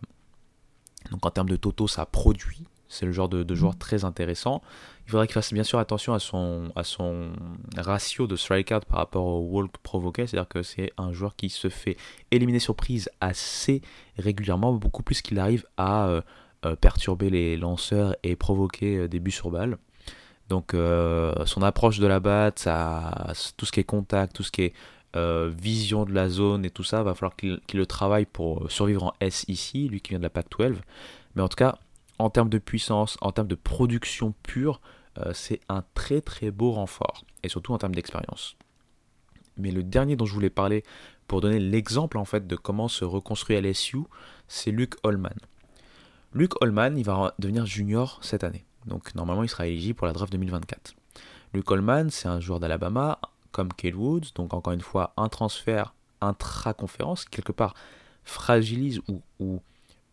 donc 1.12 1.26
en 1.26 1.30
termes 1.30 1.50
de 1.50 1.56
toto, 1.56 1.88
ça 1.88 2.06
produit. 2.06 2.66
C'est 2.88 3.06
le 3.06 3.12
genre 3.12 3.30
de, 3.30 3.56
joueur 3.56 3.78
très 3.78 4.04
intéressant. 4.04 4.64
Il 5.06 5.12
faudrait 5.12 5.28
qu'il 5.28 5.36
fasse 5.36 5.54
bien 5.54 5.64
sûr 5.64 5.78
attention 5.78 6.16
à 6.16 6.20
son, 6.20 6.72
à 6.76 6.84
son 6.84 7.32
ratio 7.78 8.26
de 8.26 8.36
strikeout 8.36 8.80
par 8.88 8.98
rapport 8.98 9.26
au 9.26 9.42
walk 9.42 9.78
provoqué. 9.84 10.26
C'est-à-dire 10.26 10.50
que 10.50 10.64
c'est 10.64 10.92
un 10.98 11.12
joueur 11.14 11.36
qui 11.36 11.50
se 11.50 11.70
fait 11.70 11.98
éliminer 12.32 12.58
sur 12.58 12.76
prise 12.76 13.12
assez 13.22 13.84
régulièrement, 14.18 14.74
beaucoup 14.74 15.04
plus 15.04 15.22
qu'il 15.22 15.38
arrive 15.38 15.68
à 15.78 16.08
euh, 16.08 16.22
euh, 16.66 16.76
perturber 16.76 17.30
les 17.30 17.58
lanceurs 17.58 18.16
et 18.24 18.36
provoquer 18.36 19.08
des 19.08 19.20
buts 19.20 19.30
sur 19.30 19.52
balle. 19.52 19.78
Donc 20.50 20.74
euh, 20.74 21.34
son 21.46 21.62
approche 21.62 22.00
de 22.00 22.08
la 22.08 22.20
batte, 22.20 22.68
tout 23.56 23.66
ce 23.66 23.72
qui 23.72 23.80
est 23.80 23.86
contact, 23.86 24.36
tout 24.36 24.44
ce 24.44 24.52
qui 24.52 24.64
est 24.64 24.74
vision 25.16 26.06
de 26.06 26.14
la 26.14 26.30
zone 26.30 26.66
et 26.66 26.70
tout 26.70 26.84
ça, 26.84 27.04
va 27.04 27.14
falloir 27.14 27.36
qu'il 27.36 27.60
le 27.74 27.86
travaille 27.86 28.26
pour 28.26 28.72
survivre 28.72 29.04
en 29.04 29.14
S 29.22 29.46
ici, 29.48 29.88
lui 29.88 30.02
qui 30.02 30.10
vient 30.10 30.20
de 30.20 30.24
la 30.24 30.30
PAC 30.30 30.48
12. 30.58 30.78
Mais 31.36 31.42
en 31.42 31.48
tout 31.48 31.56
cas, 31.56 31.80
en 32.20 32.30
termes 32.30 32.50
de 32.50 32.58
puissance, 32.58 33.18
en 33.22 33.32
termes 33.32 33.48
de 33.48 33.56
production 33.56 34.34
pure, 34.44 34.82
c'est 35.34 35.62
un 35.68 35.84
très 35.94 36.22
très 36.22 36.52
beau 36.52 36.72
renfort. 36.72 37.24
Et 37.44 37.50
surtout 37.50 37.74
en 37.74 37.78
termes 37.78 37.96
d'expérience. 37.96 38.56
Mais 39.58 39.72
le 39.72 39.84
dernier 39.84 40.16
dont 40.16 40.26
je 40.26 40.34
voulais 40.34 40.50
parler 40.50 40.84
pour 41.28 41.42
donner 41.42 41.60
l'exemple 41.60 42.18
en 42.18 42.26
fait 42.26 42.48
de 42.48 42.56
comment 42.56 42.88
se 42.88 43.06
reconstruit 43.06 43.60
LSU, 43.62 44.00
c'est 44.48 44.72
Luke 44.72 44.96
Holman. 45.04 45.36
Luke 46.34 46.62
Holman, 46.62 46.98
il 46.98 47.06
va 47.06 47.36
devenir 47.40 47.66
junior 47.66 48.20
cette 48.22 48.44
année. 48.44 48.66
Donc 48.86 49.14
normalement, 49.16 49.44
il 49.44 49.50
sera 49.50 49.68
éligible 49.68 49.96
pour 49.96 50.08
la 50.08 50.14
draft 50.14 50.32
2024. 50.32 50.96
Luke 51.54 51.70
Holman, 51.70 52.10
c'est 52.10 52.28
un 52.28 52.40
joueur 52.40 52.60
d'Alabama, 52.60 53.20
comme 53.52 53.74
Cale 53.74 53.96
Woods. 53.96 54.32
Donc 54.36 54.54
encore 54.54 54.74
une 54.74 54.82
fois, 54.82 55.14
un 55.18 55.30
transfert 55.30 55.94
intra-conférence, 56.22 57.26
quelque 57.26 57.52
part 57.52 57.74
fragilise 58.24 59.02
ou, 59.40 59.62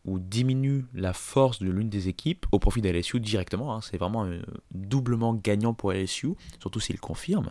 diminue 0.06 0.84
la 0.94 1.12
force 1.12 1.60
de 1.60 1.68
l'une 1.68 1.88
des 1.88 2.08
équipes 2.08 2.46
au 2.52 2.60
profit 2.60 2.80
de 2.80 2.88
LSU 2.88 3.18
directement. 3.18 3.74
Hein. 3.74 3.80
C'est 3.80 3.98
vraiment 3.98 4.24
euh, 4.24 4.40
doublement 4.70 5.34
gagnant 5.34 5.74
pour 5.74 5.92
LSU, 5.92 6.34
surtout 6.60 6.78
s'il 6.78 7.00
confirme. 7.00 7.50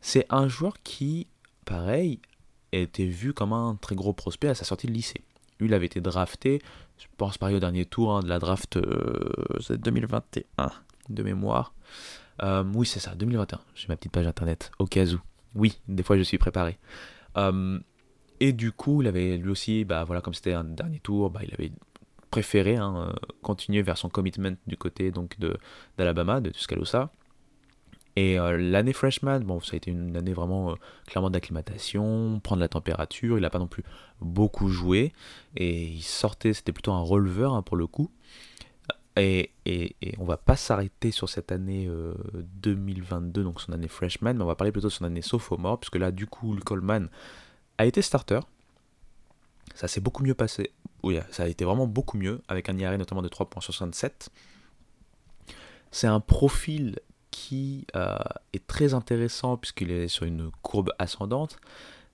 C'est 0.00 0.26
un 0.28 0.48
joueur 0.48 0.74
qui, 0.82 1.28
pareil, 1.64 2.18
été 2.72 3.06
vu 3.06 3.32
comme 3.32 3.52
un 3.52 3.76
très 3.76 3.94
gros 3.94 4.12
prospect 4.12 4.48
à 4.48 4.54
sa 4.56 4.64
sortie 4.64 4.88
de 4.88 4.92
lycée. 4.92 5.22
Il 5.60 5.72
avait 5.72 5.86
été 5.86 6.00
drafté 6.00 6.60
je 6.98 7.06
pense 7.16 7.38
pareil 7.38 7.56
au 7.56 7.60
dernier 7.60 7.84
tour 7.84 8.12
hein, 8.12 8.20
de 8.20 8.28
la 8.28 8.38
draft 8.38 8.78
2021 8.78 10.42
euh, 10.60 10.68
de 11.08 11.22
mémoire. 11.22 11.74
Euh, 12.42 12.64
oui, 12.74 12.86
c'est 12.86 13.00
ça, 13.00 13.14
2021. 13.14 13.60
J'ai 13.74 13.88
ma 13.88 13.96
petite 13.96 14.12
page 14.12 14.26
internet, 14.26 14.70
au 14.78 14.86
cas 14.86 15.06
où. 15.06 15.18
Oui, 15.54 15.80
des 15.88 16.02
fois 16.02 16.16
je 16.16 16.22
suis 16.22 16.38
préparé. 16.38 16.78
Euh, 17.36 17.78
et 18.40 18.52
du 18.52 18.72
coup, 18.72 19.02
il 19.02 19.08
avait 19.08 19.36
lui 19.36 19.50
aussi, 19.50 19.84
bah 19.84 20.04
voilà, 20.04 20.20
comme 20.20 20.34
c'était 20.34 20.52
un 20.52 20.64
dernier 20.64 20.98
tour, 20.98 21.30
bah, 21.30 21.40
il 21.46 21.54
avait 21.54 21.72
préféré 22.30 22.76
hein, 22.76 23.14
continuer 23.42 23.82
vers 23.82 23.96
son 23.96 24.08
commitment 24.08 24.56
du 24.66 24.76
côté 24.76 25.12
donc 25.12 25.36
d'Alabama, 25.96 26.40
de 26.40 26.50
Tuscaloosa. 26.50 27.12
Et 28.16 28.38
euh, 28.38 28.56
l'année 28.56 28.92
freshman, 28.92 29.40
bon, 29.40 29.60
ça 29.60 29.74
a 29.74 29.76
été 29.76 29.90
une 29.90 30.16
année 30.16 30.32
vraiment 30.32 30.70
euh, 30.70 30.74
clairement 31.06 31.30
d'acclimatation, 31.30 32.40
prendre 32.40 32.60
la 32.60 32.68
température. 32.68 33.38
Il 33.38 33.42
n'a 33.42 33.50
pas 33.50 33.58
non 33.58 33.66
plus 33.66 33.84
beaucoup 34.20 34.68
joué. 34.68 35.12
Et 35.56 35.84
il 35.84 36.02
sortait, 36.02 36.52
c'était 36.52 36.72
plutôt 36.72 36.92
un 36.92 37.02
releveur 37.02 37.54
hein, 37.54 37.62
pour 37.62 37.76
le 37.76 37.86
coup. 37.86 38.10
Et, 39.16 39.52
et, 39.64 39.94
et, 40.02 40.14
on 40.18 40.24
va 40.24 40.36
pas 40.36 40.56
s'arrêter 40.56 41.12
sur 41.12 41.28
cette 41.28 41.52
année 41.52 41.88
2022, 42.34 43.44
donc 43.44 43.60
son 43.60 43.70
année 43.72 43.86
freshman, 43.86 44.34
mais 44.34 44.42
on 44.42 44.46
va 44.46 44.56
parler 44.56 44.72
plutôt 44.72 44.88
de 44.88 44.92
son 44.92 45.04
année 45.04 45.22
sophomore, 45.22 45.78
puisque 45.78 45.96
là, 45.96 46.10
du 46.10 46.26
coup, 46.26 46.52
le 46.52 46.60
Coleman 46.60 47.08
a 47.78 47.86
été 47.86 48.02
starter. 48.02 48.40
Ça 49.76 49.86
s'est 49.86 50.00
beaucoup 50.00 50.24
mieux 50.24 50.34
passé. 50.34 50.72
Oui, 51.04 51.18
ça 51.30 51.44
a 51.44 51.46
été 51.46 51.64
vraiment 51.64 51.86
beaucoup 51.86 52.18
mieux, 52.18 52.42
avec 52.48 52.68
un 52.68 52.76
IRA 52.76 52.96
notamment 52.96 53.22
de 53.22 53.28
3.67. 53.28 54.28
C'est 55.90 56.06
un 56.08 56.20
profil 56.20 56.98
qui 57.34 57.84
euh, 57.96 58.14
est 58.52 58.64
très 58.64 58.94
intéressant 58.94 59.56
puisqu'il 59.56 59.90
est 59.90 60.06
sur 60.06 60.24
une 60.24 60.52
courbe 60.62 60.92
ascendante. 61.00 61.56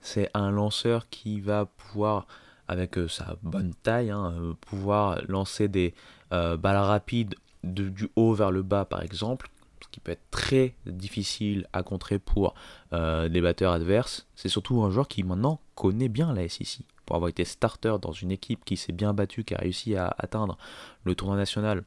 C'est 0.01 0.31
un 0.33 0.51
lanceur 0.51 1.11
qui 1.11 1.43
va 1.43 1.67
pouvoir, 1.67 2.27
avec 2.69 2.97
euh, 2.97 3.07
sa 3.07 3.37
bonne 3.43 3.75
taille, 3.83 4.11
hein, 4.11 4.33
euh, 4.41 4.55
pouvoir 4.63 5.21
lancer 5.29 5.69
des 5.69 5.95
balles 6.31 6.77
rapides 6.77 7.35
du 7.65 8.09
haut 8.17 8.33
vers 8.33 8.51
le 8.51 8.63
bas 8.63 8.87
par 8.87 9.03
exemple, 9.03 9.51
ce 9.83 9.89
qui 9.91 10.01
peut 10.01 10.13
être 10.13 10.31
très 10.31 10.75
difficile 10.87 11.67
à 11.73 11.83
contrer 11.83 12.21
pour 12.21 12.55
les 12.93 13.41
batteurs 13.41 13.73
adverses. 13.73 14.29
C'est 14.37 14.49
surtout 14.49 14.81
un 14.83 14.91
joueur 14.91 15.09
qui 15.09 15.25
maintenant 15.25 15.61
connaît 15.75 16.09
bien 16.09 16.33
la 16.33 16.49
SEC. 16.49 16.83
Pour 17.05 17.17
avoir 17.17 17.29
été 17.29 17.45
starter 17.45 17.97
dans 18.01 18.13
une 18.13 18.31
équipe 18.31 18.65
qui 18.65 18.77
s'est 18.77 18.93
bien 18.93 19.13
battue, 19.13 19.43
qui 19.43 19.57
a 19.57 19.59
réussi 19.59 19.97
à 19.97 20.15
atteindre 20.19 20.57
le 21.03 21.17
tournoi 21.17 21.37
national, 21.37 21.83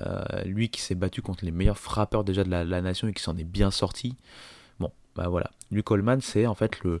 euh, 0.00 0.42
lui 0.44 0.68
qui 0.68 0.80
s'est 0.80 0.94
battu 0.94 1.22
contre 1.22 1.44
les 1.44 1.50
meilleurs 1.50 1.78
frappeurs 1.78 2.24
déjà 2.24 2.44
de 2.44 2.50
la, 2.50 2.80
nation 2.80 3.08
et 3.08 3.12
qui 3.12 3.22
s'en 3.22 3.36
est 3.36 3.44
bien 3.44 3.70
sorti. 3.70 4.16
Bon, 4.78 4.92
bah 5.16 5.28
voilà. 5.28 5.50
Lui 5.70 5.82
Coleman, 5.82 6.20
c'est 6.20 6.46
en 6.46 6.54
fait 6.54 6.80
le, 6.82 7.00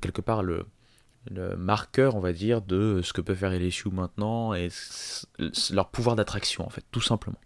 quelque 0.00 0.20
part 0.20 0.42
le, 0.42 0.66
marqueur, 1.58 2.14
on 2.14 2.20
va 2.20 2.32
dire, 2.32 2.62
de 2.62 3.02
ce 3.02 3.12
que 3.12 3.20
peut 3.20 3.34
faire 3.34 3.50
LSU 3.50 3.90
maintenant 3.90 4.54
et 4.54 4.68
leur 5.70 5.88
pouvoir 5.90 6.16
d'attraction, 6.16 6.66
en 6.66 6.70
fait, 6.70 6.84
tout 6.90 7.02
simplement. 7.02 7.38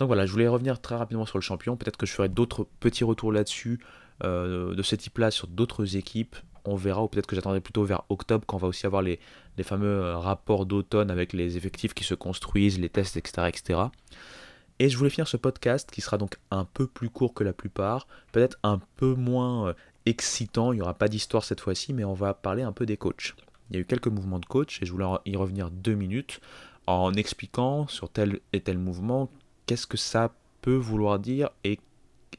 Donc 0.00 0.08
voilà, 0.08 0.26
je 0.26 0.32
voulais 0.32 0.48
revenir 0.48 0.80
très 0.80 0.96
rapidement 0.96 1.24
sur 1.24 1.38
le 1.38 1.42
champion. 1.42 1.76
Peut-être 1.76 1.96
que 1.96 2.06
je 2.06 2.12
ferai 2.12 2.28
d'autres 2.28 2.66
petits 2.80 3.04
retours 3.04 3.30
là-dessus, 3.30 3.78
euh, 4.24 4.74
de 4.74 4.82
ce 4.82 4.96
type-là, 4.96 5.30
sur 5.30 5.46
d'autres 5.46 5.96
équipes 5.96 6.36
on 6.68 6.76
verra, 6.76 7.02
ou 7.02 7.08
peut-être 7.08 7.26
que 7.26 7.36
j'attendrai 7.36 7.60
plutôt 7.60 7.84
vers 7.84 8.02
octobre, 8.08 8.44
quand 8.46 8.56
on 8.56 8.60
va 8.60 8.68
aussi 8.68 8.86
avoir 8.86 9.02
les, 9.02 9.18
fameux 9.62 9.86
euh, 9.86 10.18
rapports 10.18 10.66
d'automne 10.66 11.10
avec 11.10 11.32
les 11.32 11.56
effectifs 11.56 11.94
qui 11.94 12.04
se 12.04 12.14
construisent, 12.14 12.78
les 12.78 12.88
tests, 12.88 13.16
etc., 13.16 13.48
etc. 13.48 13.80
Et 14.78 14.88
je 14.88 14.98
voulais 14.98 15.10
finir 15.10 15.26
ce 15.26 15.36
podcast 15.36 15.90
qui 15.90 16.00
sera 16.00 16.18
donc 16.18 16.36
un 16.50 16.64
peu 16.64 16.86
plus 16.86 17.08
court 17.08 17.32
que 17.32 17.44
la 17.44 17.52
plupart, 17.52 18.06
peut-être 18.32 18.58
un 18.62 18.80
peu 18.96 19.14
moins 19.14 19.68
euh, 19.68 19.74
excitant, 20.04 20.72
il 20.72 20.76
n'y 20.76 20.82
aura 20.82 20.94
pas 20.94 21.08
d'histoire 21.08 21.44
cette 21.44 21.60
fois-ci, 21.60 21.92
mais 21.92 22.04
on 22.04 22.14
va 22.14 22.34
parler 22.34 22.62
un 22.62 22.72
peu 22.72 22.84
des 22.84 22.96
coachs. 22.96 23.34
Il 23.70 23.76
y 23.76 23.78
a 23.78 23.80
eu 23.80 23.86
quelques 23.86 24.08
mouvements 24.08 24.38
de 24.38 24.46
coach 24.46 24.80
et 24.82 24.86
je 24.86 24.92
voulais 24.92 25.06
y 25.24 25.36
revenir 25.36 25.70
deux 25.70 25.94
minutes 25.94 26.40
en 26.86 27.14
expliquant 27.14 27.88
sur 27.88 28.08
tel 28.08 28.40
et 28.52 28.60
tel 28.60 28.78
mouvement 28.78 29.28
qu'est-ce 29.66 29.86
que 29.86 29.96
ça 29.96 30.32
peut 30.62 30.76
vouloir 30.76 31.18
dire 31.18 31.50
et 31.64 31.80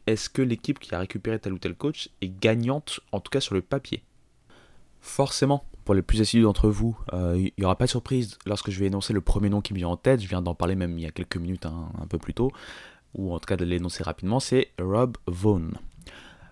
est-ce 0.05 0.29
que 0.29 0.41
l'équipe 0.41 0.79
qui 0.79 0.95
a 0.95 0.99
récupéré 0.99 1.39
tel 1.39 1.53
ou 1.53 1.59
tel 1.59 1.75
coach 1.75 2.09
est 2.21 2.29
gagnante, 2.39 3.01
en 3.11 3.19
tout 3.19 3.29
cas 3.29 3.41
sur 3.41 3.55
le 3.55 3.61
papier? 3.61 4.03
Forcément, 5.07 5.63
pour 5.85 5.95
les 5.95 6.01
plus 6.01 6.19
assidus 6.19 6.43
d'entre 6.43 6.67
vous, 6.67 6.99
euh, 7.13 7.35
il 7.37 7.53
n'y 7.57 7.63
aura 7.63 7.77
pas 7.77 7.85
de 7.85 7.89
surprise 7.89 8.37
lorsque 8.45 8.71
je 8.71 8.79
vais 8.79 8.87
énoncer 8.87 9.13
le 9.13 9.21
premier 9.21 9.49
nom 9.49 9.61
qui 9.61 9.71
me 9.71 9.77
vient 9.77 9.87
en 9.87 9.95
tête. 9.95 10.19
Je 10.21 10.27
viens 10.27 10.41
d'en 10.41 10.53
parler 10.53 10.75
même 10.75 10.99
il 10.99 11.03
y 11.03 11.07
a 11.07 11.11
quelques 11.11 11.37
minutes, 11.37 11.65
hein, 11.65 11.89
un 11.99 12.05
peu 12.07 12.17
plus 12.17 12.33
tôt, 12.33 12.51
ou 13.15 13.33
en 13.33 13.39
tout 13.39 13.45
cas 13.45 13.55
de 13.55 13.63
l'énoncer 13.63 14.03
rapidement. 14.03 14.41
C'est 14.41 14.73
Rob 14.79 15.17
Vaughn. 15.25 15.71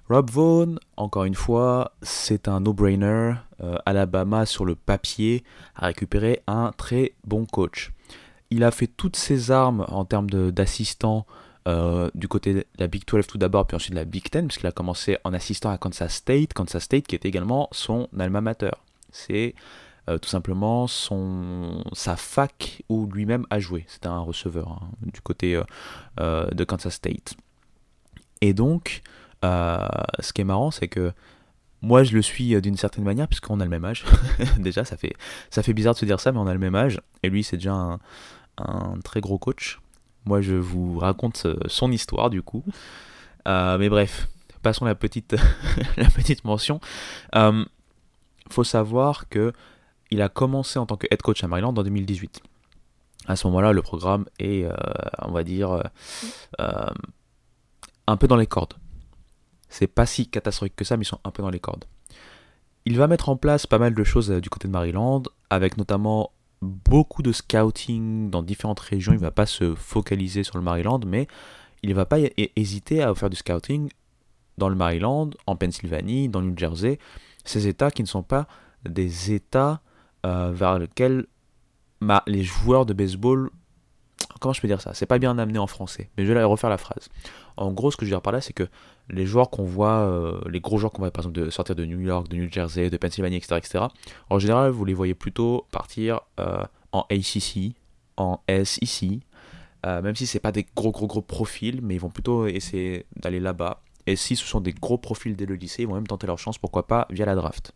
Rob 0.09 0.29
Vaughn, 0.31 0.79
encore 0.95 1.25
une 1.25 1.35
fois, 1.35 1.91
c'est 2.01 2.47
un 2.47 2.61
no-brainer. 2.61 3.33
Euh, 3.61 3.77
Alabama, 3.85 4.45
sur 4.45 4.63
le 4.63 4.75
papier, 4.75 5.43
a 5.75 5.87
récupéré 5.87 6.41
un 6.47 6.71
très 6.71 7.13
bon 7.25 7.45
coach. 7.45 7.91
Il 8.51 8.63
a 8.63 8.71
fait 8.71 8.87
toutes 8.87 9.17
ses 9.17 9.51
armes 9.51 9.85
en 9.89 10.05
termes 10.05 10.29
d'assistant 10.29 11.25
euh, 11.67 12.11
du 12.13 12.27
côté 12.27 12.53
de 12.53 12.65
la 12.77 12.85
Big 12.85 13.05
12 13.07 13.25
tout 13.25 13.39
d'abord, 13.39 13.65
puis 13.65 13.75
ensuite 13.75 13.93
de 13.93 13.97
la 13.97 14.05
Big 14.05 14.23
10, 14.31 14.43
puisqu'il 14.43 14.67
a 14.67 14.71
commencé 14.71 15.17
en 15.23 15.33
assistant 15.33 15.71
à 15.71 15.79
Kansas 15.79 16.13
State, 16.13 16.53
Kansas 16.53 16.83
State 16.83 17.07
qui 17.07 17.15
est 17.15 17.25
également 17.25 17.69
son 17.71 18.07
alma 18.19 18.39
mater. 18.39 18.69
C'est 19.11 19.55
euh, 20.07 20.19
tout 20.19 20.29
simplement 20.29 20.85
son, 20.85 21.83
sa 21.93 22.17
fac 22.17 22.83
où 22.87 23.07
lui-même 23.07 23.47
a 23.49 23.59
joué. 23.59 23.83
C'était 23.87 24.07
un 24.07 24.19
receveur 24.19 24.73
hein, 24.73 24.89
du 25.01 25.21
côté 25.21 25.59
euh, 26.19 26.47
de 26.51 26.63
Kansas 26.63 26.93
State. 26.93 27.33
Et 28.41 28.53
donc, 28.53 29.01
ce 29.41 30.33
qui 30.33 30.41
est 30.41 30.45
marrant, 30.45 30.69
c'est 30.71 30.87
que 30.87 31.13
moi, 31.81 32.03
je 32.03 32.15
le 32.15 32.21
suis 32.21 32.59
d'une 32.61 32.77
certaine 32.77 33.03
manière, 33.03 33.27
puisqu'on 33.27 33.59
a 33.59 33.63
le 33.63 33.69
même 33.69 33.85
âge. 33.85 34.05
déjà, 34.57 34.85
ça 34.85 34.97
fait, 34.97 35.13
ça 35.51 35.61
fait 35.63 35.73
bizarre 35.73 35.93
de 35.93 35.99
se 35.99 36.05
dire 36.05 36.19
ça, 36.19 36.31
mais 36.31 36.39
on 36.39 36.47
a 36.47 36.53
le 36.53 36.59
même 36.59 36.75
âge. 36.75 36.99
Et 37.23 37.29
lui, 37.29 37.43
c'est 37.43 37.57
déjà 37.57 37.99
un 38.57 38.99
très 39.03 39.21
gros 39.21 39.37
coach. 39.37 39.79
Moi, 40.25 40.41
je 40.41 40.55
vous 40.55 40.99
raconte 40.99 41.43
euh, 41.45 41.55
son 41.67 41.91
histoire 41.91 42.29
du 42.29 42.41
coup. 42.41 42.63
Euh, 43.47 43.77
mais 43.77 43.89
bref, 43.89 44.27
passons 44.61 44.85
la 44.85 44.95
petite, 44.95 45.35
la 45.97 46.09
petite 46.09 46.43
mention. 46.43 46.79
Euh, 47.35 47.63
faut 48.49 48.63
savoir 48.63 49.29
que 49.29 49.53
il 50.11 50.21
a 50.21 50.29
commencé 50.29 50.79
en 50.79 50.85
tant 50.85 50.97
que 50.97 51.07
head 51.11 51.21
coach 51.21 51.43
à 51.43 51.47
Maryland 51.47 51.69
en 51.75 51.83
2018. 51.83 52.41
À 53.27 53.35
ce 53.35 53.47
moment-là, 53.47 53.71
le 53.73 53.81
programme 53.81 54.25
est, 54.37 54.67
on 55.23 55.31
va 55.31 55.43
dire, 55.43 55.81
un 56.59 58.17
peu 58.17 58.27
dans 58.27 58.35
les 58.35 58.45
cordes. 58.45 58.75
C'est 59.67 59.87
pas 59.87 60.05
si 60.05 60.27
catastrophique 60.27 60.75
que 60.75 60.85
ça, 60.85 60.95
mais 60.95 61.01
ils 61.01 61.07
sont 61.07 61.19
un 61.23 61.31
peu 61.31 61.41
dans 61.41 61.49
les 61.49 61.59
cordes. 61.59 61.85
Il 62.85 62.97
va 62.99 63.07
mettre 63.07 63.29
en 63.29 63.35
place 63.35 63.65
pas 63.65 63.79
mal 63.79 63.95
de 63.95 64.03
choses 64.03 64.29
du 64.29 64.49
côté 64.51 64.67
de 64.67 64.73
Maryland, 64.73 65.23
avec 65.49 65.77
notamment 65.77 66.31
beaucoup 66.61 67.21
de 67.21 67.31
scouting 67.31 68.29
dans 68.29 68.43
différentes 68.43 68.79
régions. 68.79 69.13
Il 69.13 69.17
ne 69.17 69.21
va 69.21 69.31
pas 69.31 69.45
se 69.45 69.75
focaliser 69.75 70.43
sur 70.43 70.57
le 70.57 70.63
Maryland, 70.63 70.99
mais 71.05 71.27
il 71.83 71.89
ne 71.89 71.95
va 71.95 72.05
pas 72.05 72.17
hésiter 72.55 73.01
à 73.01 73.13
faire 73.15 73.29
du 73.29 73.35
scouting 73.35 73.89
dans 74.57 74.69
le 74.69 74.75
Maryland, 74.75 75.29
en 75.47 75.55
Pennsylvanie, 75.55 76.29
dans 76.29 76.39
le 76.39 76.47
New 76.47 76.57
Jersey, 76.57 76.97
ces 77.43 77.67
États 77.67 77.91
qui 77.91 78.01
ne 78.01 78.07
sont 78.07 78.23
pas 78.23 78.47
des 78.87 79.33
États 79.33 79.81
euh, 80.25 80.51
vers 80.53 80.79
lesquels 80.79 81.25
les 82.27 82.43
joueurs 82.43 82.85
de 82.85 82.93
baseball 82.93 83.49
comment 84.39 84.53
je 84.53 84.61
peux 84.61 84.67
dire 84.67 84.81
ça? 84.81 84.93
C'est 84.93 85.05
pas 85.05 85.19
bien 85.19 85.37
amené 85.37 85.59
en 85.59 85.67
français, 85.67 86.09
mais 86.17 86.25
je 86.25 86.33
vais 86.33 86.43
refaire 86.43 86.69
la 86.69 86.77
phrase. 86.77 87.09
En 87.57 87.71
gros, 87.71 87.91
ce 87.91 87.97
que 87.97 88.05
je 88.05 88.11
veux 88.11 88.15
dire 88.15 88.21
par 88.21 88.33
là, 88.33 88.41
c'est 88.41 88.53
que 88.53 88.67
les 89.09 89.25
joueurs 89.25 89.49
qu'on 89.49 89.63
voit, 89.63 89.99
euh, 89.99 90.39
les 90.49 90.59
gros 90.59 90.77
joueurs 90.77 90.91
qu'on 90.91 91.01
voit 91.01 91.11
par 91.11 91.21
exemple 91.23 91.39
de 91.39 91.49
sortir 91.49 91.75
de 91.75 91.85
New 91.85 91.99
York, 91.99 92.27
de 92.27 92.35
New 92.35 92.51
Jersey, 92.51 92.89
de 92.89 92.97
Pennsylvanie, 92.97 93.37
etc., 93.37 93.55
etc., 93.57 93.85
en 94.29 94.39
général, 94.39 94.71
vous 94.71 94.85
les 94.85 94.93
voyez 94.93 95.13
plutôt 95.13 95.65
partir 95.71 96.21
euh, 96.39 96.63
en 96.91 97.05
ACC, 97.11 97.75
en 98.17 98.41
SEC, 98.49 99.19
euh, 99.85 100.01
même 100.01 100.15
si 100.15 100.25
c'est 100.25 100.39
pas 100.39 100.51
des 100.51 100.65
gros 100.75 100.91
gros 100.91 101.07
gros 101.07 101.21
profils, 101.21 101.81
mais 101.81 101.95
ils 101.95 102.01
vont 102.01 102.09
plutôt 102.09 102.47
essayer 102.47 103.05
d'aller 103.15 103.39
là-bas. 103.39 103.81
Et 104.07 104.15
si 104.15 104.35
ce 104.35 104.45
sont 104.45 104.61
des 104.61 104.73
gros 104.73 104.97
profils 104.97 105.35
dès 105.35 105.45
le 105.45 105.55
lycée, 105.55 105.83
ils 105.83 105.87
vont 105.87 105.95
même 105.95 106.07
tenter 106.07 106.27
leur 106.27 106.39
chance, 106.39 106.57
pourquoi 106.57 106.87
pas, 106.87 107.07
via 107.09 107.25
la 107.25 107.35
draft. 107.35 107.73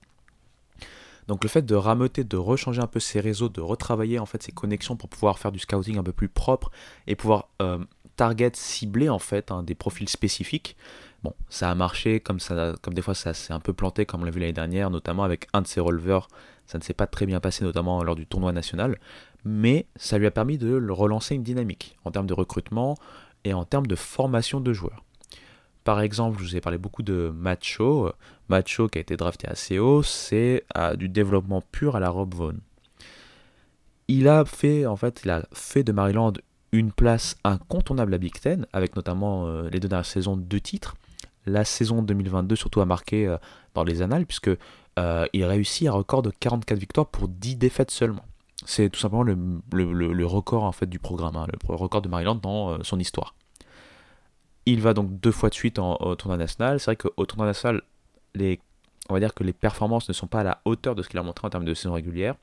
Donc 1.28 1.43
le 1.43 1.49
fait 1.49 1.64
de 1.64 1.76
rameuter, 1.76 2.24
de 2.24 2.38
rechanger 2.38 2.82
un 2.82 2.88
peu 2.88 2.99
ses 2.99 3.20
réseaux, 3.20 3.49
de 3.49 3.62
retravailler 3.62 4.18
en 4.18 4.26
fait 4.26 4.41
ses 4.41 4.51
connexions 4.51 4.95
pour 4.95 5.10
pouvoir 5.10 5.38
faire 5.38 5.51
du 5.51 5.60
scouting 5.60 5.99
un 5.99 6.04
peu 6.04 6.12
plus 6.12 6.28
propre 6.28 6.72
et 7.06 7.16
pouvoir 7.16 7.49
target, 8.20 8.51
cibler 8.53 9.07
en 9.07 9.17
fait 9.17 9.49
hein, 9.49 9.63
des 9.63 9.76
profils 9.76 10.09
spécifiques. 10.09 10.76
Bon, 11.24 11.34
ça 11.47 11.72
a 11.72 11.76
marché, 11.76 12.20
comme, 12.20 12.41
ça, 12.41 12.74
comme 12.82 12.93
des 12.93 13.01
fois 13.01 13.15
ça 13.15 13.34
s'est 13.34 13.53
un 13.53 13.61
peu 13.61 13.72
planté, 13.72 14.05
comme 14.05 14.24
on 14.24 14.26
l'a 14.26 14.32
vu 14.32 14.41
l'année 14.41 14.51
dernière, 14.51 14.89
notamment 14.89 15.24
avec 15.24 15.47
un 15.53 15.61
de 15.61 15.67
ses 15.67 15.80
releveurs. 15.80 16.28
Ça 16.65 16.78
ne 16.78 16.84
s'est 16.84 16.93
pas 16.93 17.07
très 17.07 17.26
bien 17.26 17.39
passé, 17.39 17.63
notamment 17.63 18.03
lors 18.03 18.15
du 18.15 18.28
tournoi 18.28 18.51
national, 18.51 18.99
mais 19.45 19.88
ça 19.95 20.17
lui 20.17 20.28
a 20.28 20.32
permis 20.32 20.57
de 20.57 20.89
relancer 20.89 21.34
une 21.34 21.43
dynamique 21.43 21.97
en 22.03 22.11
termes 22.11 22.28
de 22.28 22.34
recrutement 22.34 22.97
et 23.45 23.53
en 23.53 23.63
termes 23.63 23.88
de 23.88 23.95
formation 23.95 24.59
de 24.59 24.74
joueurs. 24.74 25.05
Par 25.86 26.01
exemple, 26.01 26.39
je 26.39 26.43
vous 26.43 26.55
ai 26.57 26.61
parlé 26.61 26.78
beaucoup 26.78 27.03
de 27.03 27.32
Macho. 27.34 28.11
Macho 28.49 28.89
qui 28.89 28.97
a 28.97 29.01
été 29.01 29.15
drafté 29.15 29.47
assez 29.47 29.80
haut, 29.80 30.03
c'est 30.03 30.65
du 30.97 31.07
développement 31.07 31.63
pur 31.72 31.95
à 31.95 32.01
la 32.01 32.09
Rob 32.09 32.36
Vaughn. 32.36 32.59
Il 34.09 34.28
a 34.28 34.43
fait, 34.43 34.86
en 34.86 34.97
fait, 34.97 35.22
il 35.24 35.32
a 35.32 35.45
fait 35.53 35.84
de 35.84 35.93
Maryland 35.93 36.34
une 36.72 36.91
place 36.91 37.36
incontournable 37.43 38.13
à 38.13 38.17
Big 38.17 38.39
Ten, 38.39 38.65
avec 38.74 38.95
notamment 38.95 39.47
euh, 39.47 39.70
les 39.70 39.80
deux 39.80 39.88
dernières 39.88 40.05
saisons 40.05 40.38
de 40.38 40.59
titres. 40.59 40.95
La 41.45 41.65
saison 41.65 42.01
2022 42.01 42.55
surtout 42.55 42.82
a 42.82 42.86
marqué 42.86 43.28
euh, 43.28 43.38
dans 43.74 43.84
les 43.84 44.01
annales, 44.01 44.26
puisque 44.26 44.51
euh, 44.99 45.26
il 45.34 45.43
réussit 45.45 45.88
un 45.88 45.93
record 45.93 46.22
de 46.22 46.32
44 46.32 46.78
victoires 46.78 47.07
pour 47.07 47.28
10 47.28 47.55
défaites 47.55 47.91
seulement. 47.91 48.24
C'est 48.65 48.89
tout 48.89 48.99
simplement 48.99 49.24
le, 49.24 50.26
record 50.26 50.63
en 50.63 50.74
fait 50.74 50.88
du 50.88 50.99
programme, 50.99 51.38
hein, 51.38 51.47
le 51.49 51.76
record 51.76 52.01
de 52.01 52.09
Maryland 52.09 52.36
dans 52.36 52.84
son 52.84 52.99
histoire. 52.99 53.34
Il 54.65 54.82
va 54.82 54.93
donc 54.93 55.20
deux 55.22 55.32
fois 55.32 55.49
de 55.49 55.53
suite 55.53 55.80
au 55.80 56.15
tournoi 56.15 56.38
national. 56.38 56.80
C'est 56.80 56.86
vrai 56.88 56.95
qu'au 56.97 57.26
tournoi 57.26 57.47
national, 57.47 57.82
les, 58.36 58.59
on 59.09 59.13
va 59.13 59.20
dire 59.20 59.34
que 59.34 59.43
les 59.43 59.53
performances 59.53 60.07
ne 60.07 60.13
sont 60.13 60.28
pas 60.28 60.41
à 60.41 60.43
la 60.43 60.61
hauteur 60.65 60.93
de 60.93 61.01
ce 61.01 61.09
qu'il 61.09 61.17
a 61.20 61.24
montré 61.24 61.47
en 61.47 61.49
termes 61.49 61.65
de 61.65 61.74
saison 61.74 61.93
régulière. 61.93 62.36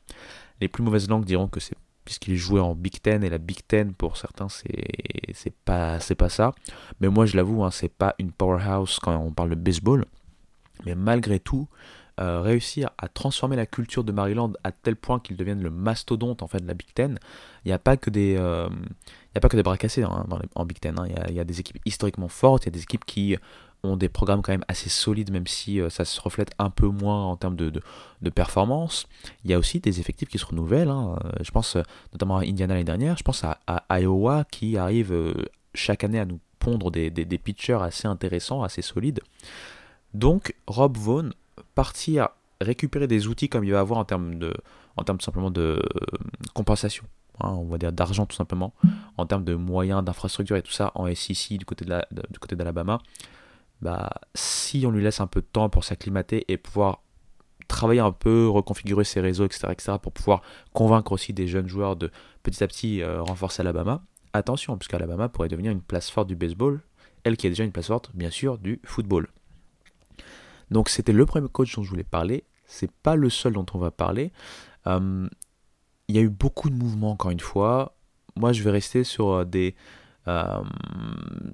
Les 0.61 0.69
plus 0.69 0.83
mauvaises 0.83 1.09
langues 1.09 1.25
diront 1.25 1.49
que 1.49 1.61
c'est 1.61 1.76
puisqu'il 2.07 2.37
jouait 2.37 2.61
en 2.61 2.75
Big 2.75 3.03
Ten 3.03 3.23
et 3.23 3.29
la 3.29 3.37
Big 3.37 3.59
Ten 3.69 3.93
pour 3.93 4.17
certains 4.17 4.49
c'est 4.49 5.51
pas 5.63 6.01
ça. 6.31 6.55
Mais 7.01 7.09
moi 7.09 7.27
je 7.27 7.37
l'avoue, 7.37 7.63
hein, 7.65 7.71
c'est 7.71 7.93
pas 7.93 8.15
une 8.19 8.33
powerhouse 8.33 8.99
quand 9.03 9.15
on 9.15 9.33
parle 9.33 9.51
de 9.51 9.55
baseball. 9.57 10.07
Mais 10.87 10.95
malgré 10.95 11.39
tout, 11.41 11.69
euh, 12.19 12.41
réussir 12.41 12.89
à 12.97 13.09
transformer 13.09 13.57
la 13.57 13.67
culture 13.67 14.03
de 14.03 14.11
Maryland 14.11 14.55
à 14.65 14.73
tel 14.73 14.97
point 14.97 15.21
qu'ils 15.21 15.37
deviennent 15.37 15.63
le 15.63 15.69
mastodonte 15.69 16.43
en 16.43 16.47
fait 16.47 16.61
de 16.61 16.67
la 16.67 16.73
Big 16.73 16.95
Ten. 16.95 17.19
Il 17.65 17.69
n'y 17.69 17.75
a 17.75 17.79
pas 17.79 17.99
que 17.99 18.09
des, 18.09 18.37
euh, 18.39 18.71
a 19.35 19.41
pas 19.41 19.51
que 19.51 19.57
des 19.57 19.63
bras 19.63 19.77
cassés 19.77 20.03
hein, 20.03 20.25
en 20.55 20.65
Big 20.65 20.81
Ten. 20.81 20.99
Hein. 20.99 21.09
Il, 21.29 21.35
y 21.35 21.41
a, 21.41 21.45
des 21.45 21.61
équipes 21.61 21.79
historiquement 21.85 22.29
fortes, 22.29 22.65
il 22.65 22.69
y 22.69 22.71
a 22.71 22.73
des 22.73 22.83
équipes 22.83 23.05
qui 23.05 23.37
ont 23.83 23.97
des 23.97 24.09
programmes 24.09 24.43
quand 24.43 24.53
même 24.53 24.65
assez 24.69 24.89
solides, 24.89 25.31
même 25.31 25.47
si 25.47 25.81
euh, 25.81 25.91
ça 25.91 26.05
se 26.05 26.21
reflète 26.21 26.53
un 26.59 26.71
peu 26.71 26.87
moins 26.87 27.25
en 27.25 27.37
termes 27.37 27.57
de, 27.57 27.81
performance. 28.35 29.07
Il 29.45 29.51
y 29.51 29.55
a 29.55 29.59
aussi 29.59 29.79
des 29.79 30.01
effectifs 30.01 30.29
qui 30.29 30.39
se 30.39 30.47
renouvellent. 30.47 30.91
Hein. 30.91 31.17
Je 31.41 31.51
pense 31.53 31.77
notamment 32.13 32.39
à 32.39 32.43
Indiana 32.43 32.75
l'année 32.75 32.85
dernière. 32.85 33.17
Je 33.17 33.23
pense 33.23 33.45
à, 33.45 33.59
Iowa 34.01 34.45
qui 34.51 34.77
arrive 34.77 35.15
chaque 35.75 36.03
année 36.03 36.19
à 36.19 36.25
nous 36.25 36.41
pondre 36.59 36.91
des, 36.91 37.39
pitchers 37.39 37.79
assez 37.81 38.09
intéressants, 38.09 38.65
assez 38.65 38.83
solides. 38.83 39.21
Donc 40.15 40.55
Rob 40.67 40.97
Vaughn 40.97 41.33
partir 41.75 42.31
récupérer 42.61 43.07
des 43.07 43.29
outils 43.29 43.49
comme 43.49 43.65
il 43.65 43.73
va 43.73 43.81
avoir 43.81 44.01
en 44.01 44.05
termes 44.05 44.37
de, 44.37 44.53
simplement 45.21 45.51
de 45.51 45.61
euh, 45.61 46.17
compensation, 46.55 47.05
hein, 47.41 47.51
on 47.51 47.67
va 47.67 47.79
dire 47.79 47.93
d'argent 47.93 48.27
tout 48.27 48.37
simplement, 48.37 48.73
en 49.17 49.27
termes 49.27 49.45
de 49.45 49.55
moyens, 49.55 50.03
d'infrastructure 50.03 50.57
et 50.57 50.63
tout 50.63 50.73
ça 50.73 50.91
en 50.95 51.07
SEC 51.15 51.59
du 51.59 51.65
côté 51.65 51.85
d'Alabama, 51.85 53.01
bah 53.83 54.11
si 54.35 54.85
on 54.87 54.91
lui 54.91 55.03
laisse 55.03 55.21
un 55.21 55.27
peu 55.27 55.41
de 55.41 55.47
temps 55.47 55.69
pour 55.69 55.85
s'acclimater 55.85 56.45
et 56.49 56.57
pouvoir 56.57 57.03
travailler 57.69 58.01
un 58.01 58.13
peu, 58.13 58.49
reconfigurer 58.49 59.05
ses 59.05 59.21
réseaux, 59.21 59.45
etc., 59.45 59.69
etc., 59.71 59.93
pour 60.01 60.13
pouvoir 60.13 60.43
convaincre 60.73 61.13
aussi 61.13 61.33
des 61.33 61.49
jeunes 61.49 61.69
joueurs 61.69 61.97
de 61.97 62.11
petit 62.43 62.63
à 62.63 62.67
petit 62.69 63.03
euh, 63.03 63.23
renforcer 63.23 63.63
Alabama. 63.63 64.03
Attention, 64.33 64.77
puisqu'Alabama 64.77 65.29
pourrait 65.29 65.49
devenir 65.49 65.73
une 65.73 65.81
place 65.81 66.11
forte 66.11 66.29
du 66.29 66.37
baseball, 66.37 66.81
elle 67.25 67.37
qui 67.37 67.47
est 67.47 67.51
déjà 67.51 67.65
une 67.65 67.73
place 67.73 67.89
forte, 67.89 68.11
bien 68.15 68.31
sûr, 68.31 68.59
du 68.59 68.81
football. 68.85 69.29
Donc 70.71 70.89
c'était 70.89 71.13
le 71.13 71.27
premier 71.27 71.49
coach 71.49 71.75
dont 71.75 71.83
je 71.83 71.91
voulais 71.91 72.05
parler. 72.05 72.45
C'est 72.67 72.91
pas 72.91 73.17
le 73.17 73.31
seul 73.31 73.53
dont 73.53 73.67
on 73.75 73.79
va 73.79 73.91
parler. 73.91 74.33
Euh, 74.87 75.29
il 76.09 76.17
y 76.17 76.19
a 76.19 76.23
eu 76.23 76.29
beaucoup 76.29 76.71
de 76.71 76.75
mouvements 76.75 77.13
encore 77.13 77.31
une 77.31 77.41
fois. 77.41 77.97
Moi 78.37 78.53
je 78.53 78.63
vais 78.63 78.71
rester 78.71 79.05
sur 79.05 79.31
euh, 79.31 79.45
des 79.45 79.75
euh, 80.29 80.63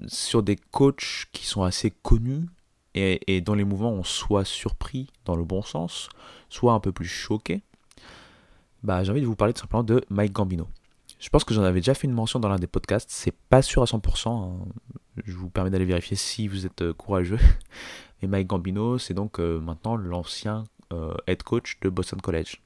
sur 0.07 0.43
des 0.43 0.57
coachs 0.57 1.27
qui 1.33 1.47
sont 1.47 1.63
assez 1.63 1.91
connus 1.91 2.47
et, 2.95 3.21
et, 3.35 3.41
dont 3.41 3.55
les 3.55 3.65
mouvements 3.65 3.93
ont 3.93 4.05
soit 4.05 4.45
surpris 4.45 5.09
dans 5.25 5.37
le 5.37 5.45
bon 5.45 5.63
sens, 5.63 6.09
soit 6.49 6.73
un 6.73 6.81
peu 6.81 6.93
plus 6.93 7.07
choqué. 7.07 7.63
Bah, 8.83 9.05
j'ai 9.05 9.11
envie 9.11 9.21
de 9.21 9.27
vous 9.27 9.37
parler 9.37 9.55
tout 9.55 9.61
simplement 9.61 9.85
de 9.85 10.05
Mike 10.11 10.33
Gambino. 10.33 10.69
Je 11.19 11.29
pense 11.29 11.45
que 11.45 11.55
j'en 11.55 11.63
avais 11.63 11.81
déjà 11.81 11.95
fait 11.95 12.09
une 12.09 12.15
mention 12.15 12.41
dans 12.41 12.49
l'un 12.49 12.59
des 12.59 12.67
podcasts, 12.67 13.09
c'est 13.11 13.35
pas 13.49 13.63
sûr 13.63 13.83
à 13.83 13.85
100%, 13.85 14.29
hein. 14.29 14.65
je 15.25 15.33
vous 15.33 15.49
permets 15.49 15.71
d'aller 15.71 15.85
vérifier 15.85 16.17
si 16.17 16.49
vous 16.49 16.67
êtes 16.67 16.93
courageux, 16.95 17.39
et 18.23 18.27
Mike 18.27 18.49
Gambino, 18.49 18.99
c'est 18.99 19.15
donc 19.15 19.39
euh, 19.39 19.61
maintenant 19.61 19.95
l'ancien 19.95 20.65
euh, 20.93 21.15
head 21.29 21.45
coach 21.45 21.79
de 21.81 21.89
Boston 21.89 22.21
College. 22.21 22.61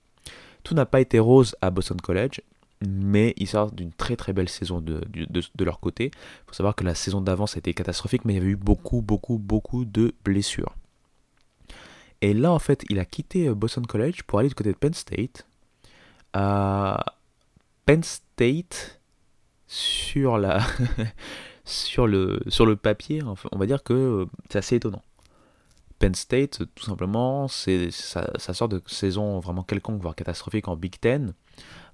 Tout 0.62 0.74
n'a 0.74 0.86
pas 0.86 1.00
été 1.00 1.18
rose 1.18 1.54
à 1.60 1.70
Boston 1.70 2.00
College, 2.00 2.40
mais 2.86 3.34
ils 3.36 3.48
sortent 3.48 3.74
d'une 3.74 3.92
très 3.92 4.16
très 4.16 4.32
belle 4.32 4.48
saison 4.48 4.80
de, 4.80 5.00
leur 5.64 5.80
côté. 5.80 6.10
Il 6.14 6.46
faut 6.46 6.54
savoir 6.54 6.74
que 6.74 6.84
la 6.84 6.94
saison 6.94 7.20
d'avant, 7.20 7.46
été 7.46 7.74
catastrophique, 7.74 8.24
mais 8.24 8.34
il 8.34 8.36
y 8.36 8.40
avait 8.40 8.50
eu 8.50 8.56
beaucoup, 8.56 9.02
beaucoup, 9.02 9.38
beaucoup 9.38 9.84
de 9.84 10.14
blessures. 10.24 10.74
Et 12.20 12.34
là, 12.34 12.52
en 12.52 12.58
fait, 12.58 12.84
il 12.88 12.98
a 12.98 13.04
quitté 13.04 13.48
euh, 13.48 13.54
Boston 13.54 13.86
College 13.86 14.22
pour 14.22 14.38
aller 14.38 14.48
du 14.48 14.54
côté 14.54 14.72
de 14.72 14.76
Penn 14.78 14.94
State. 14.94 15.46
Penn 16.32 18.02
State, 18.02 19.00
sur, 19.66 20.38
la 20.38 20.60
sur, 21.64 22.06
le, 22.06 22.40
sur 22.48 22.66
le 22.66 22.76
papier, 22.76 23.22
on 23.22 23.58
va 23.58 23.66
dire 23.66 23.82
que 23.82 24.26
c'est 24.50 24.58
assez 24.58 24.76
étonnant. 24.76 25.02
Penn 25.98 26.14
State, 26.14 26.62
tout 26.74 26.84
simplement, 26.84 27.48
c'est 27.48 27.90
ça, 27.90 28.30
sort 28.38 28.68
de 28.68 28.82
saison 28.86 29.40
vraiment 29.40 29.62
quelconque, 29.62 30.00
voire 30.02 30.14
catastrophique 30.14 30.68
en 30.68 30.76
Big 30.76 30.98
Ten. 31.00 31.32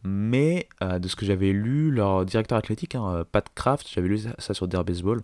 Mais 0.05 0.69
euh, 0.83 0.99
de 0.99 1.09
ce 1.09 1.17
que 1.17 1.25
j'avais 1.25 1.53
lu, 1.53 1.91
leur 1.91 2.25
directeur 2.25 2.59
athlétique, 2.59 2.95
hein, 2.95 3.25
Pat 3.31 3.47
Kraft, 3.55 3.89
j'avais 3.89 4.09
lu 4.09 4.19
ça 4.39 4.55
sur 4.55 4.67
Dare 4.69 4.85
Baseball. 4.85 5.21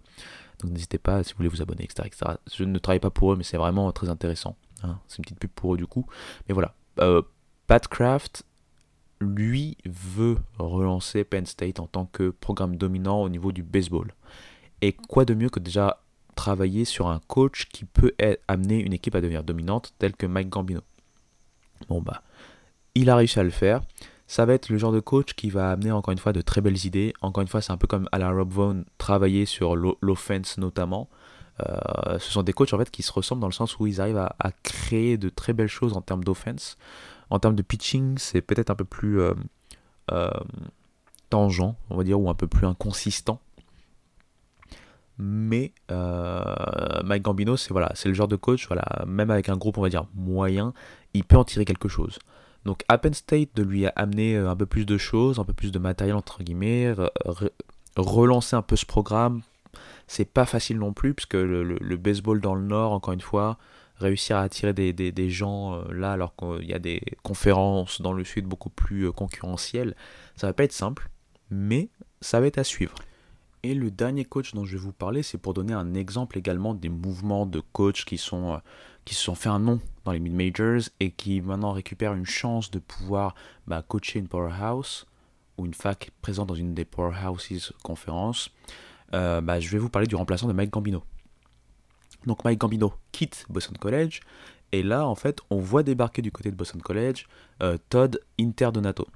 Donc 0.60 0.72
n'hésitez 0.72 0.98
pas 0.98 1.22
si 1.22 1.32
vous 1.32 1.38
voulez 1.38 1.48
vous 1.48 1.62
abonner, 1.62 1.84
etc., 1.84 2.08
Je 2.52 2.64
ne 2.64 2.78
travaille 2.78 3.00
pas 3.00 3.10
pour 3.10 3.32
eux, 3.32 3.36
mais 3.36 3.44
c'est 3.44 3.56
vraiment 3.56 3.90
très 3.92 4.08
intéressant. 4.08 4.56
Hein. 4.82 4.98
C'est 5.06 5.18
une 5.18 5.24
petite 5.24 5.38
pub 5.38 5.50
pour 5.50 5.74
eux 5.74 5.76
du 5.76 5.86
coup. 5.86 6.06
Mais 6.48 6.54
voilà. 6.54 6.74
Euh, 7.00 7.22
Pat 7.66 7.86
Kraft, 7.86 8.44
lui, 9.20 9.76
veut 9.84 10.38
relancer 10.58 11.24
Penn 11.24 11.46
State 11.46 11.80
en 11.80 11.86
tant 11.86 12.06
que 12.06 12.30
programme 12.30 12.76
dominant 12.76 13.22
au 13.22 13.28
niveau 13.28 13.52
du 13.52 13.62
baseball. 13.62 14.12
Et 14.80 14.92
quoi 14.92 15.24
de 15.24 15.34
mieux 15.34 15.48
que 15.48 15.60
déjà 15.60 16.02
travailler 16.34 16.84
sur 16.84 17.08
un 17.08 17.20
coach 17.26 17.66
qui 17.68 17.84
peut 17.84 18.12
amener 18.46 18.78
une 18.78 18.92
équipe 18.92 19.16
à 19.16 19.20
devenir 19.20 19.42
dominante, 19.42 19.92
tel 19.98 20.14
que 20.14 20.24
Mike 20.24 20.48
Gambino. 20.48 20.82
Bon 21.88 22.00
bah, 22.00 22.22
il 22.94 23.10
a 23.10 23.16
réussi 23.16 23.40
à 23.40 23.42
le 23.42 23.50
faire. 23.50 23.82
Ça 24.28 24.44
va 24.44 24.52
être 24.52 24.68
le 24.68 24.76
genre 24.76 24.92
de 24.92 25.00
coach 25.00 25.32
qui 25.32 25.48
va 25.48 25.70
amener 25.70 25.90
encore 25.90 26.12
une 26.12 26.18
fois 26.18 26.34
de 26.34 26.42
très 26.42 26.60
belles 26.60 26.84
idées. 26.84 27.14
Encore 27.22 27.40
une 27.40 27.48
fois, 27.48 27.62
c'est 27.62 27.72
un 27.72 27.78
peu 27.78 27.86
comme 27.86 28.06
à 28.12 28.18
la 28.18 28.30
Rob 28.30 28.84
travailler 28.98 29.46
sur 29.46 29.74
l'offense 29.74 30.58
notamment. 30.58 31.08
Euh, 31.66 32.18
ce 32.18 32.30
sont 32.30 32.42
des 32.42 32.52
coachs 32.52 32.74
en 32.74 32.78
fait 32.78 32.90
qui 32.90 33.02
se 33.02 33.10
ressemblent 33.10 33.40
dans 33.40 33.48
le 33.48 33.54
sens 33.54 33.78
où 33.78 33.86
ils 33.86 34.02
arrivent 34.02 34.18
à, 34.18 34.52
créer 34.62 35.16
de 35.16 35.30
très 35.30 35.54
belles 35.54 35.66
choses 35.66 35.96
en 35.96 36.02
termes 36.02 36.22
d'offense. 36.22 36.76
En 37.30 37.38
termes 37.38 37.56
de 37.56 37.62
pitching, 37.62 38.18
c'est 38.18 38.42
peut-être 38.42 38.68
un 38.68 38.74
peu 38.74 38.84
plus 38.84 39.18
euh, 39.18 39.32
euh, 40.12 40.30
tangent, 41.30 41.74
on 41.88 41.96
va 41.96 42.04
dire, 42.04 42.20
ou 42.20 42.28
un 42.28 42.34
peu 42.34 42.46
plus 42.46 42.66
inconsistant 42.66 43.40
mais 45.20 45.72
Mike 45.88 47.24
Gambino, 47.24 47.56
c'est 47.56 47.72
voilà, 47.72 47.90
c'est 47.96 48.08
le 48.08 48.14
genre 48.14 48.28
de 48.28 48.36
coach, 48.36 48.68
voilà, 48.68 49.04
même 49.04 49.32
avec 49.32 49.48
un 49.48 49.56
groupe, 49.56 49.76
on 49.76 49.82
va 49.82 49.88
dire 49.88 50.06
moyen, 50.14 50.72
il 51.12 51.24
peut 51.24 51.36
en 51.36 51.42
tirer 51.42 51.64
quelque 51.64 51.88
chose. 51.88 52.20
Donc 52.64 52.84
Penn 53.02 53.14
State 53.14 53.50
de 53.54 53.62
lui 53.62 53.86
amener 53.96 54.36
euh, 54.36 54.50
un 54.50 54.56
peu 54.56 54.66
plus 54.66 54.84
de 54.84 54.98
choses, 54.98 55.38
un 55.38 55.44
peu 55.44 55.52
plus 55.54 55.72
de 55.72 55.78
matériel 55.78 56.16
entre 56.16 56.42
guillemets, 56.42 56.94
relancer 57.96 58.56
un 58.56 58.62
peu 58.62 58.76
ce 58.76 58.86
programme, 58.86 59.42
c'est 60.06 60.24
pas 60.24 60.46
facile 60.46 60.78
non 60.78 60.92
plus, 60.92 61.14
puisque 61.14 61.34
le, 61.34 61.62
le, 61.62 61.96
baseball 61.96 62.40
dans 62.40 62.54
le 62.54 62.62
Nord, 62.62 62.92
encore 62.92 63.12
une 63.12 63.20
fois, 63.20 63.58
réussir 63.96 64.36
à 64.36 64.42
attirer 64.42 64.72
des, 64.72 64.92
des, 64.92 65.30
gens 65.30 65.74
euh, 65.74 65.92
là 65.92 66.12
alors 66.12 66.34
qu'il 66.36 66.64
y 66.68 66.74
a 66.74 66.78
des 66.78 67.02
conférences 67.22 68.00
dans 68.00 68.12
le 68.12 68.24
Sud 68.24 68.46
beaucoup 68.46 68.70
plus 68.70 69.12
concurrentielles, 69.12 69.94
ça 70.36 70.46
va 70.46 70.52
pas 70.52 70.64
être 70.64 70.72
simple, 70.72 71.10
mais 71.50 71.88
ça 72.20 72.40
va 72.40 72.46
être 72.46 72.58
à 72.58 72.64
suivre. 72.64 72.94
Et 73.64 73.74
le 73.74 73.90
dernier 73.90 74.24
coach 74.24 74.54
dont 74.54 74.64
je 74.64 74.76
vais 74.76 74.82
vous 74.82 74.92
parler, 74.92 75.22
c'est 75.22 75.38
pour 75.38 75.52
donner 75.52 75.72
un 75.72 75.94
exemple 75.94 76.38
également 76.38 76.74
des 76.74 76.88
mouvements 76.88 77.44
de 77.44 77.60
coachs 77.72 78.04
qui, 78.04 78.16
sont, 78.16 78.54
euh, 78.54 78.58
qui 79.04 79.14
se 79.14 79.22
sont 79.22 79.34
fait 79.34 79.48
un 79.48 79.58
nom 79.58 79.80
les 80.12 80.20
mid-majors 80.20 80.90
et 81.00 81.10
qui 81.10 81.40
maintenant 81.40 81.72
récupèrent 81.72 82.14
une 82.14 82.26
chance 82.26 82.70
de 82.70 82.78
pouvoir 82.78 83.34
bah, 83.66 83.82
coacher 83.86 84.18
une 84.18 84.28
powerhouse 84.28 85.06
ou 85.56 85.66
une 85.66 85.74
fac 85.74 86.10
présente 86.22 86.48
dans 86.48 86.54
une 86.54 86.74
des 86.74 86.84
powerhouses 86.84 87.72
conférences. 87.82 88.50
Euh, 89.14 89.40
bah, 89.40 89.60
je 89.60 89.68
vais 89.70 89.78
vous 89.78 89.88
parler 89.88 90.06
du 90.06 90.16
remplaçant 90.16 90.46
de 90.46 90.52
Mike 90.52 90.70
Gambino. 90.70 91.02
Donc 92.26 92.44
Mike 92.44 92.58
Gambino 92.58 92.94
quitte 93.12 93.46
Boston 93.48 93.76
College 93.78 94.20
et 94.72 94.82
là 94.82 95.06
en 95.06 95.14
fait 95.14 95.40
on 95.50 95.58
voit 95.58 95.82
débarquer 95.82 96.20
du 96.20 96.32
côté 96.32 96.50
de 96.50 96.56
Boston 96.56 96.82
College 96.82 97.26
euh, 97.62 97.78
Todd 97.88 98.20
Interdonato. 98.40 99.06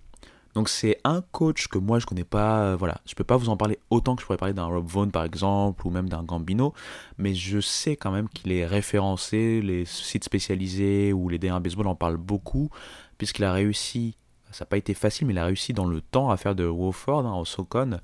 Donc 0.55 0.69
c'est 0.69 0.99
un 1.05 1.23
coach 1.23 1.69
que 1.69 1.79
moi 1.79 1.99
je 1.99 2.07
connais 2.07 2.25
pas, 2.25 2.63
euh, 2.63 2.77
voilà, 2.77 3.01
je 3.07 3.15
peux 3.15 3.25
pas 3.25 3.37
vous 3.37 3.49
en 3.49 3.57
parler 3.57 3.79
autant 3.91 4.15
que 4.15 4.23
je 4.23 4.27
pourrais 4.27 4.39
parler 4.39 4.55
d'un 4.55 4.67
Rob 4.67 4.87
Vaughn 4.87 5.11
par 5.11 5.25
exemple 5.25 5.87
ou 5.87 5.91
même 5.91 6.09
d'un 6.09 6.23
Gambino, 6.23 6.75
mais 7.17 7.35
je 7.35 7.61
sais 7.61 7.97
quand 7.97 8.11
même 8.11 8.29
qu'il 8.29 8.53
est 8.53 8.67
référencé, 8.67 9.63
les 9.63 9.85
sites 9.85 10.25
spécialisés 10.25 11.13
ou 11.13 11.29
les 11.29 11.39
D1 11.39 11.61
baseball 11.61 11.87
en 11.87 11.95
parlent 11.95 12.19
beaucoup 12.19 12.69
puisqu'il 13.17 13.45
a 13.45 13.53
réussi, 13.53 14.17
ça 14.51 14.65
n'a 14.65 14.69
pas 14.69 14.77
été 14.77 14.93
facile, 14.93 15.27
mais 15.27 15.33
il 15.33 15.39
a 15.39 15.47
réussi 15.47 15.73
dans 15.73 15.87
le 15.87 16.01
temps 16.01 16.31
à 16.31 16.37
faire 16.37 16.55
de 16.55 16.67
Wofford 16.67 17.27
hein, 17.27 17.35
au 17.35 17.45
Socon 17.45 17.99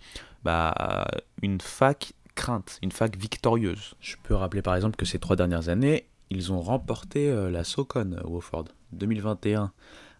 bah, 0.45 1.07
une 1.43 1.61
fac 1.61 2.13
crainte, 2.35 2.79
une 2.83 2.93
fac 2.93 3.17
victorieuse. 3.17 3.95
Je 4.01 4.17
peux 4.23 4.35
rappeler 4.35 4.63
par 4.63 4.75
exemple 4.77 4.97
que 4.97 5.05
ces 5.05 5.19
trois 5.19 5.37
dernières 5.37 5.69
années, 5.69 6.09
ils 6.31 6.53
ont 6.53 6.61
remporté 6.61 7.29
euh, 7.29 7.51
la 7.51 7.65
Socon 7.65 8.17
Wofford 8.25 8.67
2021 8.93 9.73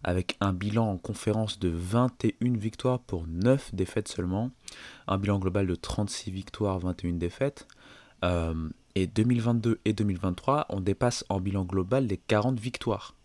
avec 0.03 0.37
un 0.39 0.53
bilan 0.53 0.91
en 0.91 0.97
conférence 0.97 1.59
de 1.59 1.69
21 1.69 2.57
victoires 2.57 2.99
pour 2.99 3.27
9 3.27 3.73
défaites 3.73 4.07
seulement, 4.07 4.51
un 5.07 5.17
bilan 5.17 5.39
global 5.39 5.67
de 5.67 5.75
36 5.75 6.31
victoires, 6.31 6.79
21 6.79 7.13
défaites. 7.13 7.67
Euh, 8.23 8.69
et 8.95 9.07
2022 9.07 9.79
et 9.85 9.93
2023, 9.93 10.65
on 10.69 10.81
dépasse 10.81 11.23
en 11.29 11.39
bilan 11.39 11.63
global 11.63 12.07
les 12.07 12.17
40 12.17 12.59
victoires. 12.59 13.15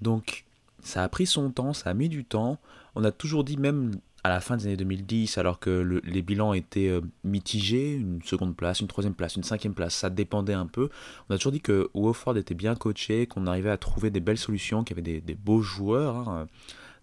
Donc 0.00 0.44
ça 0.82 1.02
a 1.02 1.08
pris 1.08 1.26
son 1.26 1.50
temps, 1.50 1.72
ça 1.72 1.90
a 1.90 1.94
mis 1.94 2.08
du 2.08 2.24
temps. 2.24 2.58
On 2.94 3.04
a 3.04 3.12
toujours 3.12 3.44
dit, 3.44 3.56
même 3.56 3.92
à 4.28 4.30
la 4.30 4.40
fin 4.42 4.58
des 4.58 4.66
années 4.66 4.76
2010, 4.76 5.38
alors 5.38 5.58
que 5.58 6.02
les 6.04 6.20
bilans 6.20 6.52
étaient 6.52 6.88
euh, 6.88 7.00
mitigés, 7.24 7.94
une 7.94 8.20
seconde 8.22 8.54
place, 8.54 8.80
une 8.80 8.86
troisième 8.86 9.14
place, 9.14 9.36
une 9.36 9.42
cinquième 9.42 9.72
place, 9.72 9.94
ça 9.94 10.10
dépendait 10.10 10.52
un 10.52 10.66
peu. 10.66 10.90
On 11.28 11.34
a 11.34 11.38
toujours 11.38 11.52
dit 11.52 11.62
que 11.62 11.88
Wofford 11.94 12.36
était 12.36 12.54
bien 12.54 12.74
coaché, 12.74 13.26
qu'on 13.26 13.46
arrivait 13.46 13.70
à 13.70 13.78
trouver 13.78 14.10
des 14.10 14.20
belles 14.20 14.36
solutions, 14.36 14.84
qu'il 14.84 14.98
y 14.98 15.00
avait 15.00 15.20
des, 15.22 15.34
beaux 15.34 15.62
joueurs, 15.62 16.28
hein, 16.28 16.46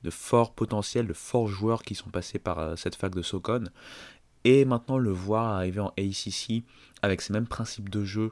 de 0.03 0.11
forts 0.11 0.53
potentiels, 0.53 1.07
de 1.07 1.13
forts 1.13 1.47
joueurs 1.47 1.81
qui 1.81 1.95
sont 1.95 2.11
passés 2.11 2.37
par 2.37 2.59
euh, 2.59 2.75
cette 2.75 2.95
fac 2.95 3.15
de 3.15 3.23
Socon. 3.23 3.63
Et 4.43 4.63
maintenant 4.63 4.99
le 4.99 5.09
voir 5.09 5.47
arriver 5.47 5.79
en 5.79 5.91
ACC 5.97 6.63
avec 7.01 7.21
ces 7.21 7.33
mêmes 7.33 7.47
principes 7.47 7.89
de 7.89 8.03
jeu, 8.03 8.31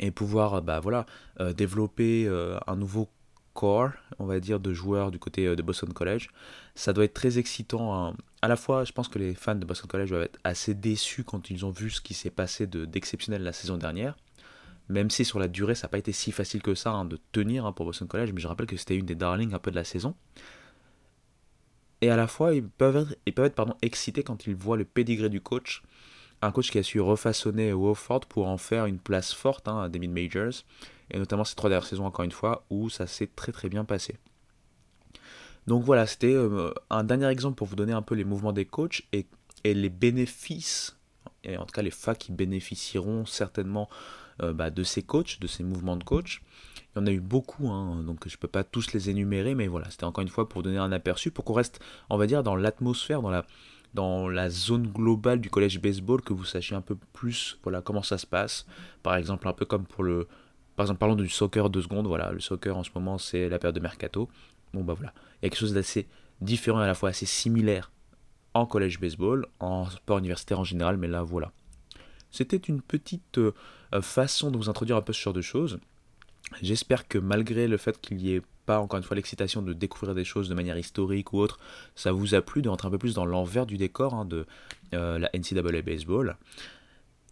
et 0.00 0.10
pouvoir 0.10 0.62
bah, 0.62 0.80
voilà, 0.80 1.06
développer 1.56 2.28
un 2.66 2.74
nouveau 2.74 3.08
core, 3.54 3.90
on 4.18 4.26
va 4.26 4.40
dire, 4.40 4.60
de 4.60 4.72
joueurs 4.72 5.10
du 5.10 5.18
côté 5.18 5.54
de 5.54 5.62
Boston 5.62 5.92
College. 5.92 6.28
Ça 6.74 6.92
doit 6.92 7.04
être 7.04 7.14
très 7.14 7.38
excitant. 7.38 7.94
Hein. 7.94 8.16
À 8.42 8.48
la 8.48 8.56
fois, 8.56 8.84
je 8.84 8.92
pense 8.92 9.08
que 9.08 9.18
les 9.18 9.34
fans 9.34 9.54
de 9.54 9.64
Boston 9.64 9.88
College 9.88 10.10
doivent 10.10 10.22
être 10.22 10.38
assez 10.44 10.74
déçus 10.74 11.24
quand 11.24 11.50
ils 11.50 11.66
ont 11.66 11.70
vu 11.70 11.90
ce 11.90 12.00
qui 12.00 12.14
s'est 12.14 12.30
passé 12.30 12.66
d'exceptionnel 12.66 13.42
la 13.42 13.52
saison 13.52 13.76
dernière 13.76 14.16
même 14.90 15.08
si 15.08 15.24
sur 15.24 15.38
la 15.38 15.48
durée 15.48 15.74
ça 15.74 15.86
n'a 15.86 15.90
pas 15.90 15.98
été 15.98 16.12
si 16.12 16.32
facile 16.32 16.62
que 16.62 16.74
ça 16.74 16.90
hein, 16.90 17.04
de 17.04 17.18
tenir 17.32 17.64
hein, 17.64 17.72
pour 17.72 17.86
Boston 17.86 18.08
College, 18.08 18.32
mais 18.34 18.40
je 18.40 18.48
rappelle 18.48 18.66
que 18.66 18.76
c'était 18.76 18.96
une 18.96 19.06
des 19.06 19.14
darlings 19.14 19.54
un 19.54 19.58
peu 19.58 19.70
de 19.70 19.76
la 19.76 19.84
saison. 19.84 20.14
Et 22.02 22.10
à 22.10 22.16
la 22.16 22.26
fois, 22.26 22.54
ils 22.54 22.66
peuvent 22.66 22.96
être, 22.96 23.16
ils 23.26 23.32
peuvent 23.32 23.46
être 23.46 23.54
pardon, 23.54 23.74
excités 23.82 24.22
quand 24.22 24.46
ils 24.46 24.54
voient 24.54 24.76
le 24.76 24.84
pédigré 24.84 25.28
du 25.28 25.40
coach, 25.40 25.82
un 26.42 26.50
coach 26.50 26.70
qui 26.70 26.78
a 26.78 26.82
su 26.82 27.00
refaçonner 27.00 27.72
Wofford 27.72 28.20
pour 28.20 28.48
en 28.48 28.58
faire 28.58 28.86
une 28.86 28.98
place 28.98 29.32
forte 29.32 29.68
hein, 29.68 29.88
des 29.88 29.98
mid-majors, 29.98 30.64
et 31.10 31.18
notamment 31.18 31.44
ces 31.44 31.54
trois 31.54 31.70
dernières 31.70 31.86
saisons 31.86 32.04
encore 32.04 32.24
une 32.24 32.32
fois, 32.32 32.64
où 32.70 32.88
ça 32.90 33.06
s'est 33.06 33.30
très 33.34 33.52
très 33.52 33.68
bien 33.68 33.84
passé. 33.84 34.16
Donc 35.66 35.84
voilà, 35.84 36.06
c'était 36.06 36.34
euh, 36.34 36.72
un 36.88 37.04
dernier 37.04 37.28
exemple 37.28 37.56
pour 37.56 37.66
vous 37.66 37.76
donner 37.76 37.92
un 37.92 38.02
peu 38.02 38.14
les 38.14 38.24
mouvements 38.24 38.52
des 38.52 38.64
coachs 38.64 39.02
et, 39.12 39.26
les 39.64 39.90
bénéfices, 39.90 40.96
et 41.44 41.56
en 41.56 41.64
tout 41.64 41.72
cas 41.72 41.82
les 41.82 41.90
facs 41.90 42.18
qui 42.18 42.32
bénéficieront 42.32 43.26
certainement 43.26 43.88
euh, 44.42 44.52
bah, 44.52 44.70
de 44.70 44.82
ces 44.82 45.02
coachs, 45.02 45.38
de 45.38 45.46
ces 45.46 45.62
mouvements 45.62 45.96
de 45.96 46.04
coach. 46.04 46.42
Il 46.94 46.98
y 46.98 47.02
en 47.02 47.06
a 47.06 47.12
eu 47.12 47.20
beaucoup, 47.20 47.68
hein, 47.68 48.02
donc 48.02 48.26
je 48.26 48.34
ne 48.34 48.38
peux 48.38 48.48
pas 48.48 48.64
tous 48.64 48.92
les 48.92 49.10
énumérer, 49.10 49.54
mais 49.54 49.68
voilà, 49.68 49.88
c'était 49.90 50.04
encore 50.04 50.22
une 50.22 50.28
fois 50.28 50.48
pour 50.48 50.62
donner 50.62 50.78
un 50.78 50.90
aperçu, 50.92 51.30
pour 51.30 51.44
qu'on 51.44 51.52
reste, 51.52 51.78
on 52.08 52.16
va 52.16 52.26
dire, 52.26 52.42
dans 52.42 52.56
l'atmosphère, 52.56 53.22
dans 53.22 53.30
la, 53.30 53.44
dans 53.94 54.28
la 54.28 54.50
zone 54.50 54.86
globale 54.86 55.40
du 55.40 55.50
collège 55.50 55.80
baseball, 55.80 56.20
que 56.20 56.32
vous 56.32 56.44
sachiez 56.44 56.74
un 56.74 56.80
peu 56.80 56.96
plus 57.12 57.58
voilà, 57.62 57.80
comment 57.80 58.02
ça 58.02 58.18
se 58.18 58.26
passe. 58.26 58.66
Par 59.02 59.14
exemple, 59.14 59.46
un 59.46 59.52
peu 59.52 59.66
comme 59.66 59.84
pour 59.84 60.02
le... 60.02 60.26
Par 60.76 60.84
exemple, 60.84 60.98
parlons 60.98 61.14
du 61.14 61.28
soccer 61.28 61.70
deux 61.70 61.82
secondes, 61.82 62.06
voilà, 62.06 62.32
le 62.32 62.40
soccer 62.40 62.76
en 62.76 62.84
ce 62.84 62.90
moment 62.94 63.18
c'est 63.18 63.48
la 63.48 63.58
période 63.58 63.74
de 63.74 63.80
mercato. 63.80 64.28
Bon 64.72 64.82
bah 64.82 64.94
voilà, 64.94 65.12
il 65.16 65.44
y 65.44 65.46
a 65.46 65.50
quelque 65.50 65.58
chose 65.58 65.74
d'assez 65.74 66.06
différent 66.40 66.80
et 66.80 66.84
à 66.84 66.86
la 66.86 66.94
fois 66.94 67.10
assez 67.10 67.26
similaire 67.26 67.90
en 68.54 68.66
collège 68.66 69.00
baseball, 69.00 69.46
en 69.60 69.88
sport 69.88 70.18
universitaire 70.18 70.60
en 70.60 70.64
général, 70.64 70.96
mais 70.96 71.08
là 71.08 71.22
voilà. 71.22 71.52
C'était 72.30 72.56
une 72.56 72.80
petite 72.80 73.38
euh, 73.38 73.52
euh, 73.94 74.02
façon 74.02 74.50
de 74.50 74.56
vous 74.56 74.68
introduire 74.68 74.96
un 74.96 75.02
peu 75.02 75.12
ce 75.12 75.20
genre 75.20 75.32
de 75.32 75.40
choses. 75.40 75.78
J'espère 76.62 77.08
que 77.08 77.18
malgré 77.18 77.68
le 77.68 77.76
fait 77.76 78.00
qu'il 78.00 78.16
n'y 78.18 78.32
ait 78.34 78.42
pas 78.66 78.80
encore 78.80 78.98
une 78.98 79.04
fois 79.04 79.16
l'excitation 79.16 79.62
de 79.62 79.72
découvrir 79.72 80.14
des 80.14 80.24
choses 80.24 80.48
de 80.48 80.54
manière 80.54 80.78
historique 80.78 81.32
ou 81.32 81.38
autre, 81.38 81.58
ça 81.94 82.12
vous 82.12 82.34
a 82.34 82.40
plu 82.40 82.62
de 82.62 82.68
rentrer 82.68 82.88
un 82.88 82.90
peu 82.90 82.98
plus 82.98 83.14
dans 83.14 83.24
l'envers 83.24 83.66
du 83.66 83.76
décor 83.76 84.14
hein, 84.14 84.24
de 84.24 84.46
euh, 84.94 85.18
la 85.18 85.30
NCAA 85.34 85.82
Baseball. 85.82 86.36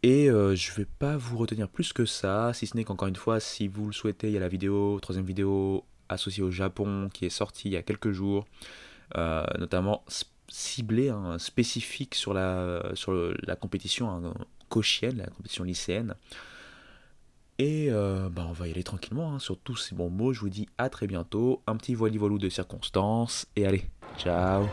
Et 0.03 0.31
euh, 0.31 0.55
je 0.55 0.73
vais 0.73 0.85
pas 0.85 1.17
vous 1.17 1.37
retenir 1.37 1.69
plus 1.69 1.93
que 1.93 2.05
ça, 2.05 2.53
si 2.55 2.67
ce 2.67 2.77
n'est 2.77 2.85
qu'encore 2.85 3.09
une 3.09 3.17
fois, 3.17 3.41
si 3.41 3.67
vous 3.67 3.87
le 3.87 3.93
souhaitez, 3.93 4.29
il 4.29 4.35
y 4.35 4.37
a 4.37 4.41
la 4.41 4.49
vidéo, 4.49 4.99
troisième 5.01 5.27
vidéo 5.27 5.85
associée 6.09 6.43
au 6.43 6.51
Japon 6.51 7.11
qui 7.13 7.27
est 7.27 7.31
sortie 7.31 7.69
il 7.69 7.73
y 7.73 7.77
a 7.77 7.83
quelques 7.83 8.13
jours, 8.13 8.47
euh, 9.17 9.45
notamment 9.59 10.05
ciblée, 10.49 11.11
hein, 11.11 11.39
spécifique 11.39 12.15
sur 12.15 12.33
la, 12.33 12.83
sur 12.95 13.13
la 13.13 13.57
compétition 13.57 14.09
hein, 14.11 14.35
cochienne, 14.69 15.19
la 15.19 15.27
compétition 15.27 15.65
lycéenne. 15.65 16.15
Et 17.59 17.89
euh, 17.91 18.29
bah, 18.29 18.47
on 18.49 18.53
va 18.53 18.69
y 18.69 18.71
aller 18.71 18.85
tranquillement 18.85 19.35
hein, 19.35 19.39
sur 19.41 19.59
tous 19.59 19.77
ces 19.77 19.97
bons 19.97 20.11
mots. 20.11 20.33
Je 20.33 20.41
vous 20.41 20.49
dis 20.49 20.69
à 20.79 20.89
très 20.89 21.09
bientôt. 21.09 21.63
Un 21.67 21.77
petit 21.77 21.95
voili 21.95 22.17
voilou 22.17 22.39
de 22.39 22.49
circonstances. 22.49 23.47
Et 23.57 23.67
allez, 23.67 23.91
ciao! 24.17 24.69